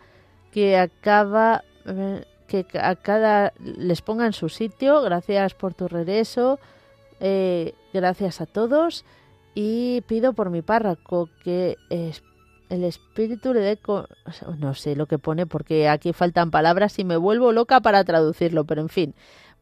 que 0.50 0.76
acaba 0.76 1.62
eh, 1.86 2.24
que 2.48 2.66
a 2.80 2.96
cada 2.96 3.52
les 3.60 4.02
ponga 4.02 4.26
en 4.26 4.32
su 4.32 4.48
sitio. 4.48 5.02
Gracias 5.02 5.54
por 5.54 5.72
tu 5.72 5.86
regreso. 5.86 6.58
Eh, 7.20 7.74
gracias 7.92 8.40
a 8.40 8.46
todos 8.46 9.04
y 9.54 10.00
pido 10.08 10.32
por 10.32 10.50
mi 10.50 10.62
párroco 10.62 11.28
que 11.44 11.76
el 12.68 12.84
espíritu 12.84 13.54
le 13.54 13.60
dé 13.60 13.78
no 14.58 14.74
sé 14.74 14.96
lo 14.96 15.06
que 15.06 15.18
pone 15.18 15.46
porque 15.46 15.88
aquí 15.88 16.12
faltan 16.12 16.50
palabras 16.50 16.98
y 16.98 17.04
me 17.04 17.16
vuelvo 17.16 17.52
loca 17.52 17.80
para 17.80 18.04
traducirlo, 18.04 18.64
pero 18.64 18.82
en 18.82 18.88
fin, 18.88 19.14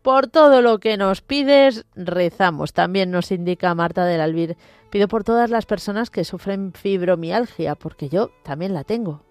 por 0.03 0.29
todo 0.29 0.63
lo 0.63 0.79
que 0.79 0.97
nos 0.97 1.21
pides, 1.21 1.85
rezamos. 1.97 2.73
También 2.73 3.11
nos 3.11 3.33
indica 3.33 3.75
Marta 3.75 4.05
del 4.05 4.21
Albir, 4.21 4.57
pido 4.91 5.09
por 5.09 5.25
todas 5.25 5.51
las 5.51 5.67
personas 5.67 6.11
que 6.11 6.25
sufren 6.25 6.73
fibromialgia, 6.73 7.75
porque 7.75 8.09
yo 8.09 8.31
también 8.45 8.73
la 8.73 8.85
tengo. 8.85 9.26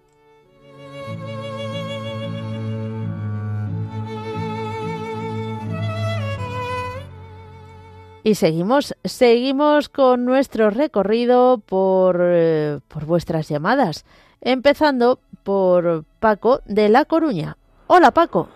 Y 8.26 8.34
seguimos, 8.34 8.96
seguimos 9.04 9.88
con 9.88 10.24
nuestro 10.24 10.70
recorrido 10.70 11.58
por, 11.64 12.18
eh, 12.20 12.80
por 12.88 13.04
vuestras 13.04 13.48
llamadas, 13.48 14.04
empezando 14.40 15.20
por 15.44 16.02
Paco 16.18 16.60
de 16.64 16.88
La 16.88 17.04
Coruña. 17.04 17.56
Hola 17.86 18.10
Paco. 18.10 18.48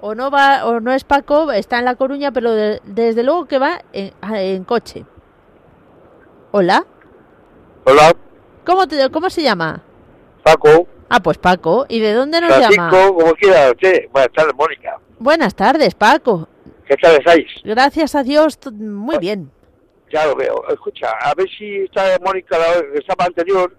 O 0.00 0.14
no 0.14 0.30
va, 0.30 0.66
o 0.66 0.78
no 0.78 0.92
es 0.92 1.02
Paco, 1.02 1.50
está 1.50 1.80
en 1.80 1.86
La 1.86 1.96
Coruña, 1.96 2.30
pero 2.30 2.52
desde 2.52 3.24
luego 3.24 3.46
que 3.46 3.58
va 3.58 3.82
en, 3.92 4.62
coche. 4.62 5.04
Hola. 6.52 6.86
Hola. 7.86 8.14
¿Cómo, 8.64 8.86
te, 8.86 9.10
¿Cómo 9.10 9.30
se 9.30 9.42
llama? 9.42 9.82
Paco. 10.44 10.86
Ah, 11.08 11.18
pues 11.18 11.38
Paco. 11.38 11.86
¿Y 11.88 11.98
de 11.98 12.12
dónde 12.12 12.40
nos 12.40 12.56
llama? 12.56 12.88
como 12.88 13.34
quiera 13.34 13.72
Buenas 14.12 14.32
tardes, 14.32 14.54
Mónica. 14.54 15.00
Buenas 15.18 15.54
tardes, 15.56 15.96
Paco. 15.96 16.46
¿Qué 16.88 16.96
tal 16.96 17.16
estáis? 17.16 17.46
Gracias 17.64 18.14
a 18.14 18.22
Dios, 18.22 18.58
muy 18.72 19.18
bien. 19.18 19.50
Ya 20.10 20.24
lo 20.24 20.34
veo. 20.34 20.64
Escucha, 20.70 21.10
a 21.20 21.34
ver 21.34 21.46
si 21.50 21.82
está 21.82 22.18
Mónica, 22.24 22.56
la 22.58 22.80
que 22.80 22.98
estaba 22.98 23.26
anterior, 23.26 23.76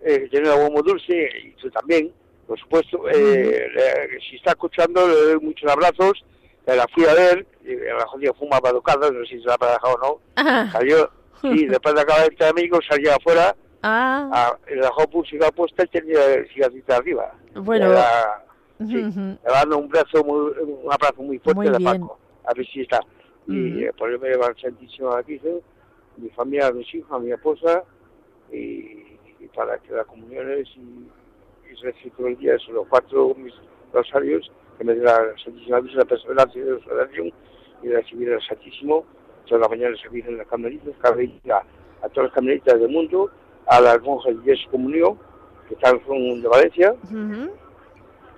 eh, 0.00 0.26
tiene 0.32 0.48
algo 0.48 0.68
muy 0.68 0.82
dulce, 0.82 1.28
y 1.44 1.52
tú 1.52 1.70
también, 1.70 2.12
por 2.48 2.58
supuesto. 2.58 3.08
Eh, 3.08 4.18
si 4.28 4.34
está 4.34 4.50
escuchando, 4.50 5.06
le 5.06 5.14
doy 5.14 5.40
muchos 5.40 5.70
abrazos. 5.70 6.24
la 6.66 6.86
fui 6.92 7.04
a 7.04 7.14
ver, 7.14 7.46
y 7.64 7.76
la 7.76 8.04
jodida 8.08 8.34
fuma 8.34 8.58
baducada, 8.58 9.12
no 9.12 9.24
sé 9.26 9.36
si 9.36 9.42
se 9.42 9.46
la 9.46 9.56
ha 9.60 9.72
dejado 9.72 9.94
o 9.94 10.20
no. 10.34 10.72
Salió, 10.72 11.08
y 11.44 11.66
después 11.68 11.94
de 11.94 12.00
acabar 12.00 12.28
este 12.32 12.46
amigo, 12.46 12.80
salió 12.88 13.14
afuera, 13.14 13.54
ah. 13.84 14.28
a, 14.32 14.70
le 14.70 14.80
dejó 14.80 15.08
pulsera 15.08 15.52
puesta 15.52 15.84
y 15.84 15.86
tenía 15.86 16.18
cigarrita 16.52 16.96
arriba. 16.96 17.32
Bueno. 17.54 17.94
sí, 18.80 18.96
le 18.96 19.38
dando 19.44 19.78
un, 19.78 19.88
brazo 19.88 20.24
muy, 20.24 20.52
un 20.62 20.92
abrazo 20.92 21.22
muy 21.22 21.38
fuerte 21.38 21.70
de 21.70 21.78
Paco 21.78 22.19
a 22.44 22.54
ver 22.54 22.66
si 22.66 22.82
está. 22.82 23.00
Y 23.46 23.84
eh, 23.84 23.92
por 23.96 24.10
eso 24.10 24.20
me 24.20 24.28
lleva 24.28 24.46
al 24.46 24.56
Santísimo 24.56 25.12
aquí, 25.12 25.40
mi 26.16 26.28
familia, 26.30 26.70
mis 26.72 26.94
hijos, 26.94 27.22
mi 27.22 27.32
esposa, 27.32 27.82
y, 28.52 28.98
para 29.54 29.78
que 29.78 29.92
las 29.92 30.06
comuniones 30.06 30.68
y, 30.76 31.08
y 31.68 32.26
el 32.26 32.36
día, 32.36 32.58
son 32.58 32.74
los 32.74 32.86
cuatro 32.88 33.34
mis 33.36 33.54
rosarios, 33.92 34.50
que 34.78 34.84
me 34.84 34.94
dé 34.94 35.02
la 35.02 35.34
Santísima 35.42 35.80
Virgen, 35.80 35.98
la 35.98 36.04
perseverancia 36.04 36.64
de 36.64 36.70
la 36.70 36.94
oración 36.94 37.32
y 37.82 37.88
recibir 37.88 38.32
al 38.32 38.42
Santísimo. 38.42 39.04
Toda 39.46 39.62
la 39.62 39.68
mañana 39.68 39.96
se 39.96 40.18
en 40.18 40.36
las 40.36 40.46
cameritas, 40.46 40.94
cada 41.00 41.16
día 41.16 41.62
a 42.02 42.08
todas 42.08 42.28
las 42.28 42.32
cameritas 42.32 42.78
del 42.78 42.90
mundo, 42.90 43.30
a 43.66 43.80
las 43.80 44.00
monjas 44.02 44.34
de 44.44 44.58
comunión, 44.70 45.18
que 45.68 45.74
están 45.74 46.00
de 46.42 46.48
Valencia, 46.48 46.94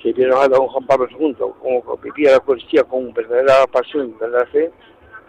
que 0.03 0.13
vieron 0.13 0.43
a 0.43 0.49
don 0.49 0.67
Juan 0.67 0.87
Pablo 0.87 1.07
II, 1.19 1.37
como 1.61 1.97
vivía 1.99 2.31
la 2.31 2.37
Eucaristía 2.37 2.85
con 2.85 3.13
verdadera 3.13 3.67
pasión, 3.67 4.17
verdadera 4.19 4.51
fe, 4.51 4.71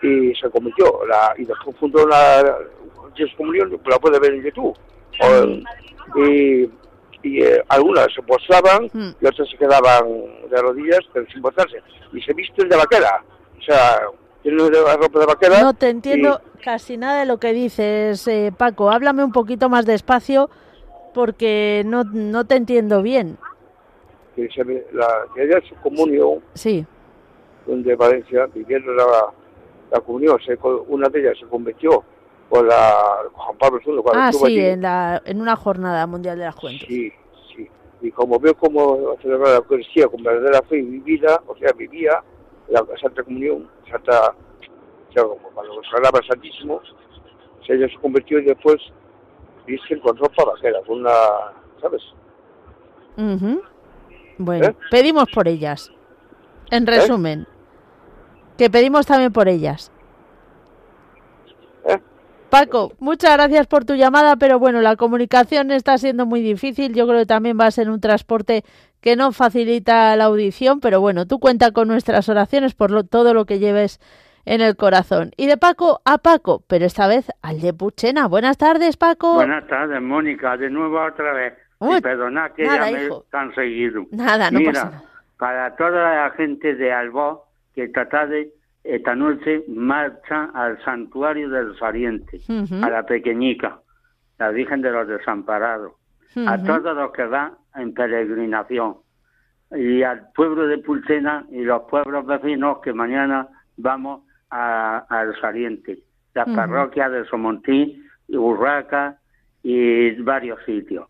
y 0.02 0.34
se 0.36 0.50
convirtió. 0.50 1.06
La, 1.06 1.34
y 1.38 1.46
después 1.46 1.76
fundó 1.78 2.08
la 2.08 2.58
Comunión, 3.38 3.80
la 3.86 4.00
puede 4.00 4.20
ver 4.20 4.34
en 4.34 4.44
YouTube. 4.44 4.76
y 6.16 6.70
y 7.24 7.42
eh, 7.42 7.64
algunas 7.70 8.08
se 8.14 8.22
postraban 8.22 8.90
mm. 8.94 9.16
y 9.22 9.26
otras 9.26 9.50
se 9.50 9.58
quedaban 9.58 10.06
de 10.50 10.62
rodillas, 10.62 11.00
pero 11.14 11.26
sin 11.32 11.42
postrarse. 11.42 11.82
Y 12.12 12.22
se 12.22 12.34
visten 12.34 12.68
de 12.68 12.76
vaquera. 12.76 13.24
O 13.58 13.62
sea, 13.62 14.02
tienen 14.44 14.72
la 14.72 14.98
ropa 14.98 15.20
de 15.20 15.26
vaquera. 15.26 15.62
No 15.62 15.74
te 15.74 15.90
entiendo 15.90 16.42
casi 16.62 16.98
nada 16.98 17.22
de 17.22 17.26
lo 17.26 17.40
que 17.40 17.54
dices, 17.54 18.28
eh, 18.28 18.52
Paco. 18.56 18.92
Háblame 18.92 19.24
un 19.24 19.32
poquito 19.32 19.70
más 19.70 19.86
despacio 19.86 20.50
porque 21.14 21.84
no, 21.86 22.04
no 22.04 22.46
te 22.46 22.56
entiendo 22.56 23.02
bien 23.02 23.38
que 24.36 24.50
se, 24.50 24.64
la 24.94 25.08
que 25.36 25.62
su 25.68 25.76
comunión, 25.76 26.42
sí. 26.54 26.86
donde 27.66 27.96
Valencia, 27.96 28.48
viviendo 28.54 28.94
la, 28.94 29.06
la 29.92 30.00
comunión, 30.02 30.40
se, 30.46 30.58
una 30.88 31.10
de 31.10 31.20
ellas 31.20 31.38
se 31.40 31.46
convirtió 31.46 32.04
con 32.50 32.68
la 32.68 32.94
Juan 33.32 33.58
Pablo 33.58 33.80
II. 33.86 34.02
ah, 34.14 34.32
sí, 34.32 34.60
en, 34.60 34.82
la, 34.82 35.22
en 35.26 35.42
una 35.42 35.56
jornada 35.56 36.06
mundial 36.08 36.38
de 36.38 36.46
la 36.46 36.52
juventud. 36.52 36.86
Sí, 36.88 37.12
sí. 37.56 37.68
Y 38.02 38.12
como 38.12 38.40
veo 38.40 38.56
cómo 38.56 39.16
celebrar 39.22 39.50
la 39.50 39.56
Eucaristía 39.58 40.08
con 40.08 40.24
verdadera 40.24 40.62
fe 40.64 40.78
y 40.78 40.84
vivida, 40.84 41.42
o 41.48 41.56
sea, 41.58 41.72
vivía 41.74 42.22
la 42.70 42.86
Santa 43.02 43.24
Comunión, 43.24 43.70
Santa, 43.90 44.36
o 45.10 45.14
sea, 45.14 45.24
como 45.24 45.50
cuando 45.54 45.82
sagraba 45.84 46.20
el 46.20 46.28
Santísimo, 46.28 46.82
se 47.66 47.74
ella 47.74 47.88
se 47.88 47.96
convirtió 48.02 48.40
y 48.40 48.46
después 48.46 48.78
viste 49.66 50.00
con 50.00 50.18
ropa 50.18 50.44
vaquera, 50.46 50.82
con 50.86 51.00
una, 51.00 51.12
¿sabes? 51.82 52.02
mhm 53.16 53.73
bueno, 54.38 54.68
¿Eh? 54.68 54.76
pedimos 54.92 55.30
por 55.34 55.48
ellas. 55.48 55.92
En 56.72 56.84
¿Eh? 56.84 56.92
resumen, 56.92 57.48
que 58.58 58.70
pedimos 58.70 59.06
también 59.06 59.32
por 59.32 59.48
ellas. 59.48 59.92
¿Eh? 61.86 62.00
Paco, 62.50 62.94
muchas 63.00 63.34
gracias 63.34 63.68
por 63.68 63.86
tu 63.86 63.96
llamada, 63.96 64.36
pero 64.36 64.60
bueno, 64.60 64.82
la 64.82 64.96
comunicación 64.96 65.72
está 65.72 65.98
siendo 65.98 66.26
muy 66.26 66.42
difícil. 66.42 66.94
Yo 66.94 67.08
creo 67.08 67.20
que 67.20 67.26
también 67.26 67.60
va 67.60 67.66
a 67.66 67.72
ser 67.72 67.90
un 67.90 68.00
transporte 68.00 68.64
que 69.02 69.16
no 69.16 69.32
facilita 69.32 70.16
la 70.16 70.26
audición, 70.26 70.80
pero 70.80 71.02
bueno, 71.02 71.26
tú 71.26 71.40
cuenta 71.40 71.72
con 71.72 71.88
nuestras 71.88 72.30
oraciones 72.30 72.74
por 72.76 73.04
todo 73.06 73.34
lo 73.34 73.46
que 73.46 73.60
lleves 73.60 74.00
en 74.46 74.62
el 74.62 74.76
corazón. 74.76 75.32
Y 75.38 75.48
de 75.48 75.58
Paco 75.58 76.02
a 76.06 76.18
Paco, 76.18 76.64
pero 76.68 76.86
esta 76.86 77.08
vez 77.08 77.30
al 77.42 77.60
de 77.62 77.74
Puchena. 77.74 78.28
Buenas 78.28 78.58
tardes, 78.58 78.98
Paco. 78.98 79.34
Buenas 79.34 79.68
tardes, 79.68 80.02
Mónica. 80.02 80.58
De 80.58 80.70
nuevo 80.70 81.04
otra 81.04 81.34
vez. 81.34 81.54
Y 81.92 82.02
perdona 82.02 82.50
que 82.54 82.66
ya 82.66 82.86
me 82.92 83.10
tan 83.32 83.54
seguido. 83.56 84.06
Nada, 84.12 84.50
no 84.52 84.60
Mira, 84.60 84.72
pasa 84.74 84.86
nada. 84.92 85.04
para 85.38 85.76
toda 85.76 86.16
la 86.24 86.32
gente 86.32 86.76
de 86.76 86.92
Albó, 86.94 87.46
que 87.74 87.84
esta 87.86 88.08
tarde, 88.08 88.52
esta 88.84 89.16
noche, 89.16 89.64
marcha 89.68 90.50
al 90.54 90.84
santuario 90.84 91.50
del 91.50 91.78
Sariente, 91.78 92.40
Ujú. 92.50 92.84
a 92.84 92.90
la 92.90 93.04
pequeñica, 93.06 93.80
la 94.40 94.50
Virgen 94.50 94.82
de 94.82 94.92
los 94.92 95.08
Desamparados, 95.08 95.94
a 96.48 96.62
todos 96.64 96.96
los 96.96 97.12
que 97.12 97.24
van 97.26 97.54
en 97.76 97.94
peregrinación, 97.94 98.98
y 99.76 100.04
al 100.04 100.32
pueblo 100.36 100.68
de 100.68 100.78
Pulsena 100.80 101.46
y 101.52 101.64
los 101.64 101.84
pueblos 101.84 102.26
vecinos 102.26 102.80
que 102.84 102.94
mañana 102.94 103.48
vamos 103.78 104.22
a- 104.52 105.06
al 105.10 105.40
Sariente, 105.42 106.00
las 106.36 106.48
Ujú. 106.48 106.56
parroquias 106.56 107.12
de 107.12 107.26
Somontí, 107.26 108.00
Urraca 108.30 109.18
y 109.64 110.12
varios 110.22 110.60
sitios. 110.66 111.08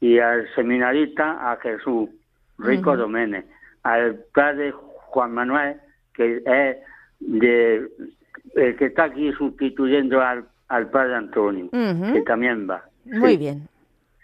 Y 0.00 0.18
al 0.18 0.46
seminarista, 0.54 1.50
a 1.52 1.56
Jesús 1.56 2.10
Rico 2.58 2.90
Ujú. 2.90 3.00
Doménez, 3.00 3.44
al 3.82 4.16
padre 4.34 4.72
Juan 4.72 5.32
Manuel, 5.32 5.76
que 6.14 6.42
es 6.44 6.76
de, 7.20 7.88
el 8.54 8.76
que 8.76 8.86
está 8.86 9.04
aquí 9.04 9.32
sustituyendo 9.32 10.20
al, 10.20 10.44
al 10.68 10.90
padre 10.90 11.14
Antonio, 11.14 11.68
que 11.70 12.22
también 12.26 12.68
va. 12.68 12.84
Muy 13.04 13.32
Sí. 13.32 13.36
bien. 13.38 13.68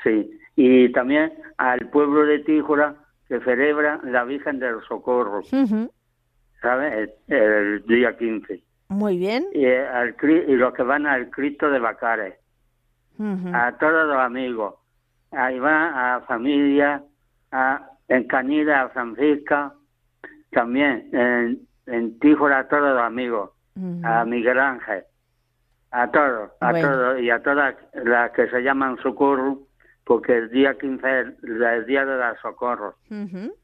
Sí, 0.03 0.39
y 0.57 0.91
también 0.93 1.33
al 1.59 1.89
pueblo 1.91 2.27
de 2.27 2.41
Tíjora 2.41 2.97
que 3.29 3.41
celebra 3.41 4.01
la 4.05 4.25
Virgen 4.25 4.59
del 4.59 4.81
Socorro. 4.89 5.43
¿sabes? 6.61 7.11
El, 7.29 7.37
el 7.37 7.87
día 7.87 8.17
15. 8.17 8.61
Muy 8.89 9.17
bien. 9.19 9.47
Y, 9.53 9.65
eh, 9.65 9.87
al, 9.87 10.15
y 10.23 10.55
los 10.55 10.75
que 10.75 10.83
van 10.83 11.07
al 11.07 11.31
Cristo 11.31 11.71
de 11.71 11.79
Bacares, 11.79 12.35
a 13.53 13.73
todos 13.79 14.07
los 14.09 14.17
amigos. 14.19 14.75
Ahí 15.33 15.59
va 15.59 16.17
a 16.17 16.21
familia, 16.23 17.03
a, 17.51 17.81
en 18.09 18.25
Cañida, 18.29 18.83
a 18.83 18.89
Francisca, 18.91 19.73
también 20.51 21.09
en, 21.13 21.61
en 21.87 22.19
Tíjora 22.19 22.61
a 22.61 22.69
todos 22.69 22.95
los 22.95 23.01
amigos, 23.03 23.51
a 24.05 24.25
Miguel 24.27 24.59
Ángel, 24.59 25.05
a 25.91 26.11
todos, 26.11 26.51
a 26.61 26.71
Bueno. 26.73 26.91
todos, 26.91 27.21
y 27.21 27.31
a 27.31 27.43
todas 27.43 27.75
las 27.95 28.31
que 28.33 28.49
se 28.49 28.61
llaman 28.63 28.99
Socorro, 29.03 29.61
porque 30.05 30.37
el 30.37 30.51
día 30.51 30.77
15 30.79 31.21
es 31.21 31.27
el 31.45 31.87
día 31.87 32.05
de 32.05 32.17
la 32.19 32.37
Socorro, 32.43 32.97
Ujú. 33.11 33.55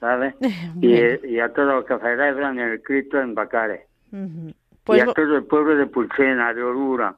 ¿sabes? 0.00 0.34
Bueno. 0.40 0.80
y, 0.82 1.26
y 1.34 1.40
a 1.40 1.52
todos 1.52 1.68
los 1.74 1.84
que 1.86 1.98
celebran 1.98 2.58
el 2.58 2.82
Cristo 2.82 3.20
en 3.20 3.34
Bacares. 3.34 3.86
Y 4.12 4.54
Pues 4.84 5.02
a 5.02 5.06
todo 5.14 5.36
el 5.38 5.44
pueblo 5.44 5.74
de 5.76 5.86
Pulsena, 5.86 6.52
de 6.52 6.62
Orura, 6.62 7.16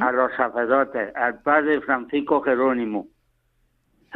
a 0.00 0.12
los 0.12 0.32
sacerdotes, 0.36 1.14
al 1.16 1.40
padre 1.42 1.80
Francisco 1.82 2.40
Jerónimo, 2.42 3.06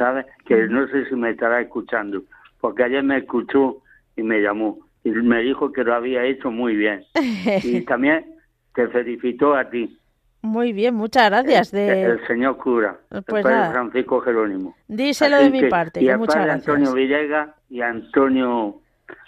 ¿sabes? 0.01 0.25
Que 0.45 0.67
no 0.67 0.87
sé 0.87 1.05
si 1.05 1.15
me 1.15 1.29
estará 1.29 1.61
escuchando, 1.61 2.23
porque 2.59 2.83
ayer 2.83 3.03
me 3.03 3.17
escuchó 3.19 3.77
y 4.15 4.23
me 4.23 4.41
llamó 4.41 4.79
y 5.03 5.11
me 5.11 5.41
dijo 5.41 5.71
que 5.71 5.83
lo 5.83 5.93
había 5.93 6.23
hecho 6.23 6.49
muy 6.49 6.75
bien. 6.75 7.03
Y 7.63 7.81
también 7.81 8.25
te 8.73 8.87
felicitó 8.87 9.53
a 9.55 9.69
ti, 9.69 9.95
Muy 10.41 10.73
bien, 10.73 10.95
muchas 10.95 11.29
gracias. 11.29 11.71
De... 11.71 12.03
el 12.03 12.27
señor 12.27 12.57
cura, 12.57 12.97
el 13.11 13.21
Pues 13.23 13.43
padre 13.43 13.57
nada. 13.57 13.71
Francisco 13.73 14.21
Jerónimo. 14.21 14.75
Díselo 14.87 15.35
Así 15.35 15.51
de 15.51 15.61
mi 15.61 15.69
parte, 15.69 16.01
Y 16.03 16.09
al 16.09 16.17
muchas 16.17 16.35
padre 16.35 16.47
gracias. 16.47 16.67
Antonio 16.69 16.93
Villegas 16.93 17.49
y 17.69 17.81
Antonio, 17.81 18.81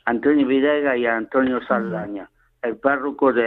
Antonio 0.05 0.47
Villegas 0.47 0.97
y 0.97 1.05
Antonio 1.05 1.61
Saldaña, 1.67 2.29
el 2.63 2.77
párroco 2.77 3.31
de, 3.31 3.45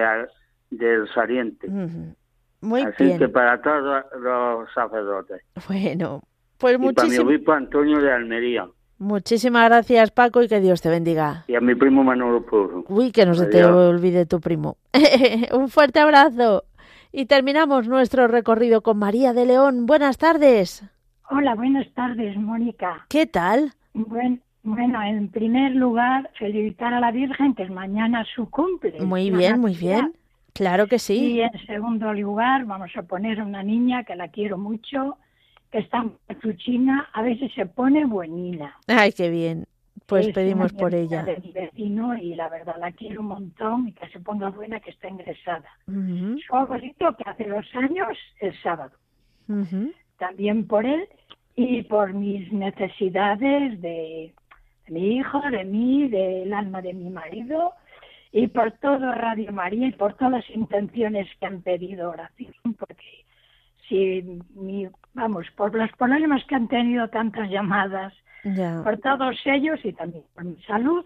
del 0.70 1.08
Sariente. 1.12 1.66
Ujú. 1.68 2.14
Muy 2.60 2.82
Así 2.82 3.04
bien. 3.04 3.18
que 3.18 3.28
para 3.28 3.60
todos 3.60 4.04
los 4.20 4.72
sacerdotes. 4.72 5.42
Bueno, 5.68 6.22
pues 6.58 6.74
Y 6.74 6.78
para 6.78 6.88
mi 6.88 6.92
muchísimas 7.14 7.26
obispo 7.26 7.52
Antonio 7.52 8.00
de 8.00 8.12
Almería 8.12 8.66
muchísimas 8.98 9.68
gracias, 9.68 10.10
Paco, 10.10 10.42
y 10.42 10.48
que 10.48 10.60
Dios 10.60 10.80
te 10.80 10.88
bendiga. 10.88 11.44
y 11.48 11.54
a 11.54 11.60
mi 11.60 11.74
primo 11.74 12.02
Manolo 12.02 12.44
Porro. 12.46 12.84
Uy, 12.88 13.12
que 13.12 13.26
no 13.26 13.34
se 13.34 13.46
te 13.46 13.62
olvide 13.64 14.24
tu 14.26 14.40
primo. 14.40 14.78
Un 15.52 15.68
fuerte 15.68 16.00
abrazo. 16.00 16.64
Y 17.12 17.26
terminamos 17.26 17.88
nuestro 17.88 18.26
recorrido 18.26 18.80
con 18.82 18.98
María 18.98 19.32
de 19.34 19.44
León. 19.46 19.86
Buenas 19.86 20.16
tardes. 20.18 20.82
Hola, 21.30 21.54
buenas 21.54 21.86
tardes, 21.94 22.36
Mónica. 22.36 23.04
¿Qué 23.08 23.26
tal? 23.26 23.72
Buen- 23.94 24.40
bueno, 24.62 25.00
en 25.02 25.28
primer 25.28 25.74
lugar, 25.76 26.30
felicitar 26.38 26.92
a 26.92 26.98
la 27.00 27.12
Virgen, 27.12 27.54
que 27.54 27.62
es 27.62 27.70
mañana 27.70 28.24
su 28.34 28.50
cumple. 28.50 29.00
Muy 29.00 29.30
bien, 29.30 29.60
muy 29.60 29.74
bien. 29.74 30.14
Claro 30.54 30.86
que 30.88 30.98
sí. 30.98 31.34
Y 31.34 31.40
en 31.42 31.52
segundo 31.66 32.12
lugar, 32.14 32.64
vamos 32.64 32.90
a 32.96 33.02
poner 33.02 33.40
a 33.40 33.44
una 33.44 33.62
niña 33.62 34.04
que 34.04 34.16
la 34.16 34.28
quiero 34.28 34.58
mucho, 34.58 35.18
que 35.70 35.78
está 35.78 35.98
en 35.98 36.12
Cachuchina, 36.28 37.08
a 37.12 37.22
veces 37.22 37.52
se 37.54 37.66
pone 37.66 38.04
buenina. 38.06 38.74
Ay, 38.86 39.12
qué 39.12 39.30
bien. 39.30 39.64
Pues 40.06 40.28
Es 40.28 40.34
pedimos 40.34 40.72
por 40.72 40.94
ella. 40.94 41.24
de 41.24 41.38
mi 41.38 41.50
vecino 41.52 42.16
y 42.16 42.34
la 42.36 42.48
verdad 42.48 42.76
la 42.78 42.92
quiero 42.92 43.22
un 43.22 43.26
montón 43.28 43.88
y 43.88 43.92
que 43.92 44.08
se 44.08 44.20
ponga 44.20 44.50
buena, 44.50 44.78
que 44.78 44.90
está 44.90 45.08
ingresada. 45.08 45.68
Ujú, 45.88 46.38
Su 46.46 46.54
abuelito 46.54 47.16
que 47.16 47.28
hace 47.28 47.44
dos 47.48 47.66
años, 47.74 48.16
el 48.40 48.54
sábado. 48.62 48.92
también 50.18 50.66
por 50.66 50.86
él 50.86 51.08
y 51.56 51.82
por 51.82 52.12
mis 52.12 52.52
necesidades 52.52 53.80
de, 53.80 54.32
de 54.86 54.92
mi 54.92 55.16
hijo, 55.16 55.40
de 55.50 55.64
mí, 55.64 56.08
del 56.08 56.52
alma 56.52 56.82
de 56.82 56.92
mi 56.94 57.10
marido 57.10 57.72
y 58.32 58.46
por 58.48 58.72
todo 58.72 59.12
Radio 59.12 59.52
María 59.52 59.88
y 59.88 59.92
por 59.92 60.14
todas 60.14 60.32
las 60.32 60.50
intenciones 60.50 61.26
que 61.40 61.46
han 61.46 61.62
pedido 61.62 62.10
oración, 62.10 62.52
porque 62.78 63.24
si 63.88 64.22
mi, 64.54 64.88
vamos, 65.14 65.46
por 65.56 65.74
los 65.74 65.90
problemas 65.92 66.44
que 66.46 66.54
han 66.54 66.68
tenido 66.68 67.08
tantas 67.08 67.48
llamadas, 67.50 68.12
Ya. 68.44 68.80
por 68.84 68.98
todos 68.98 69.36
ellos 69.44 69.78
y 69.84 69.92
también 69.92 70.24
por 70.34 70.44
mi 70.44 70.56
salud 70.62 71.04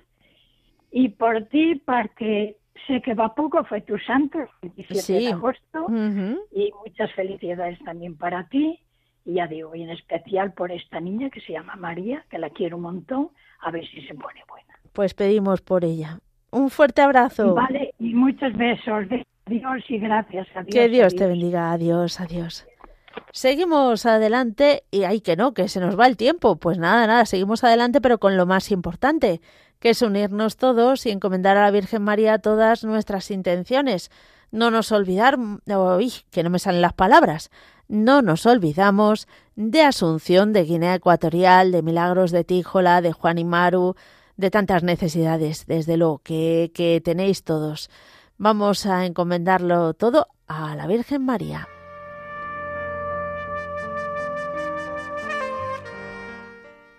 y 0.90 1.08
por 1.10 1.44
ti, 1.46 1.76
porque 1.84 2.56
sé 2.86 3.00
que 3.02 3.14
va 3.14 3.34
poco, 3.34 3.64
fue 3.64 3.80
tu 3.82 3.98
santo, 3.98 4.38
el 4.40 4.48
27 4.62 5.00
Sí. 5.02 5.12
de 5.26 5.32
agosto, 5.32 5.86
y 6.52 6.72
muchas 6.84 7.12
felicidades 7.12 7.78
también 7.84 8.16
para 8.16 8.48
ti. 8.48 8.78
Y 9.24 9.34
ya 9.34 9.46
digo, 9.46 9.74
y 9.74 9.82
en 9.82 9.90
especial 9.90 10.52
por 10.54 10.72
esta 10.72 10.98
niña 10.98 11.28
que 11.30 11.40
se 11.42 11.52
llama 11.52 11.76
María, 11.76 12.24
que 12.30 12.38
la 12.38 12.48
quiero 12.50 12.76
un 12.78 12.82
montón, 12.84 13.28
a 13.60 13.70
ver 13.70 13.86
si 13.86 14.00
se 14.06 14.14
pone 14.14 14.40
buena. 14.48 14.74
Pues 14.94 15.12
pedimos 15.14 15.60
por 15.60 15.84
ella. 15.84 16.18
Un 16.50 16.70
fuerte 16.70 17.02
abrazo. 17.02 17.54
Vale, 17.54 17.94
y 17.98 18.14
muchos 18.14 18.52
besos. 18.56 19.08
de 19.08 19.24
Dios 19.46 19.82
y 19.88 19.98
gracias 19.98 20.46
a 20.54 20.62
Dios. 20.62 20.74
Que 20.74 20.88
Dios 20.88 21.14
te 21.14 21.24
adiós. 21.24 21.38
bendiga. 21.38 21.72
Adiós, 21.72 22.20
adiós. 22.20 22.66
Seguimos 23.32 24.06
adelante 24.06 24.84
y 24.90 25.04
ay 25.04 25.20
que 25.20 25.36
no, 25.36 25.54
que 25.54 25.68
se 25.68 25.80
nos 25.80 25.98
va 25.98 26.06
el 26.06 26.16
tiempo. 26.16 26.56
Pues 26.56 26.78
nada, 26.78 27.06
nada, 27.06 27.26
seguimos 27.26 27.62
adelante 27.62 28.00
pero 28.00 28.18
con 28.18 28.36
lo 28.36 28.46
más 28.46 28.70
importante, 28.70 29.40
que 29.78 29.90
es 29.90 30.02
unirnos 30.02 30.56
todos 30.56 31.06
y 31.06 31.10
encomendar 31.10 31.56
a 31.56 31.62
la 31.62 31.70
Virgen 31.70 32.02
María 32.02 32.38
todas 32.38 32.84
nuestras 32.84 33.30
intenciones. 33.30 34.10
No 34.50 34.70
nos 34.70 34.90
olvidar, 34.90 35.38
uy, 35.38 36.12
que 36.30 36.42
no 36.42 36.50
me 36.50 36.58
salen 36.58 36.82
las 36.82 36.92
palabras, 36.92 37.50
no 37.86 38.20
nos 38.20 38.46
olvidamos 38.46 39.28
de 39.54 39.82
Asunción, 39.82 40.52
de 40.52 40.64
Guinea 40.64 40.94
Ecuatorial, 40.96 41.70
de 41.70 41.82
Milagros 41.82 42.32
de 42.32 42.44
Tíjola, 42.44 43.00
de 43.00 43.12
Juan 43.12 43.38
y 43.38 43.44
Maru, 43.44 43.94
de 44.36 44.50
tantas 44.50 44.82
necesidades, 44.82 45.66
desde 45.66 45.96
luego, 45.96 46.18
que, 46.18 46.72
que 46.74 47.00
tenéis 47.04 47.44
todos. 47.44 47.90
Vamos 48.38 48.86
a 48.86 49.06
encomendarlo 49.06 49.94
todo 49.94 50.28
a 50.48 50.74
la 50.74 50.86
Virgen 50.86 51.24
María. 51.24 51.68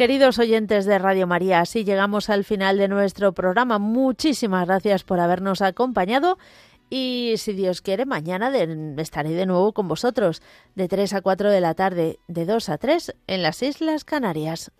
Queridos 0.00 0.38
oyentes 0.38 0.86
de 0.86 0.98
Radio 0.98 1.26
María, 1.26 1.60
así 1.60 1.84
llegamos 1.84 2.30
al 2.30 2.44
final 2.44 2.78
de 2.78 2.88
nuestro 2.88 3.34
programa. 3.34 3.78
Muchísimas 3.78 4.66
gracias 4.66 5.04
por 5.04 5.20
habernos 5.20 5.60
acompañado 5.60 6.38
Y 6.88 7.34
si 7.36 7.52
Dios 7.52 7.82
quiere, 7.82 8.06
mañana 8.06 8.50
estaré 8.96 9.28
de 9.32 9.44
nuevo 9.44 9.74
con 9.74 9.88
vosotros, 9.88 10.40
de 10.74 10.88
3 10.88 11.12
a 11.12 11.20
4 11.20 11.50
de 11.50 11.60
la 11.60 11.74
tarde, 11.74 12.18
de 12.28 12.46
2 12.46 12.70
a 12.70 12.78
3 12.78 13.14
en 13.26 13.42
las 13.42 13.62
Islas 13.62 14.06
Canarias. 14.06 14.72